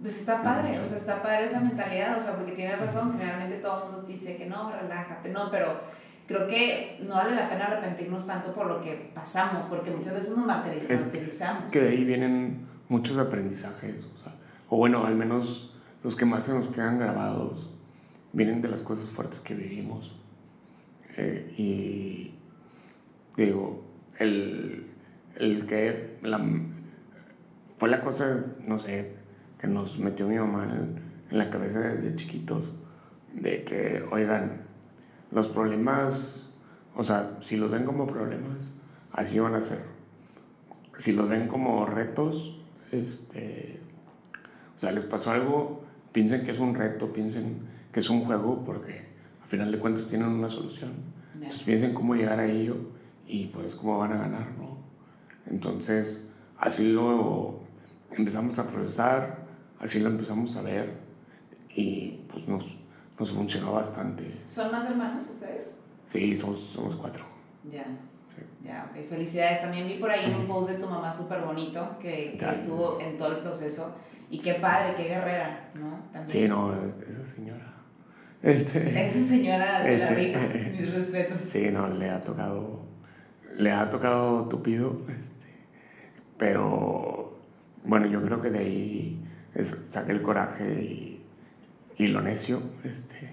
pues 0.00 0.18
está 0.18 0.42
padre, 0.42 0.78
o 0.78 0.86
sea, 0.86 0.96
está 0.96 1.22
padre 1.22 1.44
esa 1.44 1.60
mentalidad, 1.60 2.16
o 2.16 2.20
sea, 2.20 2.36
porque 2.36 2.52
tiene 2.52 2.76
razón, 2.76 3.12
generalmente 3.12 3.56
todo 3.56 3.84
el 3.84 3.92
mundo 3.92 4.06
dice 4.06 4.36
que 4.36 4.46
no, 4.46 4.70
relájate, 4.70 5.28
no, 5.30 5.50
pero 5.50 5.80
creo 6.26 6.46
que 6.46 7.00
no 7.02 7.14
vale 7.14 7.34
la 7.34 7.48
pena 7.48 7.66
arrepentirnos 7.66 8.26
tanto 8.26 8.52
por 8.54 8.66
lo 8.66 8.80
que 8.80 9.10
pasamos, 9.14 9.66
porque 9.66 9.90
muchas 9.90 10.14
veces 10.14 10.36
nos 10.36 10.46
martirizamos. 10.46 11.72
que 11.72 11.80
de 11.80 11.88
ahí 11.88 12.04
vienen 12.04 12.66
muchos 12.88 13.18
aprendizajes, 13.18 14.04
o, 14.04 14.22
sea, 14.22 14.34
o 14.68 14.76
bueno, 14.76 15.04
al 15.04 15.16
menos 15.16 15.74
los 16.04 16.14
que 16.14 16.24
más 16.24 16.44
se 16.44 16.52
nos 16.52 16.68
quedan 16.68 16.98
grabados 16.98 17.70
vienen 18.32 18.62
de 18.62 18.68
las 18.68 18.82
cosas 18.82 19.08
fuertes 19.08 19.40
que 19.40 19.54
vivimos. 19.54 20.14
Eh, 21.16 21.54
y 21.56 22.34
digo, 23.36 23.82
el, 24.18 24.86
el 25.36 25.66
que 25.66 26.18
la, 26.22 26.40
fue 27.78 27.88
la 27.88 28.00
cosa, 28.00 28.44
no 28.66 28.78
sé, 28.78 29.17
que 29.58 29.66
nos 29.66 29.98
metió 29.98 30.28
mi 30.28 30.36
mamá 30.36 30.64
en, 30.64 31.08
la 31.30 31.50
cabeza 31.50 31.80
desde 31.80 32.16
chiquitos, 32.16 32.72
de 33.34 33.62
que, 33.62 34.02
oigan, 34.10 34.62
los 35.30 35.46
problemas, 35.48 36.46
o 36.96 37.04
sea, 37.04 37.36
si 37.40 37.58
los 37.58 37.70
ven 37.70 37.84
como 37.84 38.06
problemas, 38.06 38.70
así 39.12 39.38
van 39.38 39.54
a 39.54 39.60
ser. 39.60 39.84
Si 40.96 41.12
los 41.12 41.28
ven 41.28 41.46
como 41.46 41.84
retos, 41.84 42.58
este, 42.92 43.80
o 44.74 44.80
sea, 44.80 44.90
les 44.92 45.04
pasó 45.04 45.32
algo, 45.32 45.84
piensen 46.12 46.44
que 46.44 46.52
es 46.52 46.58
un 46.58 46.74
reto, 46.74 47.12
piensen 47.12 47.58
que 47.92 48.00
es 48.00 48.08
un 48.08 48.24
juego, 48.24 48.64
porque 48.64 49.06
al 49.42 49.48
final 49.48 49.70
de 49.70 49.78
cuentas 49.78 50.06
tienen 50.06 50.28
una 50.28 50.48
solución. 50.48 50.92
Entonces 51.34 51.62
piensen 51.62 51.92
cómo 51.92 52.14
llegar 52.14 52.40
a 52.40 52.46
ello 52.46 52.76
y 53.26 53.46
pues 53.46 53.74
cómo 53.74 53.98
van 53.98 54.12
a 54.12 54.16
ganar, 54.16 54.48
¿no? 54.58 54.78
Entonces, 55.46 56.26
así 56.58 56.92
lo 56.92 57.60
empezamos 58.10 58.58
a 58.58 58.66
procesar, 58.66 59.47
así 59.80 60.00
lo 60.00 60.08
empezamos 60.08 60.56
a 60.56 60.62
ver 60.62 60.92
y 61.74 62.20
pues 62.28 62.48
nos 62.48 62.78
nos 63.18 63.32
funcionó 63.32 63.72
bastante. 63.72 64.32
¿Son 64.48 64.70
más 64.70 64.88
hermanos 64.88 65.28
ustedes? 65.28 65.80
Sí, 66.06 66.36
somos, 66.36 66.60
somos 66.60 66.96
cuatro. 66.96 67.24
Ya. 67.70 67.84
Sí. 68.26 68.42
Ya, 68.64 68.90
ok. 68.90 69.08
Felicidades. 69.08 69.60
También 69.60 69.86
vi 69.86 69.94
por 69.94 70.10
ahí 70.10 70.32
un 70.38 70.46
post 70.46 70.70
de 70.70 70.78
tu 70.78 70.86
mamá 70.86 71.12
súper 71.12 71.40
bonito 71.40 71.98
que, 71.98 72.36
estuvo 72.36 73.00
en 73.00 73.16
todo 73.18 73.32
el 73.32 73.38
proceso. 73.38 73.98
Y 74.30 74.38
qué 74.38 74.54
padre, 74.54 74.94
qué 74.96 75.04
guerrera, 75.04 75.70
¿no? 75.74 75.98
También. 76.12 76.28
Sí, 76.28 76.46
no, 76.46 76.72
esa 77.08 77.24
señora. 77.24 77.74
Este, 78.42 79.06
esa 79.06 79.24
señora 79.24 79.82
se 79.82 79.98
la 79.98 80.10
rica, 80.10 80.40
mis 80.70 80.92
respetos. 80.92 81.42
Sí, 81.42 81.70
no, 81.72 81.88
le 81.88 82.08
ha 82.08 82.22
tocado, 82.22 82.84
le 83.56 83.72
ha 83.72 83.90
tocado 83.90 84.48
tupido, 84.48 85.00
este, 85.08 85.66
pero 86.36 87.36
bueno, 87.84 88.06
yo 88.06 88.22
creo 88.22 88.40
que 88.40 88.50
de 88.50 88.58
ahí 88.60 89.27
es, 89.54 89.76
saqué 89.88 90.12
el 90.12 90.22
coraje 90.22 90.82
y 90.82 91.18
y 91.98 92.06
lo 92.06 92.20
necio, 92.20 92.62
este, 92.84 93.30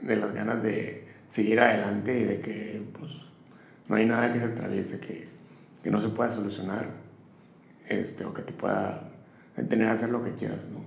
de 0.00 0.16
las 0.16 0.32
ganas 0.32 0.62
de 0.62 1.06
seguir 1.28 1.60
adelante 1.60 2.18
y 2.18 2.24
de 2.24 2.40
que 2.40 2.82
pues, 2.98 3.12
no 3.88 3.96
hay 3.96 4.06
nada 4.06 4.32
que 4.32 4.38
se 4.38 4.46
atraviese 4.46 4.98
que, 4.98 5.28
que 5.82 5.90
no 5.90 6.00
se 6.00 6.08
pueda 6.08 6.30
solucionar 6.30 6.88
este, 7.88 8.24
o 8.24 8.32
que 8.32 8.42
te 8.42 8.54
pueda 8.54 9.10
tener 9.68 9.88
a 9.88 9.92
hacer 9.92 10.08
lo 10.08 10.24
que 10.24 10.34
quieras, 10.34 10.66
¿no? 10.68 10.80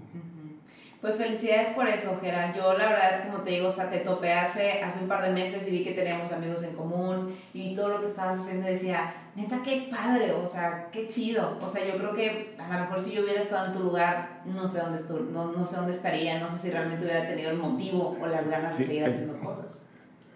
Pues 1.04 1.18
felicidades 1.18 1.72
por 1.72 1.86
eso, 1.86 2.18
Gerard. 2.22 2.56
Yo 2.56 2.78
la 2.78 2.88
verdad, 2.88 3.26
como 3.26 3.44
te 3.44 3.52
digo, 3.52 3.68
o 3.68 3.72
sea, 3.72 3.90
te 3.90 3.98
topé 3.98 4.32
hace, 4.32 4.82
hace 4.82 5.04
un 5.04 5.10
par 5.10 5.22
de 5.22 5.34
meses 5.34 5.68
y 5.68 5.80
vi 5.80 5.84
que 5.84 5.92
teníamos 5.92 6.32
amigos 6.32 6.64
en 6.64 6.78
común 6.78 7.36
y 7.54 7.60
vi 7.60 7.76
todo 7.76 7.90
lo 7.90 8.00
que 8.00 8.06
estabas 8.06 8.40
haciendo 8.40 8.70
y 8.70 8.72
decía, 8.72 9.14
neta, 9.36 9.60
qué 9.66 9.90
padre, 9.92 10.32
o 10.32 10.48
sea, 10.48 10.88
qué 10.94 11.06
chido. 11.08 11.60
O 11.62 11.68
sea, 11.68 11.86
yo 11.86 11.98
creo 11.98 12.14
que 12.14 12.56
a 12.58 12.74
lo 12.74 12.86
mejor 12.86 13.02
si 13.02 13.12
yo 13.12 13.22
hubiera 13.22 13.42
estado 13.42 13.66
en 13.66 13.74
tu 13.74 13.80
lugar, 13.80 14.44
no 14.46 14.66
sé 14.66 14.80
dónde, 14.80 14.96
estoy, 14.96 15.28
no, 15.30 15.52
no 15.52 15.66
sé 15.66 15.76
dónde 15.76 15.92
estaría, 15.92 16.40
no 16.40 16.48
sé 16.48 16.58
si 16.58 16.72
realmente 16.72 17.04
hubiera 17.04 17.28
tenido 17.28 17.52
el 17.52 17.58
motivo 17.58 18.18
o 18.22 18.26
las 18.26 18.48
ganas 18.48 18.78
de 18.78 18.86
seguir 18.86 19.06
haciendo 19.06 19.38
cosas. 19.42 19.90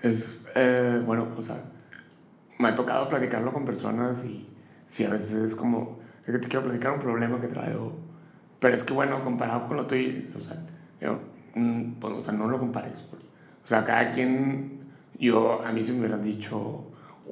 Es, 0.03 0.41
eh, 0.53 1.01
bueno, 1.05 1.30
o 1.38 1.41
sea, 1.41 1.63
me 2.57 2.68
ha 2.68 2.76
tocado 2.76 3.07
platicarlo 3.07 3.53
con 3.53 3.63
personas 3.63 4.26
y 4.26 4.45
sí, 4.89 5.05
a 5.05 5.11
veces 5.11 5.32
es 5.32 5.55
como, 5.55 5.99
es 6.26 6.34
que 6.34 6.39
te 6.39 6.49
quiero 6.49 6.65
platicar 6.65 6.91
un 6.91 6.99
problema 6.99 7.39
que 7.39 7.47
traigo 7.47 8.07
pero 8.60 8.74
es 8.74 8.84
que, 8.84 8.93
bueno, 8.93 9.24
comparado 9.24 9.68
con 9.68 9.78
lo 9.78 9.88
tuyo, 9.88 10.12
o 10.36 10.39
sea, 10.39 10.58
yo, 10.99 11.20
mm, 11.55 11.93
pues, 11.99 12.14
o 12.14 12.22
sea 12.22 12.34
no 12.34 12.47
lo 12.47 12.60
compares. 12.60 13.01
Pues. 13.01 13.22
O 13.64 13.68
sea, 13.68 13.84
cada 13.86 14.12
quien, 14.12 14.80
yo, 15.20 15.62
a 15.66 15.72
mí 15.72 15.84
se 15.84 15.91
me 15.91 15.99
hubieran 15.99 16.24
dicho 16.24 16.86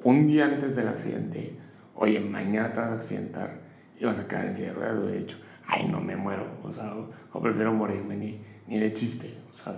un 0.03 0.27
día 0.27 0.45
antes 0.45 0.75
del 0.75 0.87
accidente, 0.87 1.57
oye, 1.95 2.19
mañana 2.19 2.71
te 2.73 2.79
vas 2.79 2.89
a 2.89 2.93
accidentar 2.93 3.59
y 3.99 4.05
vas 4.05 4.19
a 4.19 4.27
quedar 4.27 4.45
en 4.45 4.55
silla 4.55 4.67
de 4.69 4.73
ruedas, 4.73 4.95
lo 4.95 5.09
he 5.09 5.19
dicho, 5.19 5.37
ay, 5.67 5.87
no 5.87 6.01
me 6.01 6.15
muero, 6.15 6.45
o 6.63 6.71
sea, 6.71 6.93
o, 7.31 7.41
prefiero 7.41 7.73
morirme 7.73 8.17
ni, 8.17 8.41
ni 8.67 8.77
de 8.77 8.93
chiste, 8.93 9.37
o 9.49 9.53
sea, 9.53 9.75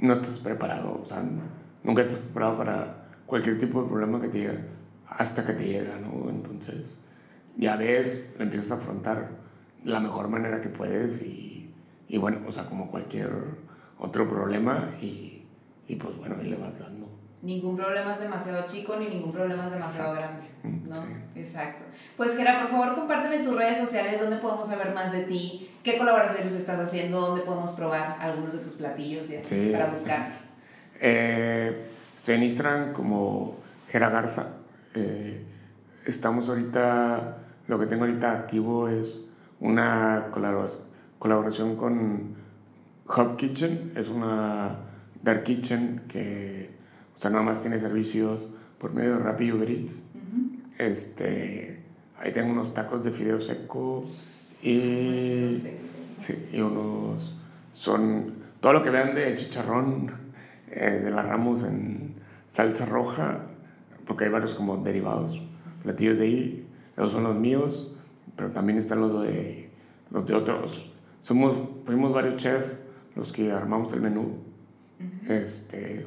no 0.00 0.12
estás 0.12 0.38
preparado, 0.38 1.00
o 1.02 1.06
sea, 1.06 1.22
nunca 1.84 2.02
estás 2.02 2.18
preparado 2.18 2.58
para 2.58 3.06
cualquier 3.24 3.56
tipo 3.56 3.82
de 3.82 3.88
problema 3.88 4.20
que 4.20 4.28
te 4.28 4.38
llega 4.40 4.60
hasta 5.06 5.44
que 5.44 5.52
te 5.52 5.64
llega, 5.64 5.98
¿no? 5.98 6.28
Entonces, 6.28 6.98
ya 7.56 7.76
ves, 7.76 8.30
lo 8.36 8.44
empiezas 8.44 8.72
a 8.72 8.74
afrontar 8.76 9.41
la 9.84 10.00
mejor 10.00 10.28
manera 10.28 10.60
que 10.60 10.68
puedes 10.68 11.22
y, 11.22 11.70
y 12.08 12.18
bueno, 12.18 12.40
o 12.46 12.52
sea, 12.52 12.66
como 12.66 12.90
cualquier 12.90 13.30
otro 13.98 14.28
problema 14.28 14.90
y, 15.00 15.44
y 15.88 15.96
pues 15.96 16.16
bueno, 16.16 16.36
ahí 16.40 16.48
le 16.48 16.56
vas 16.56 16.78
dando. 16.78 17.08
Ningún 17.42 17.76
problema 17.76 18.12
es 18.12 18.20
demasiado 18.20 18.64
chico 18.66 18.96
ni 18.96 19.08
ningún 19.08 19.32
problema 19.32 19.66
es 19.66 19.72
demasiado 19.72 20.14
grande. 20.14 20.46
¿no? 20.62 20.96
Exacto. 21.34 21.84
Pues 22.16 22.36
Gera, 22.36 22.60
por 22.60 22.70
favor, 22.70 22.94
compárteme 22.94 23.42
tus 23.42 23.56
redes 23.56 23.78
sociales 23.78 24.20
donde 24.20 24.36
podemos 24.36 24.68
saber 24.68 24.94
más 24.94 25.12
de 25.12 25.22
ti, 25.22 25.70
qué 25.82 25.98
colaboraciones 25.98 26.54
estás 26.54 26.78
haciendo, 26.78 27.20
dónde 27.20 27.42
podemos 27.42 27.72
probar 27.72 28.16
algunos 28.20 28.52
de 28.52 28.60
tus 28.60 28.74
platillos 28.74 29.30
y 29.30 29.36
así 29.36 29.70
para 29.72 29.86
buscarte. 29.86 30.34
Eh, 31.04 31.88
estoy 32.14 32.36
en 32.36 32.44
Instagram 32.44 32.92
como 32.92 33.56
Gera 33.88 34.08
Garza. 34.08 34.58
Eh, 34.94 35.44
estamos 36.06 36.48
ahorita, 36.48 37.38
lo 37.66 37.76
que 37.80 37.86
tengo 37.86 38.04
ahorita 38.04 38.30
activo 38.30 38.86
es 38.86 39.24
una 39.62 40.28
colaboración 40.32 41.76
con 41.76 42.34
Hub 43.06 43.36
Kitchen, 43.36 43.92
es 43.96 44.08
una 44.08 44.76
dark 45.22 45.44
kitchen 45.44 46.02
que, 46.08 46.70
o 47.14 47.18
sea, 47.18 47.30
nada 47.30 47.44
más 47.44 47.62
tiene 47.62 47.78
servicios 47.78 48.48
por 48.78 48.92
medio 48.92 49.16
de 49.16 49.18
Rappi 49.20 49.52
Uber 49.52 49.70
Eats. 49.70 50.02
Este, 50.78 51.80
ahí 52.18 52.32
tengo 52.32 52.50
unos 52.50 52.74
tacos 52.74 53.04
de 53.04 53.12
fideo 53.12 53.40
seco 53.40 54.02
y, 54.62 55.50
sí, 56.16 56.48
y 56.52 56.60
unos, 56.60 57.38
son, 57.70 58.32
todo 58.60 58.72
lo 58.72 58.82
que 58.82 58.90
vean 58.90 59.14
de 59.14 59.36
chicharrón 59.36 60.10
eh, 60.70 61.00
de 61.04 61.10
la 61.10 61.22
Ramos 61.22 61.62
en 61.62 62.16
salsa 62.50 62.84
roja, 62.84 63.46
porque 64.08 64.24
hay 64.24 64.30
varios 64.30 64.56
como 64.56 64.78
derivados, 64.78 65.40
platillos 65.84 66.16
de 66.16 66.24
ahí, 66.24 66.68
esos 66.96 67.12
son 67.12 67.22
los 67.22 67.36
míos, 67.36 67.91
pero 68.36 68.50
también 68.50 68.78
están 68.78 69.00
los 69.00 69.22
de, 69.22 69.70
los 70.10 70.26
de 70.26 70.34
otros. 70.34 70.90
Somos, 71.20 71.60
fuimos 71.84 72.12
varios 72.12 72.36
chefs 72.36 72.66
los 73.14 73.32
que 73.32 73.52
armamos 73.52 73.92
el 73.92 74.00
menú. 74.00 74.38
este, 75.28 76.06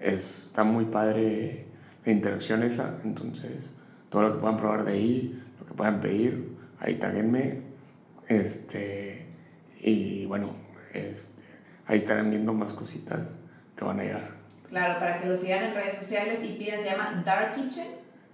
está 0.00 0.64
muy 0.64 0.86
padre 0.86 1.66
la 2.04 2.12
interacción 2.12 2.62
esa, 2.62 3.00
entonces 3.04 3.72
todo 4.10 4.22
lo 4.22 4.32
que 4.34 4.38
puedan 4.38 4.56
probar 4.56 4.84
de 4.84 4.92
ahí, 4.92 5.42
lo 5.60 5.66
que 5.66 5.74
puedan 5.74 6.00
pedir, 6.00 6.56
ahí 6.80 6.94
taguenme. 6.94 7.62
Este, 8.28 9.26
y 9.80 10.26
bueno, 10.26 10.52
este, 10.92 11.42
ahí 11.86 11.98
estarán 11.98 12.30
viendo 12.30 12.52
más 12.52 12.72
cositas 12.72 13.34
que 13.76 13.84
van 13.84 14.00
a 14.00 14.02
llegar. 14.04 14.38
Claro, 14.68 14.98
para 14.98 15.18
que 15.18 15.26
lo 15.26 15.36
sigan 15.36 15.64
en 15.64 15.74
redes 15.74 15.96
sociales 15.96 16.44
y 16.44 16.58
piden, 16.58 16.78
se 16.78 16.90
llama 16.90 17.22
Dark 17.24 17.54
Kitchen. 17.54 17.86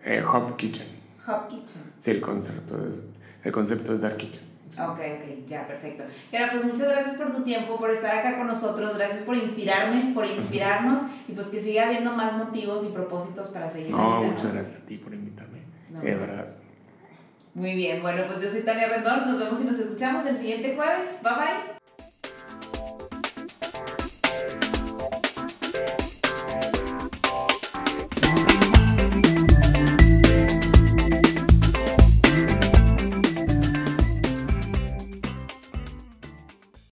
Eh, 0.05 0.23
Hub 0.23 0.57
Kitchen. 0.57 0.87
Hub 1.27 1.49
Kitchen. 1.49 1.83
Sí, 1.99 2.11
el 2.11 2.21
concepto 2.21 2.87
es, 2.87 3.03
el 3.43 3.53
concepto 3.53 3.95
es 3.95 4.01
Dark 4.01 4.17
Kitchen. 4.17 4.55
Ok, 4.77 4.99
ok, 4.99 5.47
ya, 5.47 5.67
perfecto. 5.69 6.05
Y 6.33 6.37
ahora, 6.37 6.53
pues 6.53 6.65
muchas 6.65 6.89
gracias 6.89 7.15
por 7.15 7.31
tu 7.31 7.45
tiempo, 7.45 7.79
por 7.79 7.91
estar 7.91 8.19
acá 8.19 8.37
con 8.39 8.49
nosotros, 8.49 8.97
gracias 8.97 9.23
por 9.23 9.37
inspirarme, 9.37 10.13
por 10.15 10.27
inspirarnos 10.27 11.03
y 11.29 11.33
pues 11.33 11.47
que 11.49 11.61
siga 11.61 11.87
habiendo 11.87 12.13
más 12.13 12.33
motivos 12.33 12.85
y 12.89 12.93
propósitos 12.93 13.49
para 13.51 13.71
seguir. 13.71 13.93
No, 13.93 14.25
muchas 14.25 14.53
gracias 14.53 14.83
a 14.83 14.87
ti 14.87 14.99
por 14.99 15.15
invitarme. 15.15 15.61
de 16.03 16.15
verdad. 16.17 16.49
Muy 17.55 17.75
bien, 17.75 18.03
bueno, 18.03 18.25
pues 18.27 18.43
yo 18.43 18.51
soy 18.51 18.63
Tania 18.63 18.89
Rendón, 18.89 19.29
nos 19.29 19.39
vemos 19.39 19.61
y 19.61 19.65
nos 19.65 19.79
escuchamos 19.79 20.27
el 20.27 20.37
siguiente 20.37 20.75
jueves. 20.75 21.21
Bye 21.23 21.33
bye. 21.35 21.74